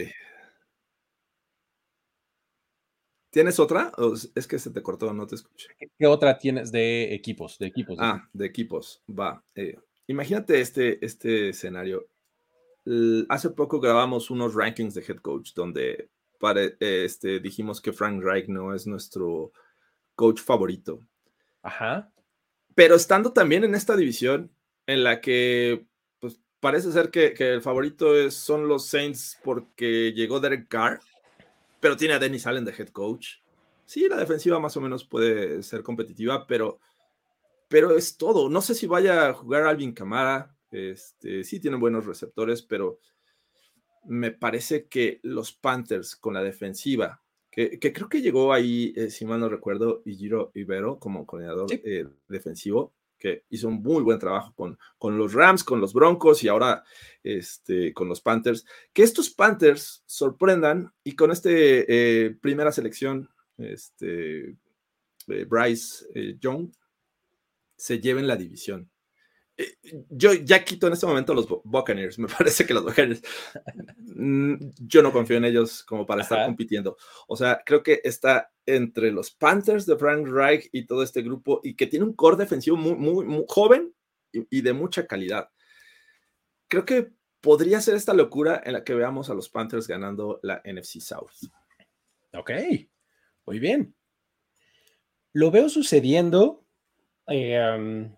¿Tienes 3.31 3.61
otra? 3.61 3.93
es 4.35 4.47
que 4.47 4.59
se 4.59 4.71
te 4.71 4.83
cortó, 4.83 5.13
no 5.13 5.27
te 5.27 5.35
escuché. 5.35 5.69
¿Qué 5.99 6.07
otra 6.07 6.39
tienes 6.39 6.73
de 6.73 7.15
equipos? 7.15 7.59
De 7.59 7.67
equipos. 7.67 7.99
Ah, 8.01 8.27
de 8.33 8.47
equipos. 8.47 9.03
Va. 9.09 9.45
Eh, 9.55 9.77
imagínate 10.07 10.61
este, 10.61 11.05
este 11.05 11.51
escenario. 11.51 12.09
hace 13.29 13.51
poco 13.51 13.81
grabamos 13.81 14.31
unos 14.31 14.55
rankings 14.55 14.95
de 14.95 15.05
head 15.07 15.19
coach 15.19 15.53
donde 15.55 16.09
este, 16.81 17.41
dijimos 17.41 17.83
que 17.83 17.93
Frank 17.93 18.23
Reich 18.23 18.49
no 18.49 18.75
es 18.75 18.87
nuestro 18.87 19.53
coach 20.15 20.41
favorito. 20.41 21.07
Ajá. 21.63 22.11
Pero 22.75 22.95
estando 22.95 23.33
también 23.33 23.65
en 23.65 23.75
esta 23.75 23.95
división 23.95 24.51
en 24.87 25.05
la 25.05 25.21
que 25.21 25.87
parece 26.61 26.93
ser 26.93 27.11
que, 27.11 27.35
el 27.39 27.63
favorito 27.63 28.17
es, 28.17 28.35
son 28.35 28.69
los 28.69 28.87
Saints 28.87 29.39
porque 29.43 30.13
llegó 30.13 30.41
Derek 30.41 30.69
Carr, 30.69 31.01
pero 31.81 31.97
tiene 31.97 32.15
a 32.15 32.19
Dennis 32.19 32.47
Allen 32.47 32.65
de 32.65 32.75
head 32.77 32.89
coach. 32.89 33.37
Sí, 33.87 34.07
la 34.09 34.17
defensiva 34.17 34.61
más 34.61 34.77
o 34.77 34.81
menos 34.81 35.05
puede 35.05 35.63
ser 35.63 35.83
competitiva, 35.83 36.47
pero, 36.47 36.79
pero 37.69 37.97
es 37.97 38.17
todo. 38.17 38.51
No 38.51 38.61
sé 38.61 38.75
si 38.75 38.87
vaya 38.87 39.29
a 39.29 39.35
jugar 39.35 39.65
Alvin 39.65 39.93
Camara. 39.93 40.55
Este, 40.71 41.45
sí 41.45 41.61
tienen 41.61 41.81
buenos 41.81 42.05
receptores, 42.05 42.63
pero 42.63 42.99
me 44.05 44.31
parece 44.31 44.87
que 44.87 45.21
los 45.23 45.53
Panthers 45.53 46.17
con 46.17 46.35
la 46.35 46.43
defensiva, 46.43 47.23
que, 47.51 47.79
creo 47.79 48.09
que 48.09 48.23
llegó 48.23 48.53
ahí, 48.53 48.93
eh, 48.97 49.11
si 49.11 49.25
mal 49.25 49.41
no 49.41 49.49
recuerdo, 49.49 50.03
Igiro 50.05 50.53
Ibero 50.55 50.99
como 50.99 51.27
coordinador 51.27 51.67
eh, 51.73 52.07
defensivo, 52.29 52.95
que 53.19 53.45
hizo 53.51 53.69
un 53.69 53.83
muy 53.83 54.03
buen 54.03 54.19
trabajo 54.19 54.55
con, 54.55 54.79
con 54.99 55.19
los 55.19 55.33
Rams, 55.33 55.65
con 55.65 55.81
los 55.81 55.93
Broncos 55.93 56.43
y 56.45 56.49
ahora 56.49 56.85
este, 57.23 57.93
con 57.93 58.09
los 58.09 58.21
Panthers. 58.21 58.65
Que 58.93 59.03
estos 59.03 59.31
Panthers 59.31 60.03
sorprendan 60.07 60.93
y 61.05 61.17
con 61.17 61.31
este 61.31 62.27
eh, 62.27 62.31
primera 62.41 62.73
selección, 62.73 63.29
este, 63.57 64.57
Bryce 65.27 66.07
Young, 66.41 66.71
se 67.77 68.01
lleven 68.01 68.27
la 68.27 68.37
división. 68.37 68.91
Yo 70.11 70.35
ya 70.35 70.65
quito 70.65 70.87
en 70.87 70.93
este 70.93 71.07
momento 71.07 71.35
los 71.35 71.49
Buccaneers. 71.65 72.19
Me 72.19 72.29
parece 72.39 72.65
que 72.65 72.75
los 72.75 72.85
Buccaneers, 72.85 73.23
mm, 73.99 74.55
yo 74.79 75.03
no 75.03 75.13
confío 75.13 75.37
en 75.37 75.47
ellos 75.47 75.83
como 75.83 76.07
para 76.07 76.23
estar 76.23 76.47
compitiendo. 76.47 76.97
O 77.27 77.37
sea, 77.37 77.63
creo 77.65 77.83
que 77.83 78.01
está 78.05 78.53
entre 78.67 79.11
los 79.11 79.33
Panthers 79.33 79.87
de 79.87 79.97
Frank 79.97 80.29
Reich 80.29 80.69
y 80.73 80.87
todo 80.87 81.03
este 81.03 81.23
grupo 81.23 81.61
y 81.65 81.75
que 81.75 81.87
tiene 81.87 82.05
un 82.05 82.13
core 82.13 82.37
defensivo 82.37 82.77
muy, 82.77 83.25
muy, 83.25 83.45
joven 83.49 83.95
y, 84.33 84.61
de 84.61 84.73
mucha 84.73 85.07
calidad. 85.07 85.51
Creo 86.69 86.85
que 86.85 87.11
podría 87.41 87.81
ser 87.81 87.97
esta 87.97 88.15
locura 88.15 88.63
en 88.65 88.75
la 88.75 88.85
que 88.85 88.95
veamos 88.95 89.31
a 89.31 89.35
los 89.35 89.49
Panthers 89.49 89.89
ganando 89.89 90.39
la 90.43 90.63
NFC 90.65 91.01
South. 91.01 91.51
Ok, 92.35 92.51
muy 93.47 93.59
bien. 93.59 93.95
Lo 95.33 95.51
veo 95.51 95.69
sucediendo. 95.69 96.65
Eh, 97.27 98.11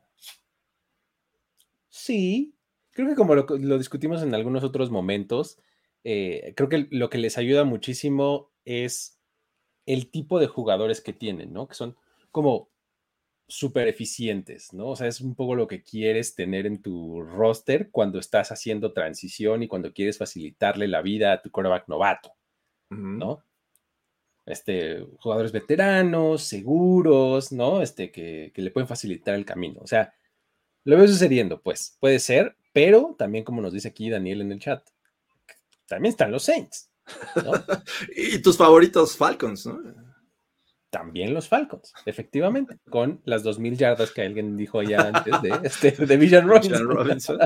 Sí, 2.02 2.54
creo 2.92 3.08
que 3.08 3.14
como 3.14 3.34
lo, 3.34 3.78
discutimos 3.78 4.22
en 4.22 4.34
algunos 4.34 4.64
otros 4.64 4.90
momentos, 4.90 5.58
eh, 6.02 6.54
creo 6.56 6.70
que 6.70 6.88
lo 6.90 7.10
que 7.10 7.18
les 7.18 7.36
ayuda 7.36 7.64
muchísimo 7.64 8.50
es 8.64 9.20
el 9.84 10.10
tipo 10.10 10.40
de 10.40 10.46
jugadores 10.46 11.02
que 11.02 11.12
tienen, 11.12 11.52
¿no? 11.52 11.68
Que 11.68 11.74
son 11.74 11.98
como 12.30 12.70
súper 13.48 13.86
eficientes, 13.86 14.72
¿no? 14.72 14.88
O 14.88 14.96
sea, 14.96 15.08
es 15.08 15.20
un 15.20 15.34
poco 15.34 15.54
lo 15.54 15.66
que 15.66 15.82
quieres 15.82 16.34
tener 16.34 16.64
en 16.64 16.80
tu 16.80 17.20
roster 17.20 17.90
cuando 17.90 18.18
estás 18.18 18.50
haciendo 18.50 18.94
transición 18.94 19.62
y 19.62 19.68
cuando 19.68 19.92
quieres 19.92 20.16
facilitarle 20.16 20.88
la 20.88 21.02
vida 21.02 21.34
a 21.34 21.42
tu 21.42 21.50
quarterback 21.50 21.86
novato, 21.86 22.32
¿no? 22.88 23.44
Este, 24.46 25.06
jugadores 25.18 25.52
veteranos, 25.52 26.44
seguros, 26.44 27.52
¿no? 27.52 27.82
Este, 27.82 28.10
que, 28.10 28.52
que 28.54 28.62
le 28.62 28.70
pueden 28.70 28.88
facilitar 28.88 29.34
el 29.34 29.44
camino. 29.44 29.80
O 29.82 29.86
sea, 29.86 30.14
lo 30.84 30.96
veo 30.96 31.08
sucediendo, 31.08 31.60
pues, 31.60 31.96
puede 32.00 32.18
ser, 32.18 32.56
pero 32.72 33.14
también 33.18 33.44
como 33.44 33.60
nos 33.62 33.72
dice 33.72 33.88
aquí 33.88 34.10
Daniel 34.10 34.40
en 34.40 34.52
el 34.52 34.60
chat, 34.60 34.82
también 35.86 36.12
están 36.12 36.30
los 36.30 36.44
Saints. 36.44 36.90
y 38.16 38.38
tus 38.40 38.56
favoritos 38.56 39.16
Falcons, 39.16 39.66
¿no? 39.66 39.80
También 40.90 41.32
los 41.32 41.46
Falcons, 41.46 41.92
efectivamente, 42.04 42.78
con 42.90 43.20
las 43.24 43.44
2.000 43.44 43.76
yardas 43.76 44.10
que 44.10 44.22
alguien 44.22 44.56
dijo 44.56 44.82
ya 44.82 45.02
antes 45.02 45.40
de, 45.40 45.60
este, 45.62 45.92
de 46.04 46.16
Villan 46.16 46.48
Robinson. 46.48 47.38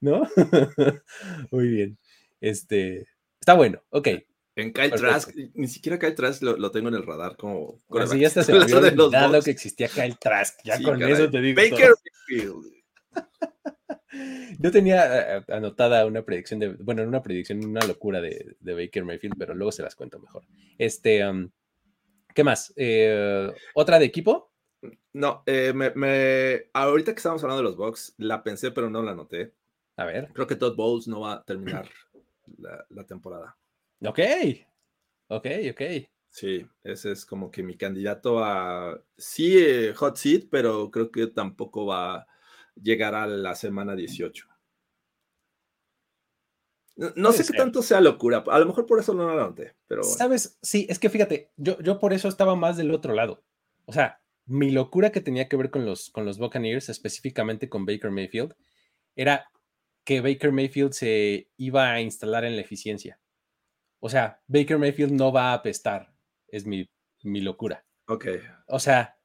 ¿No? 0.00 0.22
Muy 1.50 1.68
bien. 1.68 1.98
Este, 2.40 3.08
está 3.40 3.54
bueno, 3.54 3.82
ok. 3.90 4.08
En 4.56 4.72
Kyle 4.72 4.92
Trask, 4.92 5.34
ni 5.54 5.66
siquiera 5.66 5.98
Kyle 5.98 6.14
Trask 6.14 6.42
lo, 6.42 6.70
tengo 6.70 6.88
en 6.88 6.94
el 6.94 7.04
radar 7.04 7.36
como. 7.36 7.80
Así 7.98 8.20
ya 8.20 8.28
hasta 8.28 8.44
se 8.44 8.52
me 8.52 8.60
olvidó 8.60 9.42
que 9.42 9.50
existía 9.50 9.88
Kyle 9.88 10.16
Trask. 10.18 10.60
Ya 10.64 10.80
con 10.80 11.02
eso 11.02 11.28
te 11.28 11.40
digo. 11.40 11.60
Baker 11.60 11.90
Yo 14.60 14.70
tenía 14.70 15.38
eh, 15.38 15.44
anotada 15.48 16.06
una 16.06 16.22
predicción 16.24 16.60
de, 16.60 16.68
bueno, 16.68 17.02
una 17.02 17.20
predicción, 17.20 17.64
una 17.64 17.84
locura 17.84 18.20
de, 18.20 18.56
Baker 18.60 19.04
Mayfield, 19.04 19.34
pero 19.36 19.54
luego 19.54 19.72
se 19.72 19.82
las 19.82 19.96
cuento 19.96 20.20
mejor. 20.20 20.44
Este, 20.78 21.26
um, 21.28 21.50
¿qué 22.32 22.44
más? 22.44 22.72
Eh, 22.76 23.52
¿Otra 23.74 23.98
de 23.98 24.04
equipo? 24.04 24.52
No, 25.12 25.42
eh, 25.46 25.72
me, 25.74 26.70
ahorita 26.72 27.12
que 27.12 27.18
estamos 27.18 27.42
hablando 27.42 27.62
de 27.62 27.70
los 27.70 27.76
Bucks, 27.76 28.14
la 28.18 28.44
pensé, 28.44 28.70
pero 28.70 28.88
no 28.88 29.02
la 29.02 29.12
anoté. 29.12 29.52
A 29.96 30.04
ver. 30.04 30.30
Creo 30.32 30.46
que 30.46 30.56
Todd 30.56 30.76
Bowles 30.76 31.08
no 31.08 31.20
va 31.20 31.34
a 31.34 31.44
terminar 31.44 31.88
la 32.90 33.04
temporada. 33.04 33.56
Ok, 34.06 34.20
ok, 35.28 35.46
ok. 35.70 35.82
Sí, 36.28 36.66
ese 36.82 37.12
es 37.12 37.24
como 37.24 37.50
que 37.50 37.62
mi 37.62 37.76
candidato 37.76 38.42
a, 38.42 39.00
sí, 39.16 39.56
eh, 39.56 39.94
hot 39.94 40.16
seat, 40.16 40.48
pero 40.50 40.90
creo 40.90 41.10
que 41.10 41.28
tampoco 41.28 41.86
va 41.86 42.16
a 42.16 42.26
llegar 42.74 43.14
a 43.14 43.26
la 43.26 43.54
semana 43.54 43.94
18. 43.94 44.48
No, 46.96 47.32
sé 47.32 47.44
qué 47.44 47.56
tanto 47.56 47.82
sea 47.82 48.00
locura, 48.00 48.44
a 48.46 48.58
lo 48.58 48.66
mejor 48.66 48.86
por 48.86 49.00
eso 49.00 49.14
no 49.14 49.28
lo 49.28 49.34
noté, 49.34 49.74
pero... 49.88 50.04
Sabes, 50.04 50.58
sí, 50.62 50.86
es 50.88 50.98
que 50.98 51.08
fíjate, 51.10 51.50
yo, 51.56 51.78
yo 51.80 51.98
por 51.98 52.12
eso 52.12 52.28
estaba 52.28 52.54
más 52.54 52.76
del 52.76 52.92
otro 52.92 53.14
lado. 53.14 53.44
O 53.84 53.92
sea, 53.92 54.20
mi 54.46 54.70
locura 54.70 55.10
que 55.10 55.20
tenía 55.20 55.48
que 55.48 55.56
ver 55.56 55.70
con 55.70 55.84
los, 55.86 56.10
con 56.10 56.24
los 56.24 56.38
Buccaneers, 56.38 56.88
específicamente 56.88 57.68
con 57.68 57.84
Baker 57.84 58.10
Mayfield, 58.10 58.54
era 59.16 59.50
que 60.04 60.20
Baker 60.20 60.52
Mayfield 60.52 60.92
se 60.92 61.48
iba 61.56 61.92
a 61.92 62.00
instalar 62.00 62.44
en 62.44 62.56
la 62.56 62.62
eficiencia. 62.62 63.18
O 64.04 64.10
sea, 64.10 64.42
Baker 64.48 64.76
Mayfield 64.76 65.12
no 65.12 65.32
va 65.32 65.52
a 65.52 65.54
apestar, 65.54 66.12
es 66.48 66.66
mi, 66.66 66.86
locura. 67.22 67.86
Ok. 68.06 68.26
O 68.68 68.78
sea, 68.78 69.16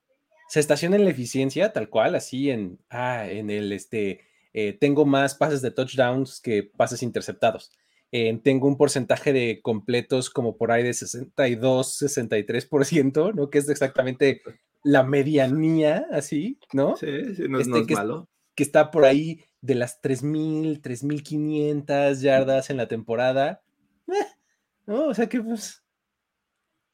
se 0.48 0.62
estaciona 0.62 0.96
en 0.96 1.04
la 1.04 1.10
eficiencia 1.10 1.74
tal 1.74 1.90
cual, 1.90 2.16
así 2.16 2.50
en, 2.50 2.80
ah, 2.90 3.30
en 3.30 3.50
el, 3.50 3.74
este, 3.74 4.22
eh, 4.54 4.78
tengo 4.80 5.06
más 5.06 5.36
pases 5.36 5.62
de 5.62 5.72
touchdowns 5.72 6.40
que 6.40 6.64
pases 6.64 7.04
interceptados. 7.04 7.74
Eh, 8.14 8.40
tengo 8.42 8.70
un 8.70 8.78
porcentaje 8.78 9.34
de 9.34 9.60
completos 9.62 10.30
como 10.30 10.56
por 10.56 10.72
ahí 10.72 10.84
de 10.84 10.94
62, 10.94 12.02
63%, 12.02 13.36
¿no? 13.36 13.50
Que 13.50 13.58
es 13.58 13.68
exactamente 13.68 14.42
la 14.86 15.04
medianía, 15.04 16.08
así, 16.10 16.58
¿no? 16.72 16.96
Sí, 16.96 17.36
sí 17.36 17.50
no, 17.50 17.60
es, 17.60 17.68
este, 17.68 17.96
malo. 17.96 18.30
Que 18.56 18.64
está 18.64 18.92
por 18.92 19.04
ahí 19.04 19.44
de 19.60 19.76
las 19.76 20.02
3.000, 20.02 20.80
3.500 20.82 22.22
yardas 22.22 22.70
en 22.70 22.78
la 22.78 22.88
temporada. 22.88 23.62
Eh, 24.08 24.39
¿no? 24.90 25.06
O 25.06 25.14
sea 25.14 25.30
que 25.30 25.40
pues 25.40 25.84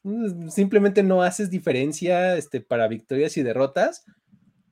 mm, 0.04 0.50
simplemente 0.50 1.02
no 1.02 1.24
haces 1.24 1.50
diferencia 1.50 2.36
este, 2.36 2.60
para 2.60 2.90
victorias 2.90 3.38
y 3.38 3.44
derrotas, 3.44 4.04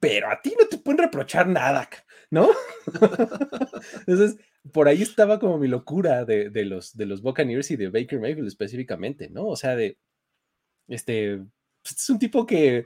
pero 0.02 0.30
a 0.30 0.42
ti 0.42 0.54
no 0.60 0.68
te 0.68 0.78
pueden 0.78 1.00
reprochar 1.00 1.48
nada, 1.48 1.90
¿no? 2.30 2.50
Entonces, 4.06 4.38
por 4.74 4.90
ahí 4.90 5.02
estaba 5.02 5.40
como 5.40 5.58
mi 5.58 5.70
locura 5.70 6.26
de, 6.26 6.52
los, 6.66 6.98
de 6.98 7.06
los 7.06 7.22
Buccaneers 7.22 7.72
y 7.72 7.78
de 7.78 7.90
Baker 7.90 8.20
Mayfield 8.20 8.48
específicamente, 8.48 9.30
¿no? 9.30 9.46
O 9.48 9.56
sea, 9.56 9.78
de, 9.78 9.98
este, 10.90 11.38
pues, 11.82 11.96
es 11.96 12.10
un 12.10 12.20
tipo 12.20 12.46
que 12.46 12.86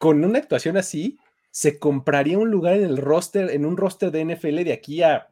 con 0.00 0.24
una 0.24 0.40
actuación 0.40 0.76
así 0.76 1.18
se 1.52 1.78
compraría 1.78 2.38
un 2.38 2.50
lugar 2.50 2.76
en 2.76 2.84
el 2.84 2.96
roster, 2.96 3.50
en 3.50 3.64
un 3.64 3.76
roster 3.76 4.10
de 4.10 4.24
NFL 4.24 4.64
de 4.64 4.72
aquí 4.72 5.02
a 5.02 5.29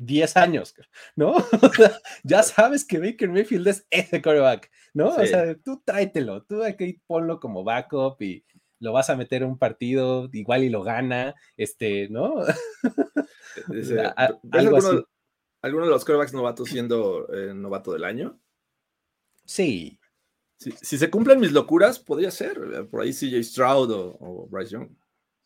10 0.00 0.36
años, 0.38 0.74
¿no? 1.14 1.34
ya 2.24 2.42
sabes 2.42 2.84
que 2.84 2.98
Baker 2.98 3.28
Mayfield 3.28 3.68
es 3.68 3.86
ese 3.90 4.22
quarterback, 4.22 4.70
¿no? 4.94 5.08
O 5.08 5.26
sea, 5.26 5.54
tú 5.56 5.82
tráetelo, 5.84 6.42
tú 6.44 6.64
aquí 6.64 7.00
ponlo 7.06 7.38
como 7.38 7.64
backup 7.64 8.20
y 8.22 8.44
lo 8.78 8.92
vas 8.92 9.10
a 9.10 9.16
meter 9.16 9.42
en 9.42 9.50
un 9.50 9.58
partido, 9.58 10.30
igual 10.32 10.64
y 10.64 10.70
lo 10.70 10.82
gana, 10.82 11.34
este, 11.56 12.08
¿no? 12.08 12.36
alguno, 14.52 15.06
¿Alguno 15.60 15.84
de 15.84 15.90
los 15.90 16.04
quarterbacks 16.04 16.32
novatos 16.32 16.70
siendo 16.70 17.30
eh, 17.32 17.52
novato 17.52 17.92
del 17.92 18.04
año? 18.04 18.40
Sí. 19.44 19.98
Si, 20.56 20.72
se 20.72 21.10
cumplen 21.10 21.40
mis 21.40 21.52
locuras, 21.52 21.98
podría 21.98 22.30
ser. 22.30 22.58
Eh, 22.72 22.84
por 22.84 23.02
ahí 23.02 23.12
CJ 23.12 23.42
Stroud 23.44 23.90
o 23.92 24.48
Bryce 24.50 24.72
Young. 24.72 24.88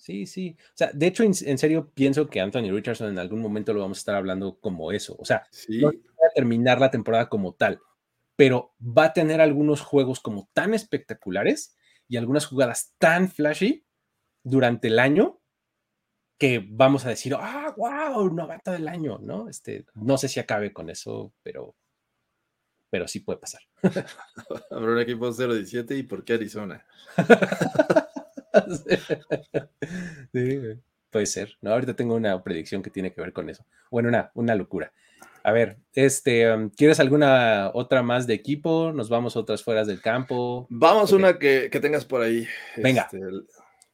Sí, 0.04 0.26
sí. 0.26 0.54
O 0.60 0.76
sea, 0.76 0.90
de 0.92 1.06
hecho, 1.06 1.22
en, 1.22 1.32
serio, 1.32 1.90
pienso 1.94 2.28
que 2.28 2.38
Anthony 2.38 2.70
Richardson 2.70 3.08
en 3.08 3.18
algún 3.18 3.40
momento 3.40 3.72
lo 3.72 3.80
vamos 3.80 3.96
a 3.96 4.00
estar 4.00 4.14
hablando 4.14 4.60
como 4.60 4.92
eso. 4.92 5.16
O 5.18 5.24
sea, 5.24 5.44
no 5.66 5.86
va 5.88 6.26
a 6.28 6.34
terminar 6.34 6.78
la 6.78 6.90
temporada 6.90 7.30
como 7.30 7.54
tal, 7.54 7.80
pero 8.36 8.74
va 8.78 9.06
a 9.06 9.12
tener 9.14 9.40
algunos 9.40 9.80
juegos 9.80 10.20
como 10.20 10.50
tan 10.52 10.74
espectaculares 10.74 11.74
y 12.06 12.18
algunas 12.18 12.44
jugadas 12.44 12.92
tan 12.98 13.30
flashy 13.30 13.86
durante 14.42 14.88
el 14.88 14.98
año 14.98 15.40
que 16.36 16.62
vamos 16.68 17.06
a 17.06 17.08
decir, 17.08 17.34
ah, 17.38 17.72
wow, 17.74 18.28
novato 18.28 18.72
del 18.72 18.88
año, 18.88 19.18
¿no? 19.22 19.48
Este, 19.48 19.86
no 19.94 20.18
sé 20.18 20.28
si 20.28 20.38
acabe 20.38 20.74
con 20.74 20.90
eso, 20.90 21.32
pero, 21.42 21.76
pero 22.90 23.08
sí 23.08 23.20
puede 23.20 23.38
pasar. 23.38 23.62
Habrá 24.70 24.92
un 24.92 25.00
equipo 25.00 25.28
0-17 25.28 25.96
y 25.96 26.02
por 26.02 26.26
qué 26.26 26.34
Arizona. 26.34 26.84
Puede 31.10 31.26
ser, 31.26 31.56
¿no? 31.60 31.72
Ahorita 31.72 31.94
tengo 31.94 32.14
una 32.14 32.42
predicción 32.42 32.82
que 32.82 32.90
tiene 32.90 33.12
que 33.12 33.20
ver 33.20 33.32
con 33.32 33.48
eso. 33.48 33.64
Bueno, 33.90 34.08
una, 34.08 34.30
una 34.34 34.54
locura. 34.54 34.92
A 35.44 35.52
ver, 35.52 35.76
este, 35.92 36.50
um, 36.50 36.70
¿quieres 36.70 37.00
alguna 37.00 37.70
otra 37.74 38.02
más 38.02 38.26
de 38.26 38.32
equipo? 38.32 38.92
¿Nos 38.92 39.10
vamos 39.10 39.36
a 39.36 39.40
otras 39.40 39.62
fueras 39.62 39.86
del 39.86 40.00
campo? 40.00 40.66
Vamos 40.70 41.12
una 41.12 41.38
que, 41.38 41.68
tengas 41.68 42.06
por 42.06 42.22
ahí. 42.22 42.48
Venga. 42.78 43.08
Este, 43.12 43.20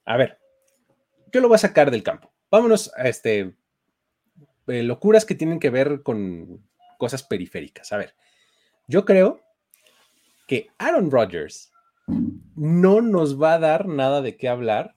a 0.05 0.17
ver, 0.17 0.39
yo 1.33 1.41
lo 1.41 1.49
voy 1.49 1.57
a 1.57 1.59
sacar 1.59 1.91
del 1.91 2.05
campo. 2.05 2.33
Vámonos 2.51 2.93
a 2.97 3.09
este, 3.09 3.55
eh, 4.69 4.83
locuras 4.85 5.25
que 5.25 5.35
tienen 5.35 5.59
que 5.59 5.71
ver 5.71 6.03
con 6.03 6.65
cosas 6.99 7.25
periféricas. 7.25 7.93
A 7.93 7.97
ver, 7.97 8.15
yo 8.87 9.05
creo 9.05 9.41
que 10.47 10.69
Aaron 10.79 11.11
Rodgers 11.11 11.70
no 12.57 13.01
nos 13.01 13.41
va 13.41 13.55
a 13.55 13.59
dar 13.59 13.87
nada 13.87 14.23
de 14.23 14.37
qué 14.37 14.49
hablar 14.49 14.95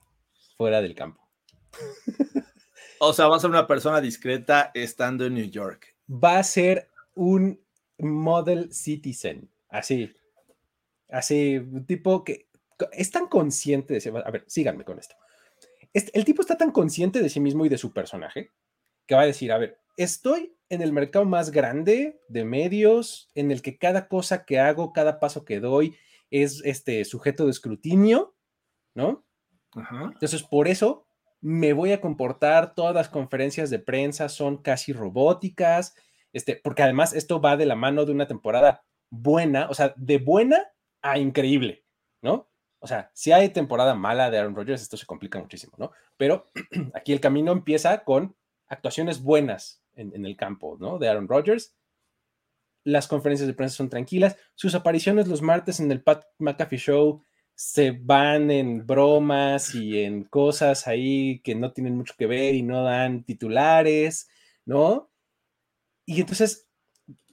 fuera 0.56 0.82
del 0.82 0.94
campo. 0.94 1.20
O 3.00 3.12
sea, 3.12 3.28
va 3.28 3.36
a 3.36 3.40
ser 3.40 3.50
una 3.50 3.66
persona 3.66 4.00
discreta 4.00 4.70
estando 4.72 5.26
en 5.26 5.34
New 5.34 5.50
York. 5.50 5.94
Va 6.08 6.38
a 6.38 6.44
ser 6.44 6.88
un 7.14 7.60
model 7.98 8.72
citizen, 8.72 9.50
así, 9.68 10.12
así, 11.10 11.56
un 11.58 11.84
tipo 11.86 12.24
que 12.24 12.48
es 12.92 13.10
tan 13.10 13.26
consciente 13.26 13.94
de 13.94 14.00
sí, 14.00 14.08
a 14.08 14.30
ver, 14.30 14.44
síganme 14.46 14.84
con 14.84 14.98
esto. 14.98 15.16
El 15.92 16.24
tipo 16.24 16.42
está 16.42 16.56
tan 16.56 16.72
consciente 16.72 17.20
de 17.20 17.28
sí 17.28 17.40
mismo 17.40 17.64
y 17.64 17.68
de 17.68 17.78
su 17.78 17.92
personaje 17.92 18.50
que 19.06 19.14
va 19.14 19.22
a 19.22 19.26
decir, 19.26 19.52
a 19.52 19.58
ver, 19.58 19.78
estoy 19.96 20.56
en 20.68 20.82
el 20.82 20.92
mercado 20.92 21.24
más 21.24 21.50
grande 21.50 22.20
de 22.28 22.44
medios, 22.44 23.30
en 23.34 23.50
el 23.50 23.62
que 23.62 23.78
cada 23.78 24.08
cosa 24.08 24.44
que 24.44 24.58
hago, 24.58 24.92
cada 24.92 25.20
paso 25.20 25.44
que 25.44 25.60
doy 25.60 25.96
es 26.42 26.62
este 26.64 27.04
sujeto 27.04 27.44
de 27.44 27.50
escrutinio, 27.50 28.34
¿no? 28.94 29.24
Entonces, 30.12 30.42
por 30.42 30.68
eso 30.68 31.06
me 31.40 31.72
voy 31.72 31.92
a 31.92 32.00
comportar, 32.00 32.74
todas 32.74 32.94
las 32.94 33.08
conferencias 33.08 33.70
de 33.70 33.78
prensa 33.78 34.28
son 34.28 34.58
casi 34.58 34.92
robóticas, 34.92 35.94
este, 36.32 36.60
porque 36.62 36.82
además 36.82 37.12
esto 37.12 37.40
va 37.40 37.56
de 37.56 37.66
la 37.66 37.76
mano 37.76 38.04
de 38.04 38.12
una 38.12 38.26
temporada 38.26 38.84
buena, 39.10 39.68
o 39.68 39.74
sea, 39.74 39.94
de 39.96 40.18
buena 40.18 40.58
a 41.02 41.18
increíble, 41.18 41.84
¿no? 42.22 42.48
O 42.78 42.86
sea, 42.86 43.10
si 43.14 43.32
hay 43.32 43.48
temporada 43.50 43.94
mala 43.94 44.30
de 44.30 44.38
Aaron 44.38 44.54
Rodgers, 44.54 44.82
esto 44.82 44.96
se 44.96 45.06
complica 45.06 45.38
muchísimo, 45.38 45.74
¿no? 45.78 45.90
Pero 46.16 46.50
aquí 46.94 47.12
el 47.12 47.20
camino 47.20 47.52
empieza 47.52 48.04
con 48.04 48.36
actuaciones 48.66 49.22
buenas 49.22 49.82
en, 49.94 50.26
el 50.26 50.36
campo, 50.36 50.76
¿no? 50.80 50.98
De 50.98 51.08
Aaron 51.08 51.28
Rodgers. 51.28 51.74
Las 52.84 53.08
conferencias 53.08 53.46
de 53.46 53.54
prensa 53.54 53.76
son 53.76 53.88
tranquilas. 53.88 54.36
Sus 54.54 54.74
apariciones 54.74 55.26
los 55.26 55.42
martes 55.42 55.80
en 55.80 55.90
el 55.90 56.02
Pat 56.02 56.24
McAfee 56.38 56.78
Show 56.78 57.22
se 57.54 57.92
van 57.92 58.50
en 58.50 58.86
bromas 58.86 59.74
y 59.74 60.02
en 60.02 60.24
cosas 60.24 60.86
ahí 60.86 61.40
que 61.40 61.54
no 61.54 61.72
tienen 61.72 61.96
mucho 61.96 62.14
que 62.16 62.26
ver 62.26 62.54
y 62.54 62.62
no 62.62 62.82
dan 62.82 63.24
titulares, 63.24 64.28
¿no? 64.64 65.10
Y 66.04 66.20
entonces, 66.20 66.68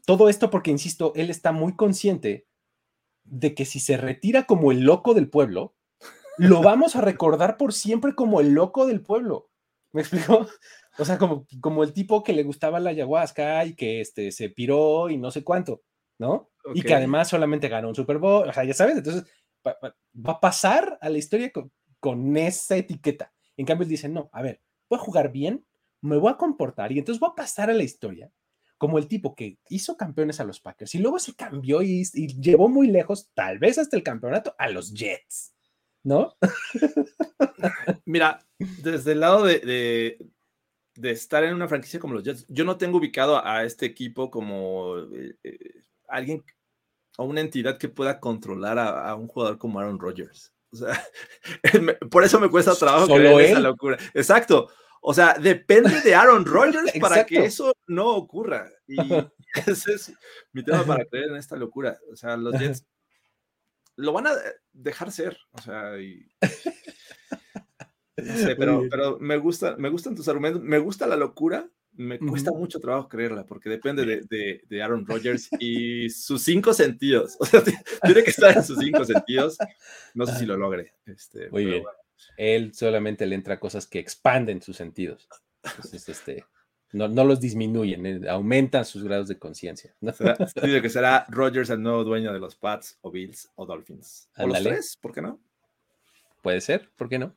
todo 0.05 0.29
esto 0.29 0.49
porque, 0.49 0.71
insisto, 0.71 1.11
él 1.15 1.29
está 1.29 1.51
muy 1.51 1.75
consciente 1.75 2.47
de 3.23 3.53
que 3.55 3.65
si 3.65 3.79
se 3.79 3.97
retira 3.97 4.45
como 4.45 4.71
el 4.71 4.81
loco 4.81 5.13
del 5.13 5.29
pueblo, 5.29 5.75
lo 6.37 6.61
vamos 6.61 6.95
a 6.95 7.01
recordar 7.01 7.57
por 7.57 7.73
siempre 7.73 8.15
como 8.15 8.39
el 8.39 8.53
loco 8.53 8.85
del 8.85 9.01
pueblo. 9.01 9.49
¿Me 9.91 10.01
explico? 10.01 10.47
O 11.01 11.05
sea, 11.05 11.17
como, 11.17 11.47
como 11.61 11.83
el 11.83 11.93
tipo 11.93 12.23
que 12.23 12.31
le 12.31 12.43
gustaba 12.43 12.79
la 12.79 12.91
ayahuasca 12.91 13.65
y 13.65 13.73
que 13.73 14.01
este, 14.01 14.31
se 14.31 14.49
piró 14.49 15.09
y 15.09 15.17
no 15.17 15.31
sé 15.31 15.43
cuánto, 15.43 15.81
¿no? 16.19 16.51
Y 16.75 16.83
que 16.83 16.93
además 16.93 17.27
solamente 17.27 17.69
ganó 17.69 17.87
un 17.87 17.95
Super 17.95 18.19
Bowl, 18.19 18.47
o 18.47 18.53
sea, 18.53 18.63
ya 18.65 18.75
sabes, 18.75 18.97
entonces 18.97 19.25
va, 19.67 19.75
a 20.25 20.39
pasar 20.39 20.99
a 21.01 21.09
la 21.09 21.17
historia 21.17 21.51
con, 21.99 22.37
esa 22.37 22.77
etiqueta. 22.77 23.33
En 23.57 23.65
cambio, 23.65 23.85
él 23.85 23.89
dice, 23.89 24.09
no, 24.09 24.29
a 24.31 24.43
ver, 24.43 24.61
voy 24.87 24.99
a 24.99 25.01
jugar 25.01 25.31
bien, 25.31 25.65
me 26.01 26.17
voy 26.17 26.31
a 26.31 26.37
comportar 26.37 26.91
y 26.91 26.99
entonces 26.99 27.19
voy 27.19 27.31
a 27.31 27.35
pasar 27.35 27.71
a 27.71 27.73
la 27.73 27.81
historia 27.81 28.31
como 28.77 28.99
el 28.99 29.07
tipo 29.07 29.33
que 29.33 29.57
hizo 29.69 29.97
campeones 29.97 30.39
a 30.39 30.43
los 30.43 30.59
Packers 30.59 30.93
y 30.93 30.99
luego 30.99 31.17
se 31.17 31.33
cambió 31.33 31.81
y, 31.81 32.03
llevó 32.39 32.69
muy 32.69 32.89
lejos, 32.89 33.31
tal 33.33 33.57
vez 33.57 33.79
hasta 33.79 33.97
el 33.97 34.03
campeonato, 34.03 34.53
a 34.59 34.69
los 34.69 34.93
Jets, 34.93 35.55
¿no? 36.03 36.35
Mira, 38.05 38.45
desde 38.83 39.13
el 39.13 39.21
lado 39.21 39.45
de, 39.45 39.59
de 39.61 40.31
estar 41.03 41.43
en 41.43 41.53
una 41.53 41.67
franquicia 41.67 41.99
como 41.99 42.13
los 42.13 42.23
Jets, 42.23 42.45
yo 42.47 42.65
no 42.65 42.77
tengo 42.77 42.97
ubicado 42.97 43.45
a, 43.45 43.63
este 43.63 43.85
equipo 43.85 44.29
como 44.29 44.97
eh, 44.97 45.35
eh, 45.43 45.81
alguien 46.07 46.43
o 47.17 47.25
una 47.25 47.41
entidad 47.41 47.77
que 47.77 47.89
pueda 47.89 48.19
controlar 48.19 48.79
a, 48.79 49.13
un 49.15 49.27
jugador 49.27 49.57
como 49.57 49.79
Aaron 49.79 49.99
Rodgers. 49.99 50.53
O 50.71 50.77
sea, 50.77 51.05
por 52.11 52.23
eso 52.23 52.39
me 52.39 52.49
cuesta 52.49 52.75
trabajo 52.75 53.07
Solo 53.07 53.39
esa 53.39 53.59
locura. 53.59 53.97
Exacto. 54.13 54.69
O 55.01 55.13
sea, 55.13 55.33
depende 55.33 55.99
de 56.01 56.15
Aaron 56.15 56.45
Rodgers 56.47 56.91
para 56.99 57.25
que 57.25 57.45
eso 57.45 57.73
no 57.87 58.09
ocurra. 58.15 58.69
Y 58.87 58.97
ese 59.67 59.93
es 59.93 60.13
mi 60.53 60.63
tema 60.63 60.83
para 60.85 61.05
creer 61.05 61.29
en 61.29 61.37
esta 61.37 61.55
locura. 61.55 61.99
O 62.11 62.15
sea, 62.15 62.37
los 62.37 62.57
Jets 62.57 62.85
lo 63.95 64.13
van 64.13 64.27
a 64.27 64.31
dejar 64.71 65.11
ser. 65.11 65.37
O 65.51 65.61
sea, 65.61 65.99
y 65.99 66.29
no 68.17 68.37
sé, 68.37 68.55
pero, 68.55 68.83
pero 68.89 69.19
me, 69.19 69.37
gusta, 69.37 69.75
me 69.77 69.89
gustan 69.89 70.15
tus 70.15 70.27
argumentos, 70.27 70.61
me 70.61 70.79
gusta 70.79 71.07
la 71.07 71.15
locura, 71.15 71.69
me 71.93 72.19
cuesta 72.19 72.51
mucho 72.51 72.79
trabajo 72.79 73.09
creerla 73.09 73.45
porque 73.45 73.69
depende 73.69 74.05
de, 74.05 74.61
de, 74.67 74.83
Aaron 74.83 75.05
Rodgers 75.05 75.49
y 75.59 76.09
sus 76.09 76.41
cinco 76.43 76.73
sentidos. 76.73 77.37
O 77.39 77.45
sea, 77.45 77.61
tiene 77.63 78.23
que 78.23 78.29
estar 78.29 78.55
en 78.55 78.63
sus 78.63 78.79
cinco 78.79 79.03
sentidos. 79.03 79.57
No 80.13 80.25
sé 80.25 80.39
si 80.39 80.45
lo 80.45 80.57
logre. 80.57 80.93
Este, 81.05 81.49
Muy 81.49 81.65
bien. 81.65 81.83
Él 82.37 82.73
solamente 82.73 83.25
le 83.25 83.35
entra 83.35 83.59
cosas 83.59 83.87
que 83.87 83.99
expanden 83.99 84.61
sus 84.61 84.77
sentidos. 84.77 85.27
Entonces, 85.63 86.07
este, 86.07 86.45
no, 86.93 87.07
no 87.07 87.23
los 87.23 87.39
disminuyen, 87.39 88.05
eh, 88.05 88.29
aumentan 88.29 88.85
sus 88.85 89.03
grados 89.03 89.27
de 89.27 89.37
conciencia. 89.37 89.93
¿no? 90.01 90.13
que 90.13 90.89
será 90.89 91.25
Rodgers 91.29 91.69
el 91.69 91.81
nuevo 91.81 92.03
dueño 92.03 92.33
de 92.33 92.39
los 92.39 92.55
Pats 92.55 92.97
o 93.01 93.11
Bills 93.11 93.49
o 93.55 93.65
Dolphins. 93.65 94.29
O 94.37 94.47
los 94.47 94.61
tres, 94.61 94.97
¿por 94.99 95.13
qué 95.13 95.21
no? 95.21 95.39
Puede 96.41 96.61
ser, 96.61 96.89
¿por 96.95 97.07
qué 97.07 97.19
no? 97.19 97.35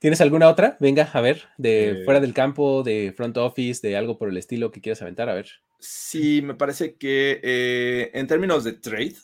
¿Tienes 0.00 0.22
alguna 0.22 0.48
otra? 0.48 0.78
Venga, 0.80 1.10
a 1.12 1.20
ver, 1.20 1.42
de 1.58 2.02
fuera 2.06 2.18
eh. 2.18 2.22
del 2.22 2.32
campo, 2.32 2.82
de 2.82 3.12
front 3.14 3.36
office, 3.36 3.86
de 3.86 3.98
algo 3.98 4.16
por 4.16 4.30
el 4.30 4.38
estilo 4.38 4.70
que 4.70 4.80
quieras 4.80 5.02
aventar, 5.02 5.28
a 5.28 5.34
ver. 5.34 5.50
Sí, 5.78 6.40
me 6.40 6.54
parece 6.54 6.96
que 6.96 7.38
eh, 7.42 8.10
en 8.14 8.26
términos 8.26 8.64
de 8.64 8.72
trade, 8.72 9.16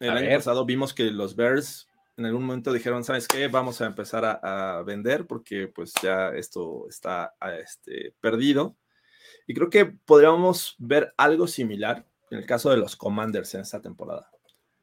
el 0.00 0.10
año 0.10 0.36
pasado 0.36 0.66
vimos 0.66 0.92
que 0.92 1.04
los 1.04 1.34
Bears 1.34 1.88
en 2.18 2.26
algún 2.26 2.44
momento 2.44 2.74
dijeron, 2.74 3.04
¿sabes 3.04 3.26
qué? 3.26 3.48
Vamos 3.48 3.80
a 3.80 3.86
empezar 3.86 4.24
a, 4.42 4.82
vender 4.82 5.26
porque 5.26 5.68
pues 5.68 5.92
ya 6.02 6.28
esto 6.30 6.86
está 6.90 7.34
este, 7.62 8.12
perdido. 8.20 8.76
Y 9.46 9.54
creo 9.54 9.70
que 9.70 9.86
podríamos 9.86 10.74
ver 10.78 11.14
algo 11.16 11.46
similar 11.46 12.04
en 12.30 12.38
el 12.38 12.44
caso 12.44 12.70
de 12.70 12.76
los 12.76 12.96
Commanders 12.96 13.54
en 13.54 13.62
esta 13.62 13.80
temporada. 13.80 14.30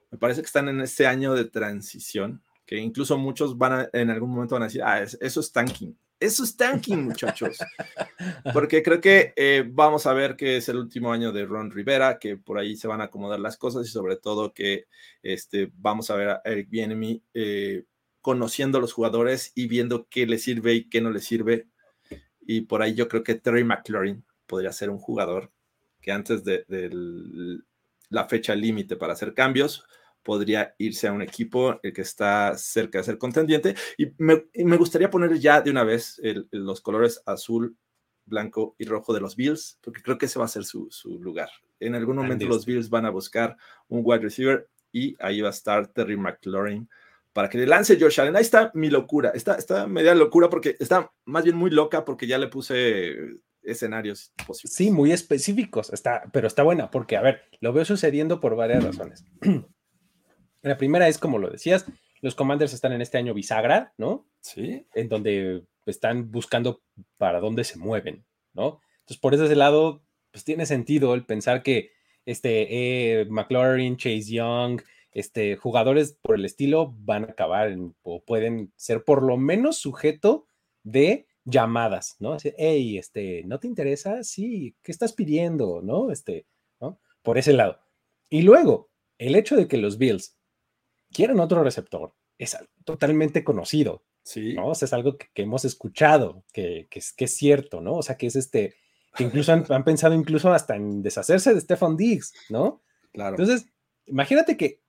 Me 0.10 0.18
parece 0.18 0.42
que 0.42 0.48
están 0.48 0.70
en 0.70 0.82
este 0.82 1.06
año 1.06 1.36
de 1.36 1.46
transición 1.46 2.42
que 2.66 2.78
incluso 2.78 3.18
muchos 3.18 3.58
van 3.58 3.74
a, 3.74 3.90
en 3.94 4.10
algún 4.10 4.32
momento 4.32 4.56
van 4.56 4.64
a 4.64 4.66
decir, 4.66 4.82
ah, 4.84 5.02
eso 5.02 5.40
es 5.40 5.52
tanking. 5.52 5.96
Eso 6.20 6.44
es 6.44 6.56
tanking, 6.56 7.04
muchachos. 7.04 7.58
Porque 8.54 8.82
creo 8.82 9.02
que 9.02 9.34
eh, 9.36 9.64
vamos 9.68 10.06
a 10.06 10.14
ver 10.14 10.36
que 10.36 10.58
es 10.58 10.70
el 10.70 10.78
último 10.78 11.12
año 11.12 11.32
de 11.32 11.46
Ron 11.46 11.72
Rivera, 11.72 12.18
que 12.20 12.38
por 12.38 12.58
ahí 12.58 12.76
se 12.78 12.88
van 12.88 13.02
a 13.02 13.06
acomodar 13.06 13.40
las 13.40 13.58
cosas 13.58 13.86
y 13.88 13.92
sobre 13.92 14.16
todo 14.16 14.54
que 14.54 14.86
este, 15.22 15.72
vamos 15.76 16.10
a 16.10 16.16
ver 16.16 16.30
a 16.30 16.42
Eric 16.46 16.70
Bienemy 16.70 17.22
eh, 17.34 17.84
conociendo 18.22 18.78
a 18.78 18.82
los 18.82 18.94
jugadores 18.94 19.52
y 19.56 19.68
viendo 19.68 20.08
qué 20.10 20.26
le 20.26 20.40
sirve 20.40 20.74
y 20.74 20.90
qué 20.90 21.02
no 21.02 21.12
le 21.12 21.20
sirve. 21.20 21.68
Y 22.48 22.62
por 22.62 22.82
ahí 22.82 22.96
yo 22.96 23.08
creo 23.08 23.24
que 23.24 23.36
Terry 23.36 23.64
McLaurin 23.64 24.24
podría 24.48 24.72
ser 24.72 24.90
un 24.90 25.00
jugador 25.00 25.52
que 26.02 26.12
antes 26.12 26.44
de, 26.44 26.66
de 26.68 27.60
la 28.10 28.26
fecha 28.26 28.56
límite 28.56 28.96
para 28.96 29.14
hacer 29.14 29.34
cambios, 29.34 29.86
podría 30.26 30.76
irse 30.80 31.08
a 31.08 31.14
un 31.14 31.22
equipo 31.22 31.80
el 31.84 31.94
que 31.94 32.02
está 32.02 32.58
cerca 32.58 32.98
de 32.98 33.04
ser 33.06 33.18
contendiente. 33.18 33.76
Y 33.98 34.08
me, 34.18 34.78
gustaría 34.78 35.10
poner 35.10 35.40
ya 35.40 35.62
de 35.62 35.72
una 35.72 35.86
vez 35.86 36.20
los 36.52 36.82
colores 36.82 37.22
azul, 37.26 37.78
blanco 38.26 38.76
y 38.80 38.86
rojo 38.86 39.14
de 39.14 39.22
los 39.22 39.36
Bills, 39.36 39.78
porque 39.82 40.02
creo 40.02 40.18
que 40.18 40.26
ese 40.26 40.40
va 40.40 40.46
a 40.46 40.50
ser 40.50 40.66
su, 40.66 40.90
lugar. 41.22 41.50
En 41.80 41.94
algún 41.94 42.18
momento 42.18 42.48
los 42.48 42.66
Bills 42.66 42.90
van 42.90 43.06
a 43.06 43.12
buscar 43.12 43.56
un 43.88 44.02
wide 44.04 44.24
receiver 44.24 44.68
y 44.92 45.16
ahí 45.20 45.42
va 45.42 45.50
a 45.50 45.52
estar 45.52 45.88
Terry 45.88 46.18
McLaurin 46.18 46.90
para 47.32 47.48
que 47.48 47.60
le 47.60 47.68
lance 47.68 48.00
Josh 48.00 48.20
Allen. 48.20 48.36
Ahí 48.36 48.42
está 48.42 48.72
mi 48.74 48.90
locura. 48.90 49.30
Está, 49.36 49.56
está 49.56 49.86
media 49.86 50.16
locura 50.16 50.50
porque 50.50 50.76
está 50.80 51.12
más 51.26 51.44
bien 51.44 51.56
muy 51.56 51.70
loca 51.70 52.04
porque 52.04 52.26
ya 52.26 52.40
le 52.40 52.48
puse 52.48 53.42
escenarios 53.62 54.32
posibles. 54.48 54.76
Sí, 54.76 54.90
muy 54.90 55.12
específicos, 55.12 55.94
está, 55.94 56.24
pero 56.32 56.48
está 56.48 56.64
buena 56.64 56.90
porque, 56.90 57.18
a 57.18 57.22
ver, 57.22 57.42
lo 57.60 57.74
veo 57.74 57.86
sucediendo 57.86 58.40
por 58.40 58.56
varias 58.56 58.84
razones. 58.84 59.26
La 60.66 60.78
primera 60.78 61.08
es, 61.08 61.20
como 61.20 61.38
lo 61.38 61.52
decías, 61.52 61.86
los 62.22 62.34
Commanders 62.34 62.74
están 62.74 62.92
en 62.92 63.02
este 63.02 63.20
año 63.20 63.36
bisagra, 63.36 63.94
¿no? 64.00 64.28
Sí. 64.42 64.88
En 64.96 65.10
donde 65.10 65.64
están 65.86 66.32
buscando 66.32 66.82
para 67.18 67.40
dónde 67.40 67.64
se 67.64 67.78
mueven, 67.78 68.26
¿no? 68.54 68.82
Entonces, 69.02 69.20
por 69.22 69.36
ese 69.36 69.56
lado, 69.56 70.02
pues 70.32 70.44
tiene 70.44 70.66
sentido 70.66 71.14
el 71.14 71.24
pensar 71.24 71.62
que 71.62 71.92
este 72.26 73.20
eh, 73.22 73.26
McLaurin, 73.26 73.96
Chase 73.96 74.34
Young, 74.34 74.82
este, 75.12 75.56
jugadores 75.56 76.18
por 76.20 76.36
el 76.36 76.46
estilo 76.46 76.96
van 76.98 77.26
a 77.26 77.32
acabar 77.34 77.72
o 78.02 78.24
pueden 78.24 78.74
ser 78.76 79.04
por 79.04 79.22
lo 79.22 79.38
menos 79.38 79.78
sujeto 79.78 80.48
de 80.82 81.28
llamadas, 81.44 82.16
¿no? 82.18 82.38
hey, 82.58 82.98
este, 82.98 83.44
¿no 83.46 83.60
te 83.60 83.68
interesa? 83.68 84.24
Sí, 84.24 84.76
¿qué 84.82 84.92
estás 84.92 85.14
pidiendo? 85.14 85.84
¿No? 85.84 86.10
Este, 86.10 86.48
¿no? 86.82 87.00
Por 87.22 87.38
ese 87.38 87.54
lado. 87.54 87.80
Y 88.32 88.42
luego, 88.42 88.90
el 89.20 89.36
hecho 89.36 89.56
de 89.56 89.68
que 89.68 89.78
los 89.78 90.00
Bills 90.00 90.36
quieran 91.16 91.40
otro 91.40 91.64
receptor 91.64 92.14
es 92.38 92.58
totalmente 92.84 93.44
conocido. 93.44 94.04
Sí. 94.24 94.54
¿no? 94.54 94.70
O 94.70 94.76
sea, 94.76 94.88
es 94.88 94.94
algo 94.94 95.18
que, 95.18 95.30
hemos 95.36 95.66
escuchado, 95.66 96.44
que, 96.52 96.88
que, 96.90 97.00
es, 97.00 97.14
que, 97.14 97.26
es, 97.26 97.36
cierto, 97.36 97.80
¿no? 97.80 97.94
O 97.94 98.02
sea, 98.02 98.18
que 98.18 98.26
es 98.26 98.36
este, 98.36 98.76
que 99.16 99.24
incluso 99.24 99.54
han, 99.54 99.66
han, 99.70 99.84
pensado 99.84 100.16
incluso 100.16 100.52
hasta 100.52 100.76
en 100.76 101.04
deshacerse 101.04 101.54
de 101.54 101.62
Stefan 101.62 101.96
Diggs, 101.96 102.34
¿no? 102.50 102.82
Claro. 103.14 103.36
Entonces, 103.38 103.68
imagínate 104.08 104.58
que 104.58 104.82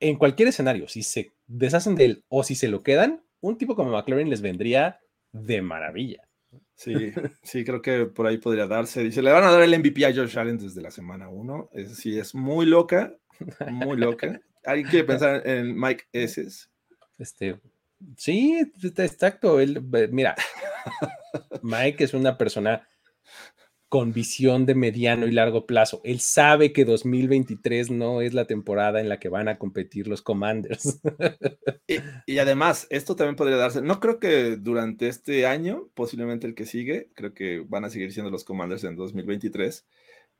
en 0.00 0.16
cualquier 0.16 0.48
escenario, 0.48 0.86
si 0.86 1.02
se 1.02 1.32
deshacen 1.46 1.94
de 1.94 2.04
él 2.04 2.24
o 2.28 2.44
si 2.44 2.54
se 2.54 2.68
lo 2.68 2.82
quedan, 2.82 3.24
un 3.40 3.56
tipo 3.56 3.74
como 3.74 3.90
McLaren 3.90 4.30
les 4.30 4.42
vendría 4.42 5.00
de 5.32 5.62
maravilla. 5.62 6.28
Sí, 6.74 6.92
sí, 7.42 7.64
creo 7.64 7.82
que 7.82 8.06
por 8.06 8.26
ahí 8.26 8.38
podría 8.38 8.66
darse. 8.66 9.02
Dice, 9.02 9.22
le 9.22 9.32
van 9.32 9.44
a 9.44 9.50
dar 9.50 9.62
el 9.62 9.76
MVP 9.78 10.04
a 10.04 10.14
Josh 10.14 10.38
Allen 10.38 10.58
desde 10.58 10.80
la 10.80 10.90
semana 10.90 11.28
1. 11.28 11.70
Es, 11.72 11.96
sí, 11.96 12.18
es 12.18 12.34
muy 12.34 12.66
loca, 12.66 13.16
muy 13.70 13.96
loca. 13.96 14.40
¿Alguien 14.68 14.88
quiere 14.88 15.06
pensar 15.06 15.46
en 15.46 15.74
Mike 15.74 16.04
S? 16.12 16.46
Este, 17.18 17.58
sí, 18.18 18.60
exacto. 18.82 19.60
Él, 19.60 19.82
mira, 20.12 20.36
Mike 21.62 22.04
es 22.04 22.12
una 22.12 22.36
persona 22.36 22.86
con 23.88 24.12
visión 24.12 24.66
de 24.66 24.74
mediano 24.74 25.26
y 25.26 25.32
largo 25.32 25.64
plazo. 25.64 26.02
Él 26.04 26.20
sabe 26.20 26.74
que 26.74 26.84
2023 26.84 27.90
no 27.90 28.20
es 28.20 28.34
la 28.34 28.44
temporada 28.44 29.00
en 29.00 29.08
la 29.08 29.18
que 29.18 29.30
van 29.30 29.48
a 29.48 29.56
competir 29.56 30.06
los 30.06 30.20
Commanders. 30.20 31.00
y, 32.26 32.38
además, 32.38 32.86
esto 32.90 33.16
también 33.16 33.36
podría 33.36 33.56
darse, 33.56 33.80
no 33.80 34.00
creo 34.00 34.20
que 34.20 34.56
durante 34.56 35.08
este 35.08 35.46
año, 35.46 35.88
posiblemente 35.94 36.46
el 36.46 36.54
que 36.54 36.66
sigue, 36.66 37.08
creo 37.14 37.32
que 37.32 37.64
van 37.66 37.86
a 37.86 37.90
seguir 37.90 38.12
siendo 38.12 38.30
los 38.30 38.44
Commanders 38.44 38.84
en 38.84 38.96
2023, 38.96 39.86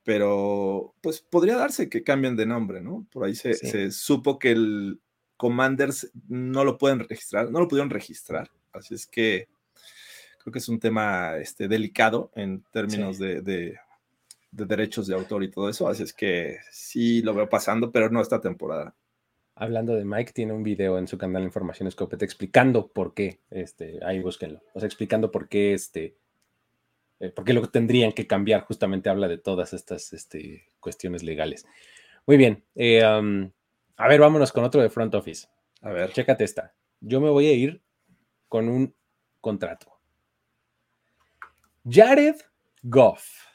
pero 0.03 0.95
pues 1.01 1.21
podría 1.21 1.57
darse 1.57 1.89
que 1.89 2.03
cambien 2.03 2.35
de 2.35 2.45
nombre, 2.45 2.81
¿no? 2.81 3.05
Por 3.11 3.25
ahí 3.25 3.35
se, 3.35 3.53
se 3.53 3.91
supo 3.91 4.39
que 4.39 4.51
el 4.51 4.99
Commanders 5.39 6.11
no 6.27 6.65
lo 6.65 6.77
pueden 6.77 6.99
registrar, 6.99 7.49
no 7.49 7.59
lo 7.59 7.67
pudieron 7.67 7.89
registrar, 7.89 8.51
así 8.73 8.93
es 8.93 9.07
que 9.07 9.47
creo 10.39 10.51
que 10.51 10.59
es 10.59 10.69
un 10.69 10.79
tema 10.79 11.37
este, 11.37 11.67
delicado 11.67 12.31
en 12.35 12.63
términos 12.71 13.19
de, 13.19 13.77
derechos 14.51 15.07
de 15.07 15.15
autor 15.15 15.43
y 15.43 15.49
todo 15.49 15.69
eso, 15.69 15.87
así 15.87 16.03
es 16.03 16.13
que 16.13 16.57
sí 16.71 17.21
lo 17.21 17.33
veo 17.33 17.47
pasando, 17.47 17.91
pero 17.91 18.09
no 18.09 18.21
esta 18.21 18.41
temporada. 18.41 18.95
Hablando 19.55 19.93
de 19.93 20.05
Mike, 20.05 20.33
tiene 20.33 20.53
un 20.53 20.63
video 20.63 20.97
en 20.97 21.07
su 21.07 21.17
canal 21.17 21.43
Información 21.43 21.87
Escopeta 21.87 22.25
explicando 22.25 22.87
por 22.87 23.13
qué, 23.13 23.39
este, 23.51 23.99
ahí 24.03 24.19
búsquenlo, 24.19 24.61
o 24.73 24.79
sea, 24.79 24.87
explicando 24.87 25.31
por 25.31 25.47
qué, 25.47 25.73
este, 25.73 26.15
eh, 27.19 27.29
por 27.29 27.45
qué 27.45 27.53
lo 27.53 27.67
tendrían 27.69 28.11
que 28.11 28.27
cambiar, 28.27 28.61
justamente 28.61 29.09
habla 29.09 29.27
de 29.27 29.37
todas 29.37 29.73
estas 29.73 30.13
este, 30.13 30.69
cuestiones 30.79 31.23
legales. 31.23 31.65
Muy 32.25 32.37
bien, 32.37 32.63
eh, 32.75 33.03
a 33.03 34.07
ver, 34.07 34.21
vámonos 34.21 34.53
con 34.53 34.63
otro 34.63 34.81
de 34.81 34.89
Front 34.89 35.13
Office. 35.13 35.47
A 35.81 35.91
ver. 35.91 36.13
Chécate 36.13 36.45
esta. 36.45 36.73
Yo 37.01 37.19
me 37.19 37.29
voy 37.29 37.47
a 37.47 37.53
ir 37.53 37.81
con 38.47 38.69
un 38.69 38.95
contrato. 39.41 39.99
Jared 41.85 42.37
Goff. 42.81 43.45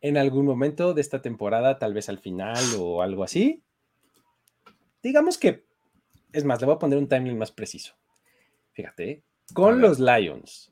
En 0.00 0.16
algún 0.16 0.46
momento 0.46 0.94
de 0.94 1.00
esta 1.00 1.20
temporada, 1.20 1.78
tal 1.78 1.94
vez 1.94 2.08
al 2.08 2.18
final 2.20 2.62
o 2.78 3.02
algo 3.02 3.24
así. 3.24 3.62
Digamos 5.02 5.36
que, 5.36 5.66
es 6.32 6.44
más, 6.44 6.60
le 6.60 6.66
voy 6.66 6.76
a 6.76 6.78
poner 6.78 6.98
un 6.98 7.08
timeline 7.08 7.38
más 7.38 7.50
preciso. 7.50 7.94
Fíjate, 8.72 9.10
¿eh? 9.10 9.22
con 9.52 9.80
los 9.80 9.98
Lions, 9.98 10.69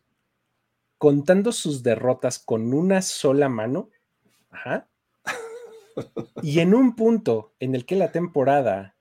contando 0.99 1.53
sus 1.53 1.83
derrotas 1.83 2.39
con 2.39 2.75
una 2.75 3.03
sola 3.03 3.49
mano, 3.49 3.91
ajá, 4.51 4.89
y 6.43 6.61
en 6.61 6.75
un 6.75 6.95
punto 6.95 7.55
en 7.61 7.75
el 7.75 7.87
que 7.87 7.97
la 7.97 8.13
temporada 8.13 8.95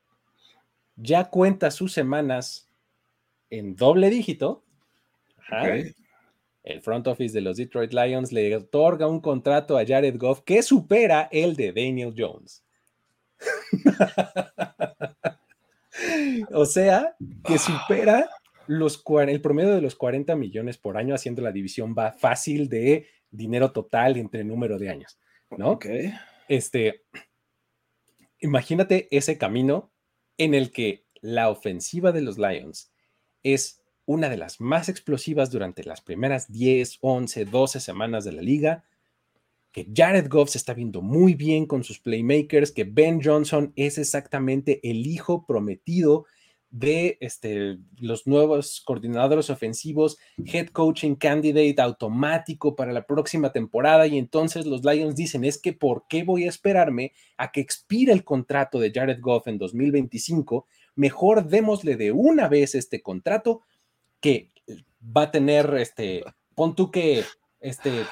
ya 0.96 1.30
cuenta 1.30 1.72
sus 1.72 1.94
semanas 1.94 2.70
en 3.50 3.76
doble 3.76 4.10
dígito, 4.10 4.64
ajá, 5.38 5.76
el 6.64 6.82
front 6.82 7.08
office 7.08 7.34
de 7.34 7.42
los 7.42 7.58
Detroit 7.58 7.94
Lions 7.94 8.34
le 8.34 8.56
otorga 8.56 9.08
un 9.08 9.22
contrato 9.22 9.78
a 9.78 9.86
Jared 9.86 10.18
Goff 10.18 10.42
que 10.42 10.62
supera 10.62 11.30
el 11.32 11.56
de 11.56 11.72
Daniel 11.72 12.14
Jones. 12.16 12.64
o 16.52 16.66
sea, 16.66 17.16
que 17.46 17.58
supera 17.58 18.30
los, 18.68 19.04
el 19.28 19.42
promedio 19.42 19.76
de 19.76 19.82
los 19.82 19.96
40 19.96 20.36
millones 20.36 20.78
por 20.78 20.98
año, 20.98 21.16
haciendo 21.16 21.42
la 21.42 21.52
división 21.52 21.96
va 21.98 22.12
fácil 22.12 22.70
de 22.70 23.08
dinero 23.30 23.72
total 23.72 24.18
entre 24.18 24.44
número 24.44 24.78
de 24.78 24.90
años, 24.90 25.20
¿no? 25.58 25.72
Ok. 25.72 25.86
Este, 26.48 27.04
imagínate 28.40 29.08
ese 29.12 29.38
camino 29.38 29.92
en 30.38 30.54
el 30.54 30.72
que 30.72 31.06
la 31.22 31.50
ofensiva 31.50 32.12
de 32.12 32.22
los 32.22 32.38
Lions 32.38 32.92
es 33.44 33.82
una 34.06 34.30
de 34.30 34.38
las 34.38 34.62
más 34.62 34.88
explosivas 34.88 35.52
durante 35.52 35.84
las 35.84 36.02
primeras 36.02 36.52
10, 36.52 37.00
11, 37.02 37.46
12 37.46 37.80
semanas 37.80 38.24
de 38.24 38.32
la 38.32 38.42
liga, 38.42 38.86
que 39.72 39.88
Jared 39.94 40.30
Goff 40.30 40.50
se 40.50 40.58
está 40.58 40.74
viendo 40.74 41.02
muy 41.02 41.34
bien 41.34 41.66
con 41.66 41.84
sus 41.84 42.00
playmakers, 42.00 42.72
que 42.72 42.86
Ben 42.86 43.22
Johnson 43.22 43.74
es 43.76 43.98
exactamente 43.98 44.80
el 44.90 45.06
hijo 45.06 45.46
prometido 45.46 46.26
de 46.80 47.18
este, 47.22 47.80
los 47.98 48.28
nuevos 48.28 48.82
coordinadores 48.82 49.50
ofensivos, 49.50 50.18
head 50.38 50.68
coaching 50.68 51.16
candidate 51.16 51.82
automático 51.82 52.76
para 52.76 52.94
la 52.94 53.08
próxima 53.08 53.52
temporada 53.52 54.06
y 54.06 54.18
entonces 54.18 54.66
los 54.66 54.84
Lions 54.86 55.16
dicen 55.16 55.44
es 55.44 55.60
que 55.60 55.74
¿por 55.74 56.06
qué 56.08 56.24
voy 56.24 56.44
a 56.46 56.50
esperarme 56.50 57.14
a 57.38 57.52
que 57.52 57.62
expire 57.62 58.14
el 58.14 58.24
contrato 58.24 58.80
de 58.80 58.92
Jared 58.92 59.20
Goff 59.20 59.48
en 59.48 59.58
2025? 59.58 60.68
Mejor 60.96 61.48
démosle 61.48 61.96
de 61.96 62.12
una 62.12 62.48
vez 62.48 62.76
este 62.76 63.02
contrato 63.02 63.62
que 64.20 64.52
va 65.02 65.24
a 65.24 65.32
tener, 65.32 65.74
este, 65.76 66.24
pon 66.54 66.76
tú 66.76 66.92
que, 66.92 67.24
este, 67.60 68.06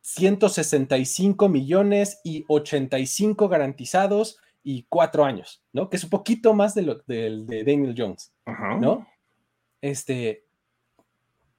165 0.00 1.50
millones 1.50 2.20
y 2.24 2.46
85 2.48 3.48
garantizados 3.48 4.38
y 4.62 4.86
cuatro 4.88 5.24
años, 5.24 5.62
¿no? 5.72 5.88
Que 5.88 5.96
es 5.96 6.04
un 6.04 6.10
poquito 6.10 6.54
más 6.54 6.74
de 6.74 6.82
lo 6.82 6.96
de, 7.06 7.44
de 7.46 7.64
Daniel 7.64 7.94
Jones, 7.96 8.32
¿no? 8.80 9.06
Este, 9.80 10.44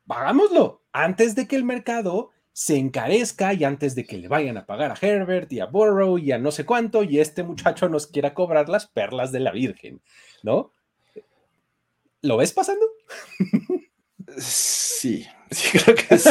hagámoslo 0.08 0.84
antes 0.92 1.36
de 1.36 1.48
que 1.48 1.56
el 1.56 1.64
mercado 1.64 2.32
se 2.52 2.78
encarezca 2.78 3.54
y 3.54 3.64
antes 3.64 3.96
de 3.96 4.06
que 4.06 4.18
le 4.18 4.28
vayan 4.28 4.58
a 4.58 4.66
pagar 4.66 4.92
a 4.92 4.98
Herbert 5.00 5.52
y 5.54 5.62
a 5.62 5.66
Burrow 5.66 6.18
y 6.18 6.32
a 6.32 6.38
no 6.38 6.52
sé 6.52 6.66
cuánto 6.66 7.04
y 7.04 7.20
este 7.20 7.44
muchacho 7.44 7.88
nos 7.88 8.08
quiera 8.08 8.34
cobrar 8.34 8.68
las 8.68 8.88
perlas 8.88 9.32
de 9.32 9.40
la 9.40 9.52
Virgen, 9.52 10.02
¿no? 10.44 10.74
¿Lo 12.22 12.38
ves 12.38 12.52
pasando? 12.52 12.86
Sí, 14.38 15.26
sí, 15.52 15.78
creo 15.80 15.96
que 15.96 16.18
sí. 16.18 16.30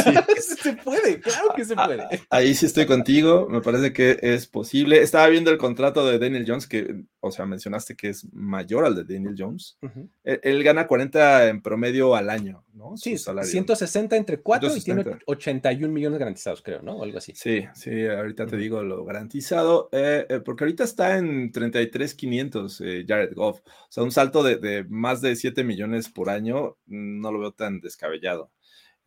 se 0.61 0.73
puede, 0.73 1.19
claro 1.19 1.49
que 1.55 1.65
se 1.65 1.75
puede. 1.75 2.03
Ahí 2.29 2.55
sí 2.55 2.65
estoy 2.65 2.85
contigo, 2.85 3.47
me 3.49 3.61
parece 3.61 3.91
que 3.91 4.17
es 4.21 4.47
posible. 4.47 5.01
Estaba 5.01 5.27
viendo 5.27 5.51
el 5.51 5.57
contrato 5.57 6.07
de 6.07 6.19
Daniel 6.19 6.45
Jones, 6.47 6.67
que, 6.67 7.03
o 7.19 7.31
sea, 7.31 7.45
mencionaste 7.45 7.95
que 7.95 8.09
es 8.09 8.31
mayor 8.33 8.85
al 8.85 8.95
de 8.95 9.13
Daniel 9.13 9.35
Jones. 9.37 9.77
él, 10.23 10.63
gana 10.63 10.87
40 10.87 11.49
en 11.49 11.61
promedio 11.61 12.15
al 12.15 12.29
año, 12.29 12.63
¿no? 12.73 12.95
Sí, 12.95 13.17
160 13.17 14.15
entre 14.15 14.41
4 14.41 14.75
y 14.77 14.81
tiene 14.81 15.03
81 15.25 15.93
millones 15.93 16.19
garantizados, 16.19 16.61
creo, 16.61 16.81
¿no? 16.81 16.97
O 16.97 17.03
algo 17.03 17.17
así. 17.17 17.33
Sí, 17.35 17.65
sí, 17.73 18.05
ahorita 18.05 18.45
te 18.45 18.57
digo 18.57 18.83
lo 18.83 19.03
garantizado, 19.03 19.89
eh, 19.91 20.25
eh, 20.29 20.39
porque 20.39 20.63
ahorita 20.63 20.83
está 20.83 21.17
en 21.17 21.51
33,500 21.51 22.81
eh, 22.81 23.05
Jared 23.07 23.33
Goff. 23.33 23.59
O 23.59 23.87
sea, 23.89 24.03
un 24.03 24.11
salto 24.11 24.43
de, 24.43 24.57
de 24.57 24.85
más 24.85 25.21
de 25.21 25.35
7 25.35 25.63
millones 25.63 26.09
por 26.09 26.29
año, 26.29 26.77
no 26.85 27.31
lo 27.31 27.39
veo 27.39 27.51
tan 27.51 27.81
descabellado. 27.81 28.51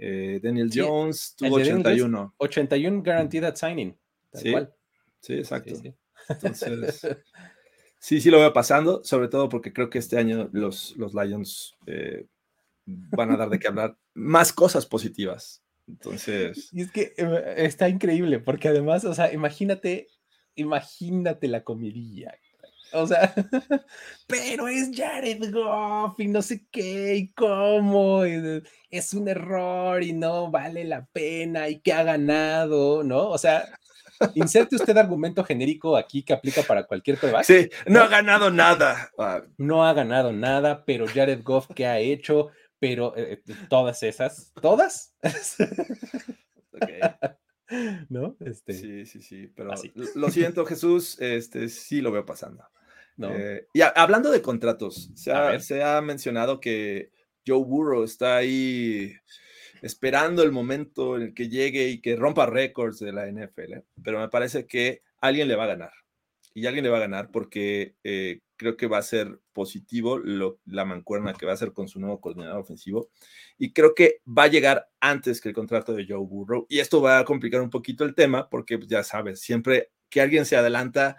Eh, 0.04 0.40
Daniel 0.42 0.68
Jones 0.74 1.36
tuvo 1.36 1.54
81. 1.54 2.34
81 2.36 3.02
guaranteed 3.04 3.54
signing. 3.54 3.96
sí, 4.32 4.52
sí, 5.20 5.34
exacto. 5.34 5.74
Entonces, 6.28 7.06
sí, 8.00 8.20
sí 8.20 8.28
lo 8.28 8.40
veo 8.40 8.52
pasando, 8.52 9.04
sobre 9.04 9.28
todo 9.28 9.48
porque 9.48 9.72
creo 9.72 9.90
que 9.90 10.00
este 10.00 10.18
año 10.18 10.50
los, 10.52 10.96
los 10.96 11.14
Lions 11.14 11.76
eh, 11.86 12.26
van 12.84 13.30
a 13.30 13.36
dar 13.36 13.48
de 13.48 13.60
qué 13.60 13.68
hablar 13.68 13.96
más 14.12 14.52
cosas 14.52 14.86
positivas. 14.86 15.62
Entonces. 15.86 16.70
Y 16.72 16.82
es 16.82 16.90
que 16.90 17.14
eh, 17.16 17.54
está 17.58 17.88
increíble, 17.88 18.40
porque 18.40 18.66
además, 18.66 19.04
o 19.04 19.14
sea, 19.14 19.32
imagínate, 19.32 20.08
imagínate 20.56 21.46
la 21.46 21.62
comidilla. 21.62 22.34
O 22.94 23.06
sea, 23.06 23.34
pero 24.26 24.68
es 24.68 24.90
Jared 24.94 25.52
Goff 25.52 26.18
y 26.20 26.28
no 26.28 26.42
sé 26.42 26.66
qué 26.70 27.16
y 27.16 27.32
cómo, 27.32 28.24
es 28.24 29.14
un 29.14 29.28
error 29.28 30.02
y 30.02 30.12
no 30.12 30.50
vale 30.50 30.84
la 30.84 31.06
pena 31.06 31.68
y 31.68 31.80
que 31.80 31.92
ha 31.92 32.02
ganado, 32.02 33.02
¿no? 33.02 33.28
O 33.28 33.38
sea, 33.38 33.64
inserte 34.34 34.76
usted 34.76 34.96
argumento 34.96 35.44
genérico 35.44 35.96
aquí 35.96 36.22
que 36.22 36.32
aplica 36.32 36.62
para 36.62 36.84
cualquier 36.84 37.18
prueba. 37.18 37.42
Sí, 37.42 37.68
no, 37.86 38.00
ha 38.00 38.08
ganado 38.08 38.50
nada. 38.50 39.10
No 39.58 39.84
ha 39.86 39.92
ganado 39.94 40.32
nada, 40.32 40.84
pero 40.84 41.06
Jared 41.06 41.42
Goff, 41.42 41.68
¿qué 41.74 41.86
ha 41.86 41.98
hecho? 41.98 42.50
pero 42.82 43.16
eh, 43.16 43.40
eh, 43.46 43.54
todas 43.68 44.02
esas, 44.02 44.52
todas. 44.60 45.14
¿No? 48.08 48.36
Este, 48.40 48.72
sí, 48.72 49.06
sí, 49.06 49.22
sí, 49.22 49.46
pero 49.54 49.72
lo 50.16 50.30
siento, 50.30 50.66
Jesús, 50.66 51.16
este, 51.20 51.68
sí 51.68 52.00
lo 52.00 52.10
veo 52.10 52.26
pasando. 52.26 52.64
Eh, 53.18 53.66
y 53.72 53.80
hablando 53.82 54.30
de 54.30 54.42
contratos, 54.42 55.10
se 55.14 55.32
ha, 55.32 55.58
se 55.60 55.82
ha, 55.82 56.00
mencionado 56.00 56.60
que 56.60 57.10
Joe 57.46 57.64
Burrow 57.64 58.04
está 58.04 58.36
ahí 58.36 59.14
esperando 59.82 60.42
el 60.42 60.52
momento 60.52 61.16
en 61.16 61.22
el 61.22 61.34
que 61.34 61.48
llegue 61.48 61.88
y 61.88 62.00
que 62.00 62.16
rompa 62.16 62.46
récords 62.46 63.00
de 63.00 63.12
la 63.12 63.26
NFL, 63.26 63.80
pero 64.02 64.20
me 64.20 64.28
parece 64.28 64.66
que 64.66 65.02
alguien 65.20 65.48
le 65.48 65.56
va 65.56 65.64
a 65.64 65.68
ganar. 65.68 65.92
Y 66.54 66.66
alguien 66.66 66.84
le 66.84 66.90
va 66.90 66.98
a 66.98 67.02
ganar 67.02 67.30
porque 67.30 67.96
eh, 68.04 68.40
creo 68.56 68.76
que 68.76 68.86
va 68.86 68.98
a 68.98 69.02
ser 69.02 69.40
positivo 69.52 70.20
la 70.66 70.84
mancuerna 70.84 71.32
que 71.32 71.46
va 71.46 71.52
a 71.52 71.54
hacer 71.54 71.72
con 71.72 71.88
su 71.88 71.98
nuevo 71.98 72.20
coordinador 72.20 72.60
ofensivo. 72.60 73.10
Y 73.58 73.72
creo 73.72 73.94
que 73.94 74.20
va 74.26 74.44
a 74.44 74.48
llegar 74.48 74.88
antes 75.00 75.40
que 75.40 75.48
el 75.48 75.54
contrato 75.54 75.94
de 75.94 76.06
Joe 76.06 76.18
Burrow. 76.18 76.66
Y 76.68 76.78
esto 76.78 77.00
va 77.00 77.18
a 77.18 77.24
complicar 77.24 77.62
un 77.62 77.70
poquito 77.70 78.04
el 78.04 78.14
tema 78.14 78.48
porque 78.50 78.76
pues, 78.78 78.88
ya 78.88 79.02
sabes, 79.02 79.40
siempre 79.40 79.90
que 80.10 80.20
alguien 80.20 80.44
se 80.44 80.56
adelanta, 80.56 81.16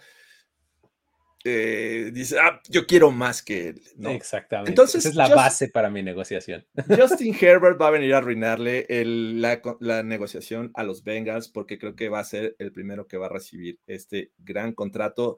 eh, 1.46 2.12
dice, 2.14 2.40
ah, 2.40 2.62
yo 2.70 2.86
quiero 2.86 3.12
más 3.12 3.44
que 3.44 3.70
él. 3.70 3.82
Exactamente. 4.06 4.72
Entonces, 4.72 5.00
Esa 5.06 5.10
es 5.10 5.16
la 5.16 5.36
base 5.36 5.68
para 5.68 5.90
mi 5.90 6.02
negociación. 6.02 6.66
Justin 6.88 7.36
Herbert 7.40 7.82
va 7.82 7.88
a 7.88 7.92
venir 7.92 8.14
a 8.14 8.20
arruinarle 8.20 8.86
la, 8.90 10.04
negociación 10.04 10.72
a 10.74 10.84
los 10.84 11.04
Bengals 11.04 11.50
porque 11.50 11.78
creo 11.78 11.96
que 11.96 12.08
va 12.08 12.20
a 12.20 12.24
ser 12.24 12.56
el 12.60 12.72
primero 12.72 13.08
que 13.08 13.18
va 13.18 13.26
a 13.26 13.30
recibir 13.30 13.80
este 13.88 14.32
gran 14.38 14.74
contrato. 14.74 15.38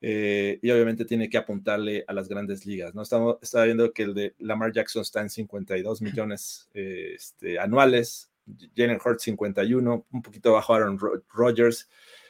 Eh, 0.00 0.58
y 0.60 0.70
obviamente 0.70 1.04
tiene 1.04 1.30
que 1.30 1.38
apuntarle 1.38 2.04
a 2.06 2.12
las 2.12 2.28
grandes 2.28 2.66
ligas, 2.66 2.94
¿no? 2.94 3.02
Estamos, 3.02 3.36
estaba 3.40 3.64
viendo 3.64 3.90
que 3.92 4.02
el 4.02 4.12
de 4.12 4.34
Lamar 4.38 4.72
Jackson 4.72 5.00
está 5.00 5.22
en 5.22 5.30
52 5.30 6.02
millones 6.02 6.68
eh, 6.74 7.12
este, 7.14 7.58
anuales, 7.58 8.30
Jalen 8.76 9.00
Hurts 9.02 9.22
51, 9.22 10.06
un 10.10 10.22
poquito 10.22 10.52
bajo 10.52 10.74
Aaron 10.74 10.98
Rodgers. 11.32 11.88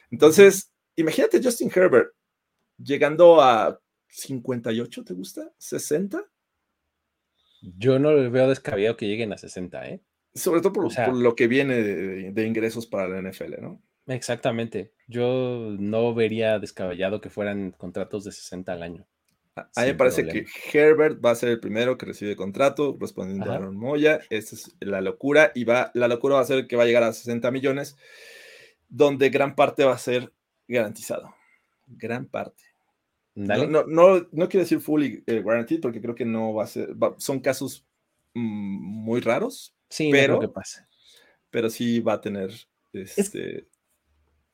Entonces, 0.09 0.71
imagínate 0.95 1.43
Justin 1.43 1.69
Herbert, 1.73 2.14
llegando 2.77 3.41
a 3.41 3.79
58, 4.09 5.03
¿te 5.03 5.13
gusta? 5.13 5.51
¿60? 5.59 6.25
Yo 7.61 7.99
no 7.99 8.13
le 8.13 8.29
veo 8.29 8.47
descabellado 8.47 8.97
que 8.97 9.07
lleguen 9.07 9.33
a 9.33 9.37
60, 9.37 9.89
¿eh? 9.89 10.01
Sobre 10.33 10.61
todo 10.61 10.73
por, 10.73 11.15
lo 11.15 11.35
que 11.35 11.47
viene 11.47 11.81
de, 11.81 12.45
ingresos 12.45 12.85
para 12.87 13.07
la 13.07 13.29
NFL, 13.29 13.61
¿no? 13.61 13.81
Exactamente. 14.07 14.93
Yo 15.07 15.75
no 15.79 16.13
vería 16.13 16.59
descabellado 16.59 17.21
que 17.21 17.29
fueran 17.29 17.71
contratos 17.71 18.25
de 18.25 18.33
60 18.33 18.71
al 18.71 18.83
año. 18.83 19.07
A, 19.55 19.81
mí 19.81 19.87
me 19.87 19.95
parece 19.95 20.27
que 20.27 20.45
Herbert 20.73 21.23
va 21.25 21.31
a 21.31 21.35
ser 21.35 21.47
el 21.47 21.61
primero 21.61 21.97
que 21.97 22.05
recibe 22.05 22.35
contrato, 22.35 22.97
respondiendo 22.99 23.49
a 23.49 23.55
Aaron 23.55 23.77
Moya. 23.77 24.19
Esta 24.29 24.55
es 24.55 24.75
la 24.81 24.99
locura. 24.99 25.53
Y 25.55 25.63
va, 25.63 25.91
la 25.93 26.09
locura 26.09 26.35
va 26.35 26.41
a 26.41 26.45
ser 26.45 26.67
que 26.67 26.75
va 26.75 26.83
a 26.83 26.85
llegar 26.85 27.03
a 27.03 27.13
60 27.13 27.49
millones, 27.51 27.95
donde 28.89 29.29
gran 29.29 29.55
parte 29.55 29.85
va 29.85 29.93
a 29.93 29.97
ser 29.97 30.33
garantizado 30.67 31.33
gran 31.87 32.25
parte. 32.25 32.63
No, 33.35 33.85
no, 33.85 34.27
no, 34.31 34.49
quiero 34.49 34.63
decir 34.63 34.79
fully 34.79 35.21
eh, 35.27 35.41
guaranteed 35.41 35.81
porque 35.81 36.01
creo 36.01 36.15
que 36.15 36.25
no 36.25 36.53
va 36.53 36.63
a 36.63 36.67
ser, 36.67 36.95
son 37.17 37.41
casos 37.41 37.85
mm, 38.33 38.39
muy 39.03 39.19
raros. 39.19 39.75
Sí, 39.89 40.09
pero 40.09 40.39
que 40.39 40.47
pasa. 40.47 40.87
Pero 41.49 41.69
sí 41.69 41.99
va 41.99 42.13
a 42.13 42.21
tener 42.21 42.51
este. 42.93 43.67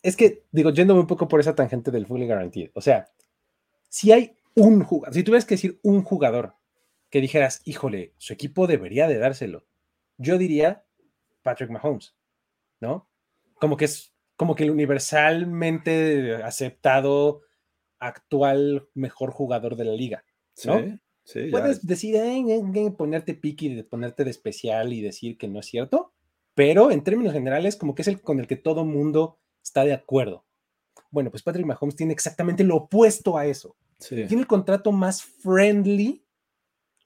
Es, 0.02 0.16
que, 0.16 0.46
digo, 0.52 0.72
yéndome 0.72 1.00
un 1.00 1.08
poco 1.08 1.28
por 1.28 1.40
esa 1.40 1.54
tangente 1.54 1.92
del 1.92 2.08
fully 2.08 2.26
guaranteed. 2.26 2.72
O 2.74 2.82
sea, 2.82 3.08
si 3.88 4.12
hay 4.12 4.36
un 4.56 4.84
jugador, 4.84 5.14
si 5.14 5.24
tuvieras 5.24 5.46
que 5.46 5.54
decir 5.54 5.80
un 5.84 6.02
jugador 6.04 6.56
que 7.12 7.22
dijeras, 7.22 7.62
híjole, 7.66 8.14
su 8.18 8.34
equipo 8.34 8.66
debería 8.66 9.08
de 9.08 9.20
dárselo, 9.20 9.68
yo 10.18 10.40
diría 10.40 10.86
Patrick 11.44 11.70
Mahomes, 11.70 12.16
¿no? 12.80 13.08
Como 13.60 13.78
que 13.78 13.86
es 13.86 14.12
como 14.42 14.56
que 14.56 14.64
el 14.64 14.72
universalmente 14.72 16.38
aceptado 16.38 17.44
actual 18.00 18.90
mejor 18.96 19.30
jugador 19.30 19.76
de 19.76 19.86
la 19.86 19.92
liga, 19.92 20.26
¿no? 20.66 21.00
Puedes 21.52 21.86
decir, 21.86 22.16
ponerte 22.98 23.36
piqui, 23.36 23.84
ponerte 23.84 24.24
de 24.24 24.32
especial 24.32 24.94
y 24.94 25.02
decir 25.02 25.38
que 25.38 25.48
no 25.48 25.60
es 25.60 25.68
cierto, 25.68 26.16
pero 26.56 26.90
en 26.90 27.04
términos 27.04 27.34
generales, 27.34 27.76
como 27.76 27.94
que 27.94 28.02
es 28.02 28.08
el 28.08 28.20
con 28.20 28.40
el 28.40 28.48
que 28.48 28.56
todo 28.56 28.84
mundo 28.84 29.38
está 29.64 29.84
de 29.84 29.94
acuerdo. 29.94 30.44
Bueno, 31.12 31.30
pues 31.30 31.44
Patrick 31.44 31.68
Mahomes 31.68 31.96
tiene 31.96 32.14
exactamente 32.14 32.64
lo 32.64 32.78
opuesto 32.78 33.38
a 33.38 33.46
eso. 33.46 33.76
Tiene 34.00 34.40
el 34.40 34.48
contrato 34.48 34.92
más 34.92 35.22
friendly 35.22 36.26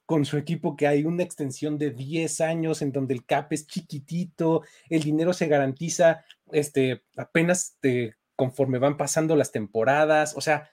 con 0.05 0.25
su 0.25 0.37
equipo 0.37 0.75
que 0.75 0.87
hay 0.87 1.03
una 1.03 1.23
extensión 1.23 1.77
de 1.77 1.91
10 1.91 2.41
años 2.41 2.81
en 2.81 2.91
donde 2.91 3.13
el 3.13 3.25
cap 3.25 3.51
es 3.51 3.65
chiquitito, 3.65 4.61
el 4.89 5.01
dinero 5.01 5.33
se 5.33 5.47
garantiza 5.47 6.23
este, 6.51 7.03
apenas 7.17 7.77
conforme 8.35 8.77
van 8.77 8.97
pasando 8.97 9.35
las 9.35 9.51
temporadas, 9.51 10.35
o 10.35 10.41
sea, 10.41 10.69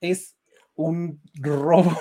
es 0.00 0.36
un 0.74 1.20
robo 1.34 1.96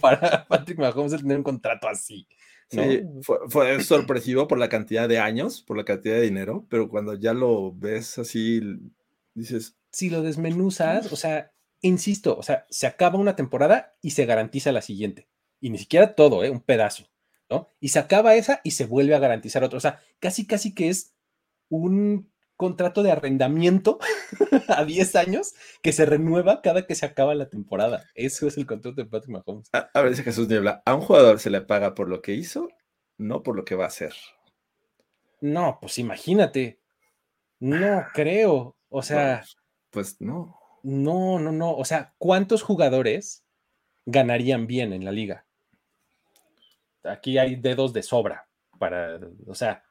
para 0.00 0.46
Patrick 0.46 0.78
Mahomes 0.78 1.16
tener 1.16 1.38
un 1.38 1.42
contrato 1.42 1.88
así. 1.88 2.28
Sí, 2.70 3.02
fue, 3.48 3.82
sorpresivo 3.82 4.48
por 4.48 4.58
la 4.58 4.68
cantidad 4.68 5.08
de 5.08 5.18
años, 5.18 5.62
por 5.62 5.76
la 5.76 5.84
cantidad 5.84 6.14
de 6.14 6.22
dinero, 6.22 6.66
pero 6.70 6.88
cuando 6.88 7.14
ya 7.14 7.32
lo 7.34 7.72
ves 7.72 8.18
así, 8.18 8.60
dices... 9.34 9.76
Si 9.92 10.10
lo 10.10 10.22
desmenuzas, 10.22 11.12
o 11.12 11.16
sea, 11.16 11.52
insisto, 11.82 12.36
o 12.36 12.42
sea, 12.42 12.66
se 12.70 12.86
acaba 12.86 13.18
una 13.18 13.36
temporada 13.36 13.94
y 14.00 14.10
se 14.10 14.24
garantiza 14.26 14.72
la 14.72 14.80
siguiente 14.80 15.28
y 15.64 15.70
ni 15.70 15.78
siquiera 15.78 16.14
todo, 16.14 16.44
¿eh? 16.44 16.50
un 16.50 16.60
pedazo, 16.60 17.04
¿no? 17.48 17.70
Y 17.80 17.88
se 17.88 17.98
acaba 17.98 18.34
esa 18.34 18.60
y 18.64 18.72
se 18.72 18.84
vuelve 18.84 19.14
a 19.14 19.18
garantizar 19.18 19.64
otro. 19.64 19.78
O 19.78 19.80
sea, 19.80 19.98
casi, 20.20 20.46
casi 20.46 20.74
que 20.74 20.90
es 20.90 21.14
un 21.70 22.30
contrato 22.54 23.02
de 23.02 23.10
arrendamiento 23.10 23.98
a 24.68 24.84
10 24.84 25.16
años 25.16 25.54
que 25.80 25.92
se 25.92 26.04
renueva 26.04 26.60
cada 26.60 26.86
que 26.86 26.94
se 26.94 27.06
acaba 27.06 27.34
la 27.34 27.48
temporada. 27.48 28.04
Eso 28.14 28.46
es 28.46 28.58
el 28.58 28.66
contrato 28.66 28.96
de 28.96 29.08
Patrick 29.08 29.30
Mahomes. 29.30 29.70
A, 29.72 29.88
a 29.94 30.02
ver, 30.02 30.10
dice 30.10 30.22
Jesús 30.22 30.48
Niebla, 30.48 30.82
a 30.84 30.94
un 30.94 31.00
jugador 31.00 31.40
se 31.40 31.48
le 31.48 31.62
paga 31.62 31.94
por 31.94 32.10
lo 32.10 32.20
que 32.20 32.34
hizo, 32.34 32.68
no 33.16 33.42
por 33.42 33.56
lo 33.56 33.64
que 33.64 33.74
va 33.74 33.84
a 33.84 33.88
hacer. 33.88 34.12
No, 35.40 35.78
pues 35.80 35.96
imagínate. 35.96 36.78
No 37.58 38.04
creo. 38.12 38.76
O 38.90 39.00
sea. 39.00 39.42
pues 39.88 40.20
no. 40.20 40.58
No, 40.82 41.38
no, 41.38 41.52
no. 41.52 41.74
O 41.74 41.86
sea, 41.86 42.12
¿cuántos 42.18 42.62
jugadores 42.62 43.46
ganarían 44.04 44.66
bien 44.66 44.92
en 44.92 45.06
la 45.06 45.10
liga? 45.10 45.46
Aquí 47.04 47.38
hay 47.38 47.56
dedos 47.56 47.92
de 47.92 48.02
sobra 48.02 48.48
para, 48.78 49.20
o 49.46 49.54
sea, 49.54 49.84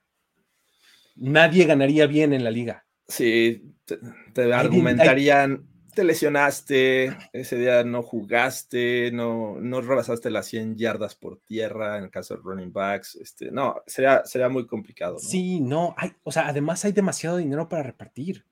nadie 1.16 1.66
ganaría 1.66 2.08
bien 2.08 2.34
en 2.34 2.44
la 2.44 2.52
liga. 2.52 2.86
Sí, 3.08 3.76
te, 3.86 4.54
argumentarían, 4.54 5.68
te 5.94 6.04
lesionaste, 6.04 7.16
ese 7.34 7.58
día 7.58 7.84
no 7.84 8.02
jugaste, 8.02 9.12
no, 9.12 9.60
no 9.60 9.82
rebasaste 9.82 10.32
las 10.32 10.48
100 10.48 10.78
yardas 10.78 11.16
por 11.16 11.40
tierra 11.42 11.98
en 11.98 12.06
el 12.06 12.12
caso 12.12 12.36
de 12.36 12.42
running 12.44 12.72
backs, 12.72 13.16
este, 13.16 13.52
no, 13.52 13.82
sería, 13.86 14.24
sería 14.26 14.50
muy 14.50 14.66
complicado. 14.66 15.20
Sí, 15.20 15.60
no, 15.60 15.94
hay, 15.98 16.14
o 16.24 16.32
sea, 16.32 16.48
además 16.48 16.84
hay 16.86 16.94
demasiado 16.94 17.38
dinero 17.38 17.70
para 17.70 17.84
repartir. 17.84 18.46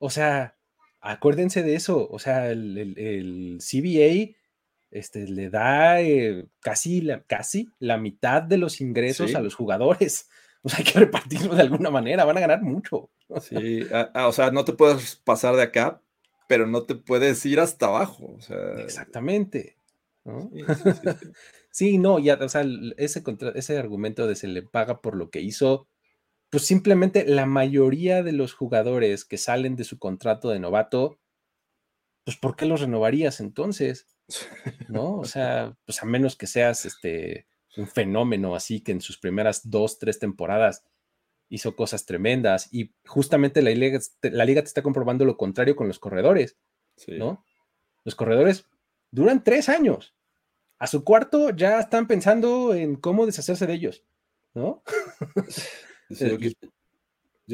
O 0.00 0.10
sea, 0.10 0.56
acuérdense 1.00 1.62
de 1.62 1.76
eso, 1.76 2.08
o 2.10 2.18
sea, 2.18 2.50
el, 2.50 2.76
el, 2.76 2.98
el 2.98 3.58
CBA 3.60 4.36
este, 4.94 5.26
le 5.26 5.50
da 5.50 6.00
eh, 6.00 6.46
casi, 6.60 7.00
la, 7.00 7.22
casi 7.24 7.68
la 7.80 7.98
mitad 7.98 8.42
de 8.42 8.58
los 8.58 8.80
ingresos 8.80 9.34
a 9.34 9.40
los 9.40 9.54
jugadores. 9.54 10.30
O 10.66 10.70
sea, 10.70 10.78
hay 10.78 10.90
que 10.90 10.98
repartirlo 10.98 11.54
de 11.54 11.60
alguna 11.60 11.90
manera, 11.90 12.24
van 12.24 12.38
a 12.38 12.40
ganar 12.40 12.62
mucho. 12.62 13.10
Sí, 13.38 13.82
o 14.14 14.32
sea, 14.32 14.50
no 14.50 14.64
te 14.64 14.72
puedes 14.72 15.16
pasar 15.16 15.56
de 15.56 15.62
acá, 15.62 16.00
pero 16.48 16.66
no 16.66 16.84
te 16.84 16.94
puedes 16.94 17.44
ir 17.44 17.60
hasta 17.60 17.84
abajo. 17.84 18.38
Exactamente. 18.78 19.76
Sí, 21.70 21.98
no, 21.98 22.20
ya, 22.20 22.38
o 22.40 22.48
sea, 22.48 22.64
ese, 22.96 23.24
ese 23.56 23.78
argumento 23.78 24.28
de 24.28 24.36
se 24.36 24.46
le 24.46 24.62
paga 24.62 25.02
por 25.02 25.16
lo 25.16 25.28
que 25.28 25.40
hizo, 25.40 25.88
pues 26.48 26.64
simplemente 26.64 27.26
la 27.26 27.46
mayoría 27.46 28.22
de 28.22 28.30
los 28.30 28.54
jugadores 28.54 29.24
que 29.24 29.38
salen 29.38 29.74
de 29.74 29.82
su 29.82 29.98
contrato 29.98 30.50
de 30.50 30.60
novato, 30.60 31.18
pues 32.24 32.36
¿por 32.36 32.54
qué 32.54 32.66
los 32.66 32.80
renovarías 32.80 33.40
entonces? 33.40 34.06
¿No? 34.88 35.18
O 35.18 35.24
sea, 35.24 35.76
pues 35.84 36.02
a 36.02 36.06
menos 36.06 36.36
que 36.36 36.46
seas 36.46 36.84
este, 36.84 37.46
un 37.76 37.86
fenómeno 37.86 38.54
así 38.54 38.80
que 38.80 38.92
en 38.92 39.00
sus 39.00 39.18
primeras 39.18 39.68
dos, 39.70 39.98
tres 39.98 40.18
temporadas 40.18 40.84
hizo 41.48 41.76
cosas 41.76 42.06
tremendas 42.06 42.68
y 42.72 42.92
justamente 43.06 43.62
la 43.62 43.70
liga, 43.70 44.00
la 44.22 44.44
liga 44.44 44.62
te 44.62 44.68
está 44.68 44.82
comprobando 44.82 45.24
lo 45.24 45.36
contrario 45.36 45.76
con 45.76 45.88
los 45.88 45.98
corredores, 45.98 46.56
¿no? 47.06 47.44
Los 48.04 48.14
corredores 48.14 48.66
duran 49.10 49.44
tres 49.44 49.68
años. 49.68 50.14
A 50.78 50.86
su 50.86 51.04
cuarto 51.04 51.50
ya 51.50 51.78
están 51.80 52.06
pensando 52.06 52.74
en 52.74 52.96
cómo 52.96 53.26
deshacerse 53.26 53.66
de 53.66 53.74
ellos, 53.74 54.04
¿no? 54.54 54.82
yo, 56.08 56.38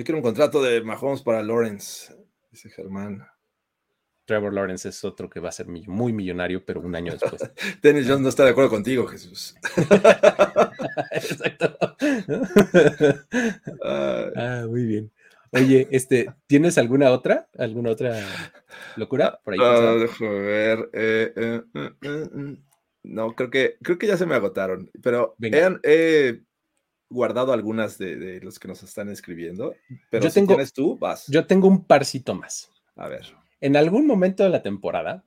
quiero, 0.05 0.19
un 0.19 0.23
contrato 0.23 0.63
de 0.63 0.81
Mahomes 0.83 1.23
para 1.23 1.43
Lawrence, 1.43 2.15
dice 2.51 2.71
Germán. 2.71 3.27
Trevor 4.31 4.55
Lawrence 4.55 4.89
es 4.89 5.05
otro 5.05 5.29
que 5.29 5.41
va 5.41 5.49
a 5.49 5.53
ser 5.53 5.67
muy 5.67 6.13
millonario, 6.13 6.65
pero 6.65 6.81
un 6.81 6.95
año 6.95 7.11
después. 7.11 7.51
Dennis 7.83 8.07
Jones 8.07 8.21
no 8.21 8.29
está 8.29 8.45
de 8.45 8.51
acuerdo 8.51 8.71
contigo, 8.71 9.05
Jesús. 9.09 9.57
Exacto. 11.11 11.77
ah, 13.83 14.67
muy 14.69 14.85
bien. 14.85 15.11
Oye, 15.51 15.89
este, 15.91 16.33
¿tienes 16.47 16.79
alguna 16.79 17.11
otra? 17.11 17.49
¿Alguna 17.59 17.91
otra 17.91 18.25
locura 18.95 19.41
por 19.43 19.55
ahí? 19.55 19.59
Ah, 19.61 19.97
déjame 19.99 20.39
ver. 20.39 20.91
Eh, 20.93 21.33
eh, 21.35 21.63
eh, 21.75 22.57
no, 23.03 23.35
creo 23.35 23.51
que, 23.51 23.79
creo 23.83 23.99
que 23.99 24.07
ya 24.07 24.17
se 24.17 24.27
me 24.27 24.37
agotaron, 24.37 24.93
pero 25.03 25.35
he, 25.43 26.41
guardado 27.09 27.53
algunas 27.53 27.99
de, 27.99 28.39
los 28.45 28.61
que 28.61 28.69
nos 28.69 28.81
están 28.85 29.09
escribiendo. 29.09 29.75
Pero 30.09 30.23
yo 30.23 30.31
si 30.31 30.35
tengo, 30.37 30.55
tienes 30.55 30.73
tú, 30.73 30.97
vas. 30.97 31.27
Yo 31.27 31.49
tengo 31.49 31.67
un 31.67 31.85
parcito 31.85 32.33
más. 32.37 32.71
A 32.95 33.09
ver. 33.09 33.40
En 33.61 33.77
algún 33.77 34.07
momento 34.07 34.43
de 34.43 34.51
la 34.51 34.63
temporada, 34.63 35.25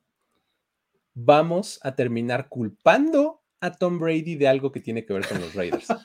vamos 1.13 1.79
a 1.83 1.95
terminar 1.95 2.49
culpando 2.49 3.43
a 3.59 3.71
Tom 3.71 3.99
Brady 3.99 4.35
de 4.35 4.47
algo 4.47 4.71
que 4.71 4.79
tiene 4.79 5.05
que 5.05 5.13
ver 5.13 5.27
con 5.27 5.39
los 5.39 5.53
Raiders. 5.53 5.87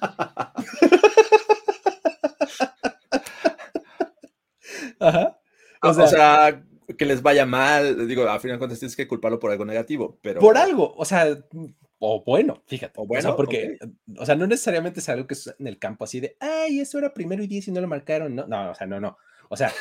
Ajá. 5.00 5.38
O, 5.82 5.94
sea, 5.94 6.62
que 6.96 7.04
les 7.04 7.22
vaya 7.22 7.46
mal, 7.46 8.08
digo, 8.08 8.28
a 8.28 8.40
final 8.40 8.56
de 8.56 8.58
cuentas 8.58 8.78
tienes 8.78 8.96
que 8.96 9.06
culparlo 9.06 9.38
por 9.38 9.50
algo 9.50 9.64
negativo, 9.64 10.18
pero... 10.22 10.40
Por 10.40 10.58
algo, 10.58 10.92
o 10.96 11.04
sea, 11.04 11.38
o 11.98 12.24
bueno, 12.24 12.62
fíjate. 12.66 13.00
O 13.00 13.06
bueno, 13.06 13.36
porque, 13.36 13.78
o 14.16 14.26
sea, 14.26 14.34
no 14.34 14.46
necesariamente 14.46 15.00
es 15.00 15.08
algo 15.08 15.26
que 15.26 15.34
es 15.34 15.54
en 15.58 15.66
el 15.66 15.78
campo 15.78 16.04
así 16.04 16.20
de, 16.20 16.36
ay, 16.40 16.80
eso 16.80 16.98
era 16.98 17.14
primero 17.14 17.42
y 17.42 17.46
diez 17.46 17.68
y 17.68 17.72
no 17.72 17.80
lo 17.80 17.88
marcaron, 17.88 18.34
no, 18.34 18.46
no, 18.46 18.70
o 18.70 18.74
sea, 18.74 18.86
no, 18.86 19.00
no. 19.00 19.16
O 19.48 19.56
sea, 19.56 19.72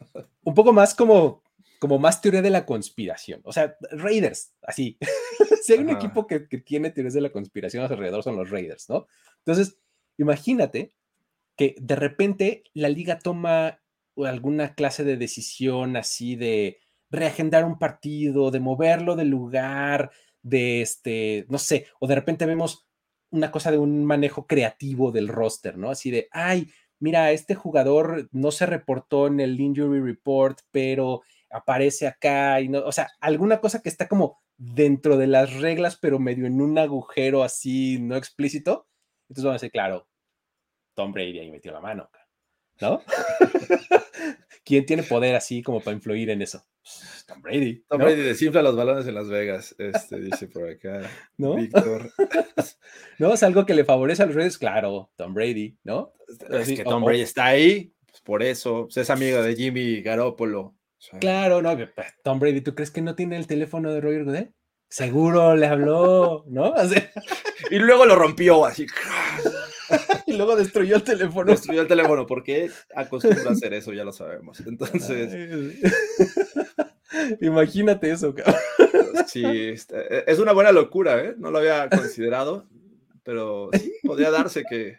un 0.44 0.54
poco 0.54 0.72
más 0.72 0.94
como, 0.94 1.42
como 1.80 1.98
más 1.98 2.20
teoría 2.20 2.42
de 2.42 2.50
la 2.50 2.66
conspiración. 2.66 3.40
O 3.44 3.52
sea, 3.52 3.76
Raiders, 3.90 4.52
así. 4.62 4.98
si 5.62 5.72
hay 5.72 5.80
un 5.80 5.90
equipo 5.90 6.26
que, 6.26 6.46
que, 6.46 6.58
tiene 6.58 6.90
teorías 6.90 7.14
de 7.14 7.22
la 7.22 7.32
conspiración 7.32 7.82
alrededor 7.82 8.22
son 8.22 8.36
los 8.36 8.50
Raiders, 8.50 8.88
¿no? 8.88 9.06
Entonces, 9.38 9.78
imagínate 10.18 10.92
que 11.56 11.74
de 11.80 11.96
repente 11.96 12.64
la 12.74 12.90
liga 12.90 13.18
toma 13.18 13.80
alguna 14.16 14.74
clase 14.74 15.04
de 15.04 15.16
decisión 15.16 15.96
así 15.96 16.36
de 16.36 16.78
reagendar 17.10 17.64
un 17.64 17.78
partido, 17.78 18.50
de 18.50 18.60
moverlo 18.60 19.16
del 19.16 19.28
lugar, 19.28 20.10
de 20.42 20.82
este, 20.82 21.46
no 21.48 21.58
sé, 21.58 21.86
o 21.98 22.06
de 22.06 22.14
repente 22.14 22.46
vemos 22.46 22.86
una 23.30 23.50
cosa 23.50 23.70
de 23.70 23.78
un 23.78 24.04
manejo 24.04 24.46
creativo 24.46 25.12
del 25.12 25.28
roster, 25.28 25.78
¿no? 25.78 25.90
Así 25.90 26.10
de, 26.10 26.28
ay, 26.32 26.70
mira, 26.98 27.32
este 27.32 27.54
jugador 27.54 28.28
no 28.32 28.50
se 28.50 28.66
reportó 28.66 29.26
en 29.26 29.40
el 29.40 29.58
injury 29.58 30.00
report, 30.00 30.60
pero 30.70 31.22
aparece 31.50 32.06
acá 32.06 32.60
y 32.60 32.68
no, 32.68 32.80
o 32.80 32.92
sea, 32.92 33.10
alguna 33.20 33.60
cosa 33.60 33.82
que 33.82 33.88
está 33.88 34.08
como 34.08 34.40
dentro 34.56 35.16
de 35.16 35.26
las 35.26 35.54
reglas, 35.54 35.96
pero 35.96 36.18
medio 36.18 36.46
en 36.46 36.60
un 36.60 36.78
agujero 36.78 37.42
así 37.42 37.98
no 37.98 38.16
explícito. 38.16 38.86
Entonces 39.28 39.44
vamos 39.44 39.54
a 39.54 39.64
decir, 39.64 39.72
claro, 39.72 40.08
Tom 40.94 41.12
Brady 41.12 41.38
ahí 41.38 41.50
metió 41.50 41.72
la 41.72 41.80
mano, 41.80 42.10
¿no? 42.80 43.02
¿Quién 44.64 44.84
tiene 44.86 45.02
poder 45.02 45.34
así 45.34 45.62
como 45.62 45.80
para 45.80 45.96
influir 45.96 46.30
en 46.30 46.42
eso? 46.42 46.64
Pues, 46.82 47.24
Tom 47.26 47.42
Brady. 47.42 47.84
Tom 47.88 47.98
Brady 47.98 48.22
desinfla 48.22 48.62
los 48.62 48.76
balones 48.76 49.06
en 49.06 49.14
Las 49.14 49.28
Vegas, 49.28 49.74
este, 49.78 50.20
dice 50.20 50.48
por 50.48 50.68
acá. 50.68 51.02
¿No? 51.36 51.56
Víctor. 51.56 52.12
no, 53.18 53.32
es 53.32 53.42
algo 53.42 53.66
que 53.66 53.74
le 53.74 53.84
favorece 53.84 54.22
a 54.22 54.26
los 54.26 54.34
Raiders, 54.34 54.58
claro, 54.58 55.10
Tom 55.16 55.34
Brady, 55.34 55.78
¿no? 55.84 56.12
Es 56.50 56.68
que 56.68 56.84
Tom 56.84 57.04
Brady 57.04 57.22
está 57.22 57.46
ahí, 57.46 57.94
pues, 58.06 58.20
por 58.20 58.42
eso, 58.42 58.84
pues, 58.84 58.96
es 58.96 59.10
amigo 59.10 59.42
de 59.42 59.54
Jimmy 59.54 60.02
Garoppolo. 60.02 60.74
Claro, 61.18 61.62
no, 61.62 61.76
pues, 61.76 62.14
Tom 62.22 62.38
Brady, 62.38 62.60
¿tú 62.60 62.74
crees 62.74 62.90
que 62.90 63.02
no 63.02 63.14
tiene 63.14 63.36
el 63.36 63.46
teléfono 63.46 63.92
de 63.92 64.00
Roger 64.00 64.24
Goodell? 64.24 64.54
Seguro 64.88 65.54
le 65.54 65.66
habló, 65.66 66.44
¿no? 66.48 66.74
y 67.70 67.78
luego 67.78 68.06
lo 68.06 68.16
rompió 68.16 68.64
así. 68.64 68.86
y 70.26 70.36
luego 70.36 70.56
destruyó 70.56 70.96
el 70.96 71.04
teléfono. 71.04 71.50
Destruyó 71.50 71.82
el 71.82 71.88
teléfono, 71.88 72.26
porque 72.26 72.70
acostumbra 72.94 73.50
a 73.50 73.52
hacer 73.52 73.72
eso, 73.74 73.92
ya 73.92 74.04
lo 74.04 74.12
sabemos. 74.12 74.60
Entonces. 74.60 75.78
Imagínate 77.40 78.10
eso, 78.10 78.34
cabrón. 78.34 78.56
Sí, 79.26 79.44
este, 79.44 80.30
es 80.30 80.38
una 80.40 80.52
buena 80.52 80.72
locura, 80.72 81.22
¿eh? 81.24 81.34
No 81.38 81.52
lo 81.52 81.58
había 81.58 81.88
considerado, 81.88 82.66
pero 83.22 83.70
sí, 83.72 83.92
podría 84.02 84.32
darse 84.32 84.64
que 84.68 84.98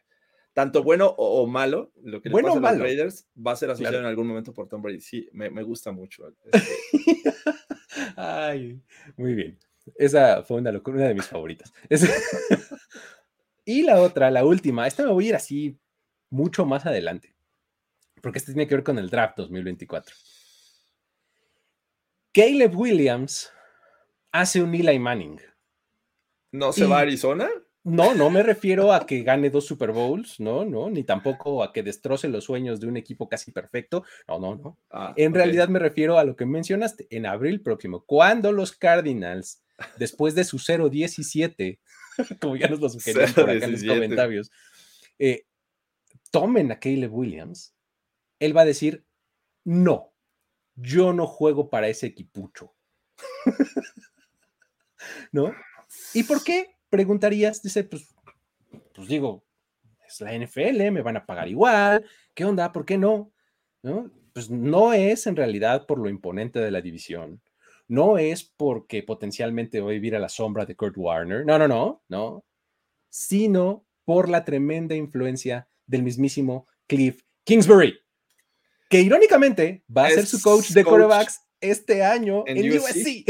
tanto 0.53 0.83
bueno 0.83 1.13
o, 1.17 1.47
malo, 1.47 1.91
lo 2.03 2.21
que 2.21 2.29
le 2.29 2.41
pasa 2.41 2.57
a 2.57 2.71
los 2.73 2.79
Raiders 2.79 3.29
va 3.35 3.53
a 3.53 3.55
ser 3.55 3.71
asociado 3.71 3.99
en 3.99 4.05
algún 4.05 4.27
momento 4.27 4.53
por 4.53 4.67
Tom 4.67 4.81
Brady. 4.81 5.01
Sí, 5.01 5.29
me, 5.31 5.63
gusta 5.63 5.91
mucho. 5.91 6.27
Este. 6.27 6.51
Ay, 8.15 8.81
muy 9.17 9.33
bien. 9.33 9.59
Esa 9.95 10.43
fue 10.43 10.57
una 10.57 10.71
locura, 10.71 10.97
una 10.97 11.07
de 11.07 11.15
mis 11.15 11.27
favoritas. 11.27 11.71
Y 13.63 13.83
la 13.83 14.01
otra, 14.01 14.31
la 14.31 14.43
última, 14.43 14.87
esta 14.87 15.03
me 15.03 15.11
voy 15.11 15.25
a 15.25 15.29
ir 15.29 15.35
así 15.35 15.79
mucho 16.29 16.65
más 16.65 16.85
adelante, 16.85 17.35
porque 18.21 18.39
este 18.39 18.53
tiene 18.53 18.67
que 18.67 18.75
ver 18.75 18.83
con 18.83 18.97
el 18.97 19.09
draft 19.09 19.37
2024. 19.37 20.15
Caleb 22.33 22.75
Williams 22.75 23.51
hace 24.31 24.61
un 24.61 24.73
Eli 24.73 24.97
Manning. 24.97 25.39
¿No 26.51 26.73
se 26.73 26.85
va 26.85 26.97
a 26.97 27.01
Arizona? 27.01 27.49
No, 27.83 28.13
no 28.13 28.29
me 28.29 28.43
refiero 28.43 28.93
a 28.93 29.07
que 29.07 29.23
gane 29.23 29.49
dos 29.49 29.65
Super 29.65 29.91
Bowls, 29.91 30.39
no, 30.39 30.65
no, 30.65 30.91
ni 30.91 31.03
tampoco 31.03 31.63
a 31.63 31.73
que 31.73 31.81
destroce 31.81 32.27
los 32.27 32.43
sueños 32.43 32.79
de 32.79 32.87
un 32.87 32.95
equipo 32.95 33.27
casi 33.27 33.51
perfecto. 33.51 34.03
No, 34.27 34.39
no, 34.39 34.55
no. 34.55 34.77
Ah, 34.91 35.13
en 35.17 35.33
realidad 35.33 35.67
me 35.67 35.79
refiero 35.79 36.19
a 36.19 36.23
lo 36.23 36.35
que 36.35 36.45
mencionaste, 36.45 37.07
en 37.09 37.25
abril 37.25 37.61
próximo, 37.61 38.05
cuando 38.05 38.51
los 38.51 38.71
Cardinals, 38.71 39.63
después 39.97 40.35
de 40.35 40.43
su 40.43 40.59
0-17, 40.59 41.79
como 42.39 42.55
ya 42.55 42.67
nos 42.67 42.81
lo 42.81 42.89
sugerían 42.89 43.33
por 43.33 43.49
acá 43.49 43.65
en 43.65 43.71
los 43.71 43.83
comentarios, 43.83 44.51
eh, 45.17 45.47
tomen 46.29 46.71
a 46.71 46.79
Caleb 46.79 47.11
Williams, 47.11 47.73
él 48.39 48.55
va 48.55 48.61
a 48.61 48.65
decir, 48.65 49.05
no, 49.63 50.13
yo 50.75 51.13
no 51.13 51.25
juego 51.25 51.71
para 51.71 51.87
ese 51.87 52.05
equipucho. 52.07 52.75
¿No? 55.31 55.51
¿Y 56.13 56.23
por 56.23 56.43
qué? 56.43 56.75
Preguntarías, 56.91 57.63
dice, 57.63 57.85
pues, 57.85 58.13
pues 58.93 59.07
digo, 59.07 59.45
es 60.05 60.19
la 60.19 60.37
NFL, 60.37 60.91
me 60.91 61.01
van 61.01 61.15
a 61.15 61.25
pagar 61.25 61.47
igual, 61.47 62.05
¿qué 62.33 62.43
onda? 62.43 62.71
¿Por 62.73 62.85
qué 62.85 62.97
no? 62.97 63.31
¿No? 63.81 64.11
Pues 64.33 64.49
no 64.49 64.91
es 64.91 65.25
en 65.25 65.37
realidad 65.37 65.85
por 65.87 65.99
lo 65.99 66.09
imponente 66.09 66.59
de 66.59 66.69
la 66.69 66.81
división, 66.81 67.41
no 67.87 68.17
es 68.17 68.43
porque 68.43 69.03
potencialmente 69.03 69.79
voy 69.79 69.93
a 69.93 69.99
vivir 69.99 70.15
a 70.17 70.19
la 70.19 70.27
sombra 70.27 70.65
de 70.65 70.75
Kurt 70.75 70.97
Warner, 70.97 71.45
no, 71.45 71.57
no, 71.57 71.69
no, 71.69 72.03
no, 72.09 72.45
sino 73.09 73.85
por 74.03 74.27
la 74.27 74.43
tremenda 74.43 74.93
influencia 74.93 75.69
del 75.87 76.03
mismísimo 76.03 76.67
Cliff 76.87 77.21
Kingsbury, 77.45 77.97
que 78.89 78.99
irónicamente 78.99 79.85
va 79.95 80.07
a 80.07 80.09
ser 80.09 80.25
su 80.25 80.41
coach 80.41 80.71
de 80.71 80.83
quarterbacks 80.83 81.39
este 81.61 82.03
año 82.03 82.43
en, 82.47 82.77
USC. 82.77 83.25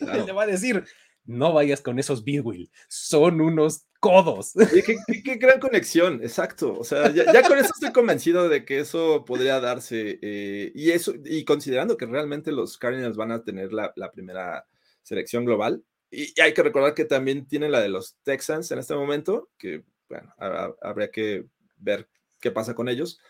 Le 0.26 0.32
va 0.32 0.44
a 0.44 0.46
decir, 0.46 0.84
no 1.28 1.52
vayas 1.52 1.82
con 1.82 1.98
esos 1.98 2.24
Bidwill, 2.24 2.70
son 2.88 3.42
unos 3.42 3.86
codos. 4.00 4.52
qué, 5.24 5.36
gran 5.36 5.60
conexión, 5.60 6.22
exacto. 6.22 6.76
O 6.78 6.84
sea, 6.84 7.12
ya, 7.12 7.42
con 7.46 7.58
eso 7.58 7.70
estoy 7.74 7.92
convencido 7.92 8.48
de 8.48 8.64
que 8.64 8.80
eso 8.80 9.24
podría 9.26 9.60
darse. 9.60 10.18
Eh, 10.22 10.72
y 10.74 10.90
eso, 10.90 11.12
y 11.24 11.44
considerando 11.44 11.98
que 11.98 12.06
realmente 12.06 12.50
los 12.50 12.78
Cardinals 12.78 13.18
van 13.18 13.32
a 13.32 13.44
tener 13.44 13.72
la, 13.72 13.92
primera 14.10 14.66
selección 15.02 15.44
global, 15.44 15.84
y, 16.10 16.32
hay 16.40 16.54
que 16.54 16.62
recordar 16.62 16.94
que 16.94 17.04
también 17.04 17.46
tienen 17.46 17.72
la 17.72 17.82
de 17.82 17.90
los 17.90 18.16
Texans 18.22 18.70
en 18.70 18.78
este 18.78 18.94
momento, 18.94 19.50
que 19.58 19.84
bueno, 20.08 20.34
habría 20.80 21.10
que 21.10 21.44
ver 21.76 22.08
qué 22.40 22.50
pasa 22.50 22.74
con 22.74 22.88
ellos, 22.88 23.20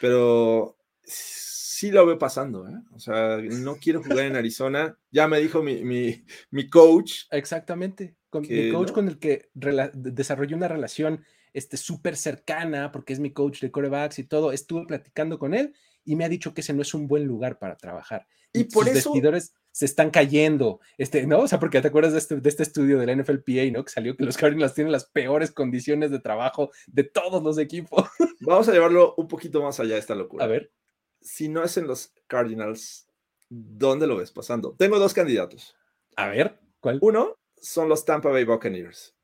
pero 0.00 0.77
sí 1.08 1.90
lo 1.90 2.04
veo 2.06 2.18
pasando, 2.18 2.68
¿eh? 2.68 2.74
O 2.92 2.98
sea, 2.98 3.38
no 3.38 3.76
quiero 3.76 4.02
jugar 4.02 4.26
en 4.26 4.36
Arizona. 4.36 4.98
Ya 5.10 5.28
me 5.28 5.38
dijo 5.38 5.62
mi, 5.62 5.84
mi, 5.84 6.24
mi 6.50 6.68
coach. 6.68 7.24
Exactamente. 7.30 8.16
Con, 8.30 8.42
mi 8.42 8.72
coach 8.72 8.92
con 8.92 9.08
el 9.08 9.18
que 9.18 9.48
desarrollé 9.94 10.54
una 10.54 10.68
relación 10.68 11.24
súper 11.72 12.16
cercana, 12.16 12.92
porque 12.92 13.12
es 13.12 13.20
mi 13.20 13.32
coach 13.32 13.60
de 13.60 13.70
corebacks 13.70 14.18
y 14.18 14.24
todo. 14.24 14.52
Estuve 14.52 14.86
platicando 14.86 15.38
con 15.38 15.54
él 15.54 15.74
y 16.04 16.16
me 16.16 16.24
ha 16.24 16.28
dicho 16.28 16.54
que 16.54 16.62
ese 16.62 16.72
no 16.72 16.82
es 16.82 16.94
un 16.94 17.06
buen 17.06 17.24
lugar 17.24 17.58
para 17.58 17.76
trabajar. 17.76 18.26
Y, 18.52 18.64
por 18.64 18.86
sus 18.86 18.96
eso. 18.96 19.12
vestidores 19.12 19.54
se 19.70 19.84
están 19.84 20.10
cayendo, 20.10 20.80
este, 20.96 21.26
¿no? 21.26 21.40
O 21.40 21.48
sea, 21.48 21.60
porque 21.60 21.80
te 21.80 21.88
acuerdas 21.88 22.12
de 22.12 22.18
este, 22.18 22.40
de 22.40 22.48
este 22.48 22.62
estudio 22.62 22.98
de 22.98 23.06
la 23.06 23.14
NFLPA, 23.14 23.70
¿no? 23.72 23.84
Que 23.84 23.92
salió 23.92 24.16
que 24.16 24.24
los 24.24 24.36
Cardinals 24.36 24.74
tienen 24.74 24.90
las 24.90 25.04
peores 25.04 25.52
condiciones 25.52 26.10
de 26.10 26.18
trabajo 26.18 26.70
de 26.86 27.04
todos 27.04 27.42
los 27.42 27.58
equipos. 27.58 28.08
Vamos 28.40 28.68
a 28.68 28.72
llevarlo 28.72 29.14
un 29.16 29.28
poquito 29.28 29.62
más 29.62 29.78
allá 29.78 29.94
de 29.94 30.00
esta 30.00 30.14
locura. 30.14 30.44
A 30.44 30.48
ver 30.48 30.72
si 31.20 31.48
no 31.48 31.62
es 31.62 31.76
en 31.76 31.86
los 31.86 32.12
Cardinals, 32.26 33.08
¿dónde 33.48 34.06
lo 34.06 34.16
ves 34.16 34.32
pasando? 34.32 34.74
Tengo 34.78 34.98
dos 34.98 35.14
candidatos. 35.14 35.76
A 36.16 36.28
ver, 36.28 36.58
¿cuál? 36.80 36.98
Uno 37.02 37.36
son 37.56 37.88
los 37.88 38.04
Tampa 38.04 38.30
Bay 38.30 38.44
Buccaneers. 38.44 39.14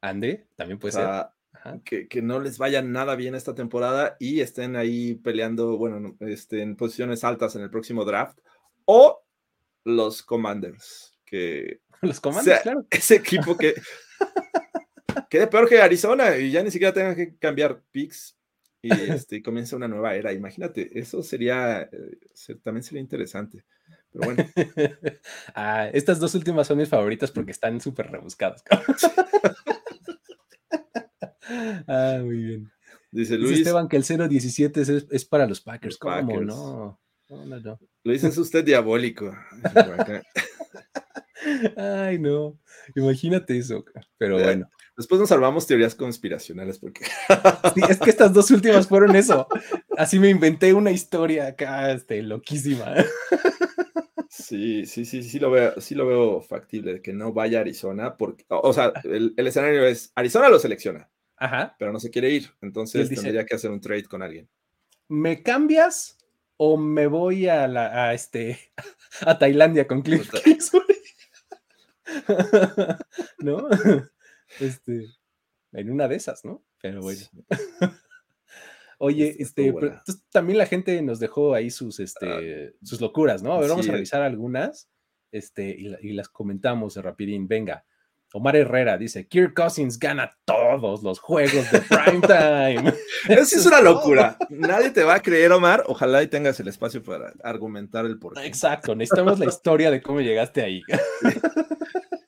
Andy, 0.00 0.44
también 0.56 0.78
puede 0.78 0.92
ser. 0.92 1.26
Que, 1.84 2.08
que, 2.08 2.22
no 2.22 2.40
les 2.40 2.58
vaya 2.58 2.80
nada 2.80 3.16
bien 3.16 3.34
esta 3.34 3.54
temporada 3.54 4.16
y 4.18 4.40
estén 4.40 4.76
ahí 4.76 5.16
peleando, 5.16 5.76
bueno, 5.76 6.16
este, 6.20 6.62
en 6.62 6.76
posiciones 6.76 7.22
altas 7.24 7.54
en 7.56 7.62
el 7.62 7.70
próximo 7.70 8.04
draft. 8.04 8.38
O 8.86 9.22
los 9.84 10.22
Commanders. 10.22 11.18
Que 11.24 11.80
los 12.02 12.20
Commanders, 12.20 12.62
claro. 12.62 12.86
Ese 12.90 13.16
equipo 13.16 13.56
que 13.56 13.74
quede 15.28 15.46
peor 15.48 15.68
que 15.68 15.82
Arizona 15.82 16.36
y 16.36 16.50
ya 16.50 16.62
ni 16.62 16.70
siquiera 16.70 16.94
tengan 16.94 17.16
que 17.16 17.36
cambiar 17.36 17.82
picks 17.90 18.36
y 18.82 18.92
este, 18.92 19.42
comienza 19.42 19.76
una 19.76 19.88
nueva 19.88 20.14
era. 20.14 20.32
Imagínate, 20.32 20.98
eso 20.98 21.22
sería, 21.22 21.82
eh, 21.82 22.56
también 22.62 22.82
sería 22.82 23.00
interesante. 23.00 23.64
Pero 24.12 24.24
bueno. 24.24 24.44
ah, 25.54 25.88
estas 25.92 26.18
dos 26.18 26.34
últimas 26.34 26.66
son 26.66 26.78
mis 26.78 26.88
favoritas 26.88 27.30
porque 27.30 27.52
están 27.52 27.80
súper 27.80 28.10
rebuscadas. 28.10 28.64
ah, 31.86 32.18
muy 32.22 32.38
bien. 32.38 32.72
Dice 33.12 33.36
Luis. 33.36 33.58
Esteban 33.58 33.88
que 33.88 33.96
el 33.96 34.04
017 34.04 34.80
es, 34.80 34.88
es 34.88 35.24
para 35.24 35.46
los 35.46 35.60
Packers. 35.60 35.98
¿Cómo 35.98 36.40
no? 36.40 37.00
No, 37.28 37.46
no, 37.46 37.60
no. 37.60 37.78
Lo 38.02 38.12
dice 38.12 38.28
usted 38.28 38.64
diabólico. 38.64 39.36
Ay, 41.76 42.18
no. 42.18 42.58
Imagínate 42.96 43.56
eso. 43.56 43.84
Pero 44.18 44.38
bueno. 44.38 44.68
Después 45.00 45.18
nos 45.18 45.30
salvamos 45.30 45.66
teorías 45.66 45.94
conspiracionales 45.94 46.78
porque. 46.78 47.06
Sí, 47.74 47.80
es 47.88 47.98
que 47.98 48.10
estas 48.10 48.34
dos 48.34 48.50
últimas 48.50 48.86
fueron 48.86 49.16
eso. 49.16 49.46
Así 49.96 50.18
me 50.18 50.28
inventé 50.28 50.74
una 50.74 50.90
historia 50.90 51.46
acá, 51.46 51.90
este, 51.90 52.20
loquísima. 52.20 52.96
Sí, 54.28 54.84
sí, 54.84 55.06
sí, 55.06 55.22
sí 55.22 55.38
lo 55.38 55.50
veo, 55.50 55.80
sí 55.80 55.94
lo 55.94 56.06
veo 56.06 56.42
factible 56.42 57.00
que 57.00 57.14
no 57.14 57.32
vaya 57.32 57.58
a 57.58 57.60
Arizona, 57.62 58.18
porque, 58.18 58.44
o 58.48 58.74
sea, 58.74 58.92
el, 59.04 59.32
escenario 59.38 59.86
es 59.86 60.12
Arizona 60.14 60.50
lo 60.50 60.58
selecciona, 60.58 61.08
Ajá. 61.38 61.76
pero 61.78 61.92
no 61.92 61.98
se 61.98 62.10
quiere 62.10 62.28
ir, 62.28 62.50
entonces 62.60 63.08
tendría 63.08 63.46
que 63.46 63.54
hacer 63.54 63.70
un 63.70 63.80
trade 63.80 64.04
con 64.04 64.22
alguien. 64.22 64.50
¿Me 65.08 65.42
cambias 65.42 66.18
o 66.58 66.76
me 66.76 67.06
voy 67.06 67.48
a 67.48 67.66
la, 67.68 68.08
a 68.08 68.12
este, 68.12 68.58
a 69.22 69.38
Tailandia 69.38 69.86
con 69.86 70.02
Cliff 70.02 70.30
¿No? 73.38 73.66
Este, 74.58 75.06
en 75.72 75.90
una 75.90 76.08
de 76.08 76.16
esas, 76.16 76.44
¿no? 76.44 76.64
Pero 76.80 77.00
bueno. 77.02 77.20
Oye, 79.02 79.36
este, 79.38 79.74
también 80.30 80.58
la 80.58 80.66
gente 80.66 81.00
nos 81.00 81.20
dejó 81.20 81.54
ahí 81.54 81.70
sus, 81.70 82.00
ah, 82.00 82.02
este, 82.02 82.74
sus 82.82 83.00
locuras, 83.00 83.42
¿no? 83.42 83.54
A 83.54 83.60
ver, 83.60 83.70
vamos 83.70 83.88
a 83.88 83.92
revisar 83.92 84.20
algunas, 84.20 84.90
este, 85.32 85.74
y, 86.02 86.12
las 86.12 86.28
comentamos 86.28 86.94
de 86.94 87.00
rapidín. 87.00 87.48
Venga, 87.48 87.86
Omar 88.34 88.56
Herrera 88.56 88.98
dice, 88.98 89.26
Kirk 89.26 89.54
Cousins 89.54 89.98
gana 89.98 90.36
todos 90.44 91.02
los 91.02 91.18
juegos 91.18 91.72
de 91.72 91.80
primetime. 91.80 92.92
Eso 93.28 93.56
es 93.56 93.64
una 93.64 93.80
locura. 93.80 94.36
Nadie 94.50 94.90
te 94.90 95.02
va 95.02 95.14
a 95.14 95.22
creer, 95.22 95.50
Omar. 95.52 95.82
Ojalá 95.86 96.22
y 96.22 96.26
tengas 96.26 96.60
el 96.60 96.68
espacio 96.68 97.02
para 97.02 97.32
argumentar 97.42 98.04
el 98.04 98.18
porqué. 98.18 98.44
Exacto, 98.44 98.94
necesitamos 98.94 99.38
la 99.38 99.46
historia 99.46 99.90
de 99.90 100.02
cómo 100.02 100.20
llegaste 100.20 100.62
ahí. 100.62 100.82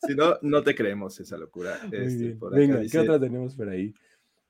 Si 0.07 0.15
no, 0.15 0.39
no 0.43 0.63
te 0.63 0.75
creemos 0.75 1.19
esa 1.21 1.37
locura. 1.37 1.79
Este, 1.91 2.37
Venga, 2.51 2.81
¿qué 2.91 2.99
otra 2.99 3.21
tenemos 3.21 3.55
por 3.55 3.69
ahí? 3.69 3.95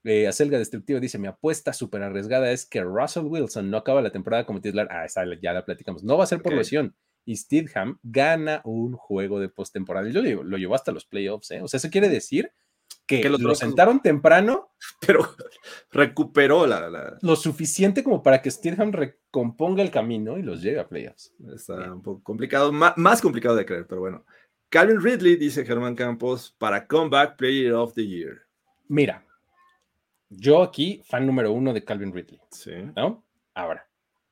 Eh, 0.05 0.27
Acelga 0.27 0.59
Destructivo 0.59 1.01
dice: 1.01 1.19
Mi 1.19 1.29
apuesta 1.29 1.73
súper 1.73 2.03
arriesgada 2.03 2.51
es 2.51 2.67
que 2.67 2.83
Russell 2.83 3.27
Wilson 3.27 3.71
no 3.71 3.77
acaba 3.77 4.03
la 4.03 4.11
temporada 4.11 4.47
como 4.47 4.61
titular. 4.61 4.89
Ah, 4.91 5.05
esa 5.05 5.23
ya 5.41 5.53
la 5.53 5.65
platicamos. 5.65 6.03
No 6.03 6.17
va 6.17 6.25
a 6.25 6.29
ser 6.29 6.43
por 6.43 6.55
lesión. 6.55 6.95
Y 7.25 7.37
Steedham 7.37 7.99
gana 8.03 8.63
un 8.65 8.95
juego 8.95 9.39
de 9.39 9.49
postemporada. 9.49 10.09
Y 10.09 10.13
lo, 10.13 10.43
lo 10.43 10.57
llevó 10.57 10.75
hasta 10.75 10.91
los 10.91 11.05
playoffs. 11.05 11.53
¿eh? 11.53 11.63
O 11.63 11.69
sea, 11.69 11.79
eso 11.79 11.91
quiere 11.91 12.09
decir 12.09 12.53
que, 13.07 13.29
lo 13.29 13.55
sentaron 13.55 14.01
temprano, 14.01 14.71
pero 15.07 15.29
recuperó 15.91 16.67
la, 16.67 17.19
lo 17.21 17.37
suficiente 17.37 18.03
como 18.03 18.23
para 18.23 18.41
que 18.41 18.51
Steedham 18.51 18.93
recomponga 18.93 19.83
el 19.83 19.91
camino 19.91 20.39
y 20.39 20.43
los 20.43 20.63
lleve 20.63 20.81
a 20.81 20.89
playoffs. 20.89 21.35
Está 21.55 21.93
un 21.93 22.03
poco 22.03 22.23
complicado, 22.23 22.73
más, 22.73 22.97
más 22.97 23.21
complicado 23.21 23.57
de 23.57 23.67
creer, 23.67 23.87
pero 23.87 24.01
bueno. 24.01 24.25
Calvin 24.73 25.03
Ridley, 25.03 25.37
dice 25.37 25.67
Germán 25.67 25.95
Campos, 25.95 26.57
para 26.57 26.87
Comeback 26.87 27.37
Player 27.37 27.75
of 27.75 27.93
the 27.93 28.07
Year. 28.07 28.47
Mira, 28.89 29.23
yo 30.31 30.63
aquí, 30.63 31.03
fan 31.05 31.27
número 31.27 31.53
uno 31.53 31.75
de 31.75 31.85
Calvin 31.85 32.11
Ridley. 32.11 32.41
Sí. 32.51 32.71
¿No? 32.97 33.23
Ahora, 33.53 33.87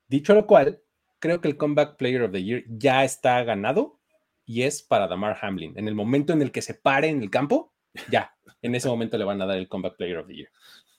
dicho 0.09 0.33
lo 0.33 0.47
cual, 0.47 0.81
creo 1.19 1.43
que 1.43 1.49
el 1.49 1.59
Comeback 1.59 1.99
Player 1.99 2.23
of 2.23 2.33
the 2.33 2.43
Year 2.43 2.65
ya 2.69 3.05
está 3.05 3.45
ganado 3.45 4.01
y 4.47 4.63
es 4.63 4.83
para 4.83 5.09
Damar 5.09 5.37
Hamlin. 5.43 5.75
En 5.77 5.89
el 5.89 5.95
momento 5.95 6.33
en 6.33 6.41
el 6.41 6.53
que 6.53 6.63
se 6.63 6.73
pare 6.73 7.09
en 7.09 7.21
el 7.21 7.29
campo, 7.29 7.75
ya, 8.11 8.35
en 8.63 8.75
ese 8.75 8.89
momento 8.89 9.19
le 9.19 9.27
van 9.27 9.43
a 9.43 9.47
dar 9.47 9.59
el 9.59 9.69
Comeback 9.69 9.99
Player 9.99 10.17
of 10.17 10.27
the 10.27 10.37
Year. 10.37 10.49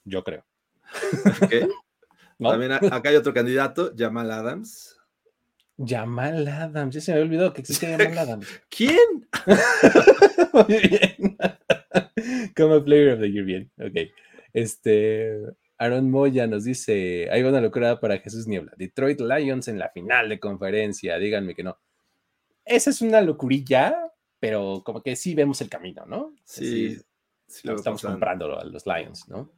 Yo 0.06 0.24
creo. 0.24 0.46
También 2.38 2.74
acá 2.74 3.10
hay 3.10 3.16
otro 3.16 3.34
candidato, 3.34 3.92
Jamal 3.98 4.30
Adams. 4.30 5.01
Jamal 5.86 6.48
Adams, 6.48 6.96
ya 6.96 7.02
se 7.02 7.12
me 7.12 7.18
había 7.18 7.26
olvidado 7.26 7.54
que 7.54 7.62
existe 7.62 7.88
Jamal 7.88 8.18
Adams. 8.18 8.48
¿Quién? 8.70 9.28
Muy 10.54 10.80
bien. 10.88 11.38
Comeback 12.56 12.84
Player 12.84 13.14
of 13.14 13.20
the 13.20 13.32
Year, 13.32 13.46
bien, 13.46 13.72
ok. 13.80 14.12
Este, 14.54 15.38
Aaron 15.78 16.12
Moya 16.12 16.46
nos 16.46 16.64
dice, 16.64 17.28
hay 17.32 17.42
una 17.44 17.62
locura 17.62 18.00
para 18.00 18.20
Jesús 18.20 18.48
Niebla. 18.48 18.74
Detroit 18.78 19.20
Lions 19.20 19.68
en 19.68 19.80
la 19.80 19.90
final 19.90 20.30
de 20.30 20.40
conferencia, 20.40 21.18
díganme 21.18 21.56
que 21.56 21.64
no. 21.64 21.80
Esa 22.66 22.92
es 22.92 23.02
una 23.02 23.22
locurilla, 23.22 24.12
pero 24.40 24.84
como 24.86 25.02
que 25.02 25.16
sí 25.16 25.34
vemos 25.34 25.62
el 25.62 25.70
camino, 25.70 26.06
¿no? 26.06 26.36
Sí. 26.44 26.98
estamos 27.48 28.02
comprando 28.02 28.60
a 28.60 28.64
los 28.66 28.86
Lions, 28.86 29.28
¿no? 29.28 29.52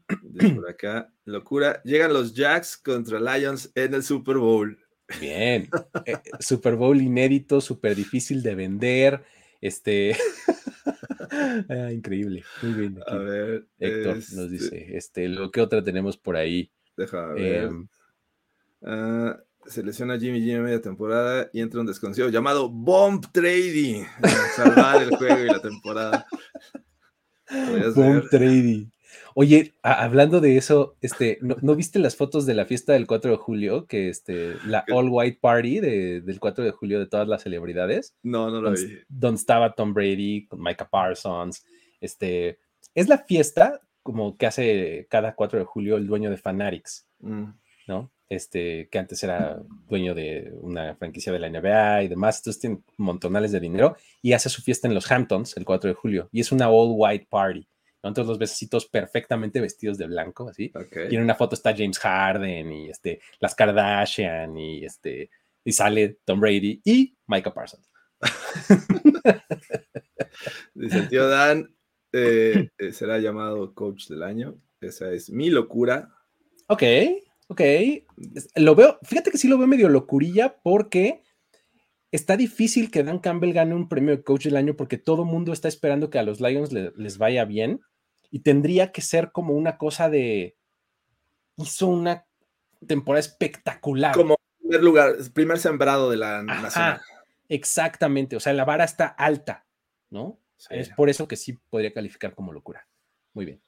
por 0.55 0.69
acá, 0.69 1.13
locura. 1.25 1.81
Llegan 1.83 2.13
los 2.13 2.33
Jacks 2.33 2.77
contra 2.77 3.19
Lions 3.19 3.71
en 3.75 3.93
el 3.93 4.03
Super 4.03 4.37
Bowl. 4.37 4.79
Bien. 5.19 5.69
Eh, 6.05 6.17
Super 6.39 6.75
Bowl 6.75 7.01
inédito, 7.01 7.61
súper 7.61 7.95
difícil 7.95 8.41
de 8.43 8.55
vender. 8.55 9.23
Este. 9.61 10.15
Ah, 11.69 11.91
increíble. 11.91 12.43
Muy 12.61 12.73
bien. 12.73 12.99
A 13.07 13.15
ver. 13.15 13.65
Héctor 13.79 14.17
nos 14.17 14.27
este 14.27 14.49
dice, 14.49 14.97
este, 14.97 15.27
lo 15.27 15.49
que 15.49 15.61
otra 15.61 15.83
tenemos 15.83 16.15
por 16.15 16.35
ahí. 16.35 16.69
Déjame 16.95 17.41
ver. 17.41 17.71
Selecciona 19.65 20.19
Jimmy 20.19 20.41
G 20.41 20.59
media 20.61 20.81
temporada 20.81 21.49
y 21.53 21.61
entra 21.61 21.79
un 21.79 21.87
desconocido 21.87 22.29
llamado 22.29 22.69
Bomb 22.69 23.25
Trading. 23.31 24.03
Salvar 24.55 25.01
el 25.01 25.15
juego 25.15 25.43
y 25.43 25.47
la 25.47 25.61
temporada. 25.61 26.27
Bomb 27.95 28.29
Trading. 28.29 28.87
Oye, 29.35 29.73
hablando 29.81 30.39
de 30.41 30.57
eso, 30.57 30.95
este, 31.01 31.39
¿no, 31.41 31.75
viste 31.75 31.99
las 31.99 32.15
fotos 32.15 32.45
de 32.45 32.53
la 32.53 32.65
fiesta 32.65 32.93
del 32.93 33.07
4 33.07 33.31
de 33.31 33.37
julio? 33.37 33.87
Que 33.87 34.09
este, 34.09 34.55
la 34.65 34.85
All 34.91 35.09
White 35.09 35.39
Party 35.41 35.79
del 35.79 36.39
4 36.39 36.63
de 36.63 36.71
julio 36.71 36.99
de 36.99 37.07
todas 37.07 37.27
las 37.27 37.43
celebridades. 37.43 38.15
No, 38.23 38.49
no 38.49 38.61
lo 38.61 38.71
vi. 38.71 38.99
Donde 39.09 39.39
estaba 39.39 39.73
Tom 39.73 39.93
Brady 39.93 40.47
con 40.47 40.61
Micah 40.61 40.89
Parsons. 40.89 41.65
Este, 41.99 42.59
es 42.93 43.07
la 43.07 43.19
fiesta 43.19 43.81
como 44.03 44.37
que 44.37 44.45
hace 44.45 45.07
cada 45.09 45.33
4 45.33 45.59
de 45.59 45.65
julio 45.65 45.97
el 45.97 46.05
dueño 46.05 46.29
de 46.29 46.37
Fanatics, 46.37 47.07
mm. 47.19 47.45
¿no? 47.87 48.11
Este, 48.29 48.89
que 48.89 48.99
antes 48.99 49.23
era 49.23 49.61
dueño 49.87 50.13
de 50.13 50.53
una 50.61 50.95
franquicia 50.95 51.31
de 51.31 51.39
la 51.39 51.49
NBA 51.49 52.03
y 52.03 52.07
demás, 52.07 52.39
entonces 52.39 52.59
tiene 52.59 52.79
montonales 52.97 53.51
de 53.51 53.59
dinero 53.59 53.95
y 54.21 54.33
hace 54.33 54.49
su 54.49 54.61
fiesta 54.61 54.87
en 54.87 54.95
los 54.95 55.09
Hamptons 55.11 55.55
el 55.55 55.65
4 55.65 55.89
de 55.89 55.93
julio 55.93 56.29
y 56.31 56.41
es 56.41 56.51
una 56.51 56.69
all 56.69 56.93
white 56.95 57.27
party. 57.29 57.67
Entonces 58.03 58.27
los 58.27 58.37
besitos 58.37 58.85
perfectamente 58.85 59.61
vestidos 59.61 59.97
de 59.97 60.07
blanco, 60.07 60.49
así. 60.49 60.71
Y 61.09 61.15
en 61.15 61.23
una 61.23 61.35
foto 61.35 61.55
está 61.55 61.73
James 61.75 61.97
Harden 61.99 62.71
y 62.71 62.89
este, 62.89 63.21
las 63.39 63.55
Kardashian 63.55 64.57
y 64.57 64.83
este, 64.83 65.29
y 65.63 65.71
sale 65.71 66.19
Tom 66.25 66.41
Brady 66.41 66.81
y 66.83 67.15
Micah 67.27 67.53
Parsons. 67.53 67.89
Dice 70.73 70.97
el 70.97 71.09
tío 71.09 71.29
Dan, 71.29 71.73
eh, 72.11 72.69
eh, 72.77 72.91
será 72.91 73.19
llamado 73.19 73.73
coach 73.73 74.07
del 74.07 74.23
año. 74.23 74.59
Esa 74.81 75.11
es 75.11 75.29
mi 75.29 75.49
locura. 75.49 76.13
Ok, 76.67 76.83
ok. 77.47 77.61
Lo 78.55 78.75
veo, 78.75 78.99
fíjate 79.03 79.31
que 79.31 79.37
sí 79.37 79.47
lo 79.47 79.57
veo 79.57 79.67
medio 79.67 79.87
locurilla 79.87 80.57
porque 80.61 81.23
está 82.11 82.35
difícil 82.35 82.91
que 82.91 83.03
Dan 83.03 83.19
Campbell 83.19 83.53
gane 83.53 83.75
un 83.75 83.87
premio 83.87 84.17
de 84.17 84.23
coach 84.23 84.43
del 84.43 84.57
año 84.57 84.75
porque 84.75 84.97
todo 84.97 85.23
el 85.23 85.29
mundo 85.29 85.53
está 85.53 85.69
esperando 85.69 86.09
que 86.09 86.19
a 86.19 86.23
los 86.23 86.41
Lions 86.41 86.73
les 86.73 87.17
vaya 87.17 87.45
bien 87.45 87.79
y 88.33 88.39
tendría 88.39 88.91
que 88.91 89.01
ser 89.01 89.31
como 89.31 89.53
una 89.53 89.77
cosa 89.77 90.09
de 90.09 90.57
hizo 91.57 91.85
una 91.85 92.25
temporada 92.87 93.19
espectacular. 93.19 94.15
Como 94.15 94.37
primer 94.57 94.83
lugar, 94.83 95.15
primer 95.35 95.59
sembrado 95.59 96.09
de 96.09 96.17
la 96.17 96.41
nación. 96.41 96.97
Exactamente, 97.47 98.35
o 98.35 98.39
sea, 98.39 98.53
la 98.53 98.65
vara 98.65 98.85
está 98.85 99.05
alta, 99.05 99.67
¿no? 100.09 100.39
Es 100.71 100.89
por 100.89 101.11
eso 101.11 101.27
que 101.27 101.35
sí 101.35 101.59
podría 101.69 101.93
calificar 101.93 102.33
como 102.33 102.53
locura. 102.53 102.87
Muy 103.33 103.45
bien. 103.45 103.61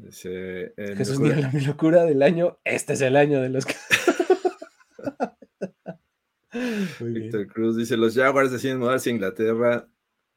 Jesús 0.00 1.18
locura. 1.18 1.50
mi 1.52 1.62
locura 1.62 2.04
del 2.04 2.22
año, 2.22 2.60
este 2.62 2.92
es 2.92 3.00
el 3.00 3.16
año 3.16 3.42
de 3.42 3.48
los. 3.48 3.66
Víctor 7.00 7.48
Cruz 7.48 7.76
dice, 7.76 7.96
los 7.96 8.14
Jaguars 8.14 8.52
deciden 8.52 8.78
mudarse 8.78 9.10
a 9.10 9.12
Inglaterra 9.12 9.88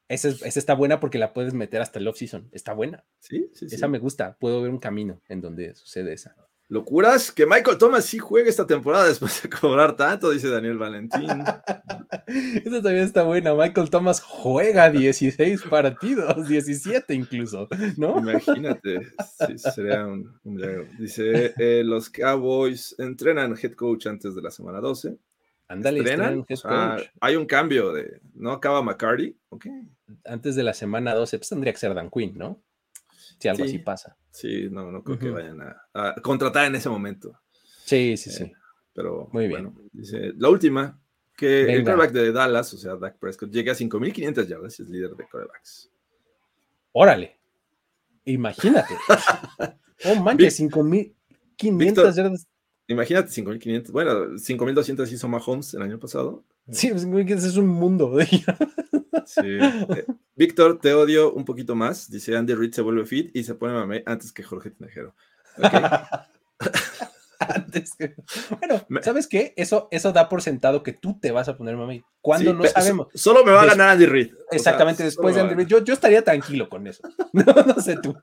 esa, 0.08 0.28
está 0.28 0.74
buena 0.74 1.00
porque 1.00 1.18
la 1.18 1.32
puedes 1.32 1.54
meter 1.54 1.80
hasta 1.80 1.98
el 1.98 2.08
off-season. 2.08 2.48
Está 2.52 2.72
buena. 2.72 3.04
Sí, 3.20 3.50
sí, 3.54 3.66
Esa 3.70 3.88
me 3.88 3.98
gusta. 3.98 4.36
Puedo 4.38 4.62
ver 4.62 4.70
un 4.70 4.78
camino 4.78 5.20
en 5.28 5.40
donde 5.40 5.74
sucede 5.74 6.12
esa. 6.12 6.34
Locuras 6.70 7.32
que 7.32 7.46
Michael 7.46 7.78
Thomas 7.78 8.04
sí 8.04 8.18
juegue 8.18 8.50
esta 8.50 8.66
temporada 8.66 9.08
después 9.08 9.42
de 9.42 9.48
cobrar 9.48 9.96
tanto, 9.96 10.30
dice 10.30 10.50
Daniel 10.50 10.76
Valentín. 10.76 11.26
Eso 12.26 12.82
también 12.82 13.04
está 13.04 13.22
buena. 13.22 13.54
Michael 13.54 13.88
Thomas 13.88 14.20
juega 14.20 14.90
16 14.90 15.62
partidos, 15.62 16.46
17 16.46 17.14
incluso, 17.14 17.68
¿no? 17.96 18.18
Imagínate, 18.18 19.00
sería 19.56 20.06
un, 20.06 20.38
Dice, 20.98 21.54
eh, 21.56 21.82
los 21.84 22.10
Cowboys 22.10 22.94
entrenan 22.98 23.56
head 23.56 23.72
coach 23.72 24.06
antes 24.06 24.34
de 24.34 24.42
la 24.42 24.50
semana 24.50 24.80
12. 24.80 25.16
Head 25.68 26.58
ah, 26.64 26.96
coach. 26.96 27.08
hay 27.20 27.36
un 27.36 27.44
cambio 27.44 27.92
de, 27.92 28.20
¿no 28.34 28.52
acaba 28.52 28.82
McCarty? 28.82 29.36
Antes 30.24 30.56
de 30.56 30.62
la 30.62 30.72
semana 30.72 31.14
12, 31.14 31.38
pues 31.38 31.48
tendría 31.48 31.72
que 31.72 31.78
ser 31.78 31.94
Dan 31.94 32.10
Quinn, 32.10 32.36
¿no? 32.36 32.62
Si 33.38 33.48
algo 33.48 33.64
así 33.64 33.78
pasa. 33.78 34.16
Sí, 34.30 34.68
no, 34.70 34.90
no 34.90 35.04
creo 35.04 35.18
que 35.18 35.30
vayan 35.30 35.60
a, 35.60 36.14
contratar 36.22 36.66
en 36.66 36.74
ese 36.74 36.88
momento. 36.88 37.38
Sí, 37.84 38.16
sí, 38.16 38.30
sí. 38.30 38.44
Eh, 38.44 38.52
pero 38.94 39.28
Muy 39.32 39.46
bien. 39.46 39.64
bueno, 39.64 39.80
dice, 39.92 40.32
la 40.36 40.48
última, 40.48 40.98
que 41.36 41.72
el 41.72 41.84
quarterback 41.84 42.12
de 42.12 42.32
Dallas, 42.32 42.74
o 42.74 42.78
sea, 42.78 42.96
Dak 42.96 43.18
Prescott, 43.18 43.50
llegue 43.50 43.70
a 43.70 43.74
5.500 43.74 44.46
yardas 44.46 44.80
y 44.80 44.82
es 44.82 44.88
líder 44.88 45.10
de 45.10 45.28
quarterbacks. 45.28 45.90
Órale. 46.92 47.38
Imagínate. 48.24 48.94
oh, 50.04 50.16
manches, 50.16 50.60
5.500 50.60 52.14
yardas. 52.16 52.48
Imagínate 52.88 53.30
5.500. 53.30 53.90
Bueno, 53.92 54.12
5.200 54.38 55.12
hizo 55.12 55.28
Mahomes 55.28 55.74
el 55.74 55.82
año 55.82 56.00
pasado. 56.00 56.42
Sí, 56.70 56.90
pues, 56.90 57.04
es 57.44 57.56
un 57.56 57.68
mundo. 57.68 58.18
sí. 58.20 58.44
Eh, 59.44 60.06
Víctor, 60.34 60.80
te 60.80 60.94
odio 60.94 61.32
un 61.32 61.44
poquito 61.44 61.74
más. 61.74 62.10
Dice 62.10 62.34
Andy 62.34 62.54
Reid 62.54 62.72
se 62.72 62.80
vuelve 62.80 63.04
fit 63.04 63.30
y 63.36 63.44
se 63.44 63.54
pone 63.54 63.74
mame 63.74 64.02
antes 64.06 64.32
que 64.32 64.42
Jorge 64.42 64.70
Tinejero. 64.70 65.14
antes 67.38 67.94
que... 67.94 68.14
Bueno, 68.58 68.82
¿sabes 69.02 69.26
qué? 69.26 69.52
Eso, 69.56 69.86
eso 69.90 70.12
da 70.12 70.28
por 70.28 70.42
sentado 70.42 70.82
que 70.82 70.92
tú 70.92 71.20
te 71.20 71.30
vas 71.30 71.48
a 71.48 71.56
poner 71.56 71.76
mame. 71.76 72.04
Cuando 72.20 72.54
no 72.54 72.64
sabemos. 72.64 73.08
Solo 73.14 73.44
me 73.44 73.52
va 73.52 73.62
a 73.62 73.66
ganar 73.66 73.90
Andy 73.90 74.06
Reid. 74.06 74.32
Exactamente, 74.50 75.04
después 75.04 75.34
de 75.34 75.42
Andy 75.42 75.54
Reid. 75.54 75.68
Yo, 75.68 75.84
yo, 75.84 75.92
estaría 75.92 76.24
tranquilo 76.24 76.68
con 76.68 76.86
eso. 76.86 77.02
No, 77.32 77.44
no 77.44 77.80
sé 77.80 77.98
tú. 77.98 78.16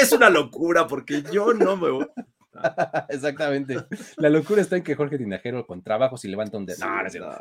es 0.00 0.12
una 0.12 0.30
locura 0.30 0.86
porque 0.86 1.22
yo 1.32 1.52
no 1.52 1.76
me 1.76 1.90
voy. 1.90 2.06
Exactamente. 3.08 3.76
La 4.16 4.28
locura 4.30 4.60
está 4.60 4.76
en 4.76 4.82
que 4.82 4.94
Jorge 4.94 5.18
Tinajero 5.18 5.66
con 5.66 5.82
trabajos 5.82 6.24
y 6.24 6.28
levanta 6.28 6.58
un 6.58 6.66
dedo. 6.66 6.78
no, 6.84 7.02
no, 7.02 7.38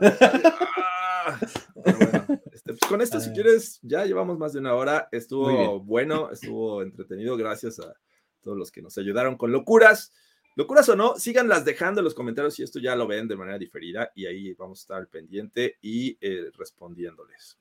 este, 2.52 2.74
pues, 2.74 2.80
con 2.88 3.02
esto, 3.02 3.20
si 3.20 3.32
quieres, 3.32 3.80
ya 3.82 4.06
llevamos 4.06 4.38
más 4.38 4.54
de 4.54 4.60
una 4.60 4.76
hora. 4.76 5.10
Estuvo 5.12 5.80
bueno, 5.80 6.32
estuvo 6.32 6.82
entretenido. 6.82 7.38
Gracias 7.38 7.80
a 7.80 7.94
todos 8.42 8.58
los 8.58 8.72
que 8.72 8.82
nos 8.82 8.98
ayudaron 8.98 9.38
con 9.38 9.52
locuras. 9.52 10.14
Locuras 10.56 10.90
o 10.90 10.96
no, 10.96 11.16
síganlas 11.18 11.64
dejando 11.64 12.02
en 12.02 12.06
los 12.06 12.14
comentarios 12.14 12.56
si 12.56 12.64
esto 12.64 12.80
ya 12.80 12.96
lo 12.96 13.08
ven 13.08 13.28
de 13.28 13.38
manera 13.38 13.58
diferida 13.58 14.12
y 14.14 14.26
ahí 14.26 14.54
vamos 14.56 14.80
a 14.80 14.82
estar 14.82 14.98
al 14.98 15.08
pendiente 15.08 15.78
y 15.82 16.18
eh, 16.20 16.52
respondiéndoles. 16.58 17.58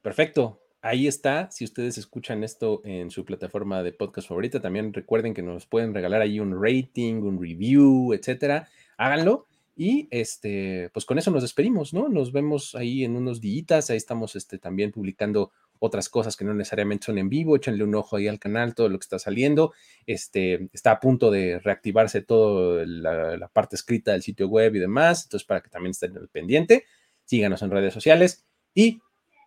Perfecto. 0.00 0.65
Ahí 0.86 1.08
está. 1.08 1.50
Si 1.50 1.64
ustedes 1.64 1.98
escuchan 1.98 2.44
esto 2.44 2.80
en 2.84 3.10
su 3.10 3.24
plataforma 3.24 3.82
de 3.82 3.92
podcast 3.92 4.28
favorita, 4.28 4.60
también 4.60 4.92
recuerden 4.92 5.34
que 5.34 5.42
nos 5.42 5.66
pueden 5.66 5.92
regalar 5.92 6.22
ahí 6.22 6.38
un 6.38 6.62
rating, 6.62 7.14
un 7.22 7.42
review, 7.42 8.12
etcétera. 8.12 8.68
Háganlo. 8.96 9.48
Y 9.74 10.06
este, 10.12 10.88
pues 10.94 11.04
con 11.04 11.18
eso 11.18 11.32
nos 11.32 11.42
despedimos, 11.42 11.92
¿no? 11.92 12.08
Nos 12.08 12.30
vemos 12.30 12.76
ahí 12.76 13.02
en 13.02 13.16
unos 13.16 13.40
días. 13.40 13.90
Ahí 13.90 13.96
estamos 13.96 14.36
este, 14.36 14.58
también 14.58 14.92
publicando 14.92 15.50
otras 15.80 16.08
cosas 16.08 16.36
que 16.36 16.44
no 16.44 16.54
necesariamente 16.54 17.06
son 17.06 17.18
en 17.18 17.30
vivo. 17.30 17.56
Échenle 17.56 17.82
un 17.82 17.96
ojo 17.96 18.14
ahí 18.14 18.28
al 18.28 18.38
canal, 18.38 18.76
todo 18.76 18.88
lo 18.88 18.96
que 18.96 19.06
está 19.06 19.18
saliendo. 19.18 19.72
Este, 20.06 20.68
está 20.72 20.92
a 20.92 21.00
punto 21.00 21.32
de 21.32 21.58
reactivarse 21.58 22.22
toda 22.22 22.84
la, 22.86 23.48
parte 23.48 23.74
escrita 23.74 24.12
del 24.12 24.22
sitio 24.22 24.46
web 24.46 24.76
y 24.76 24.78
demás. 24.78 25.24
Entonces, 25.24 25.48
para 25.48 25.62
que 25.62 25.68
también 25.68 25.90
estén 25.90 26.16
al 26.16 26.28
pendiente, 26.28 26.84
síganos 27.24 27.60
en 27.62 27.72
redes 27.72 27.92
sociales. 27.92 28.46
Y 28.72 29.00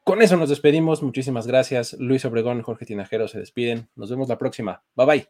con 0.10 0.24
eso 0.24 0.38
nos 0.38 0.50
despedimos. 0.50 1.04
Muchísimas 1.04 1.46
gracias. 1.46 1.96
Luis 2.00 2.26
Obregón, 2.26 2.64
Jorge 2.64 2.84
Tinajero 2.84 3.28
se 3.28 3.38
despiden. 3.38 3.90
Nos 3.96 4.10
vemos 4.10 4.28
la 4.28 4.40
próxima. 4.40 4.82
Bye 4.96 5.06
bye. 5.06 5.28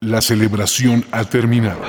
La 0.00 0.20
celebración 0.20 1.04
ha 1.12 1.22
terminado. 1.22 1.80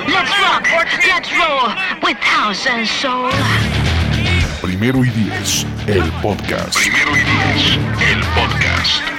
Primero 4.61 5.03
y 5.03 5.09
diez, 5.09 5.65
el 5.87 6.03
podcast. 6.21 6.75
Primero 6.75 7.17
y 7.17 7.21
diez, 7.21 7.79
el 8.11 8.19
podcast. 8.35 9.18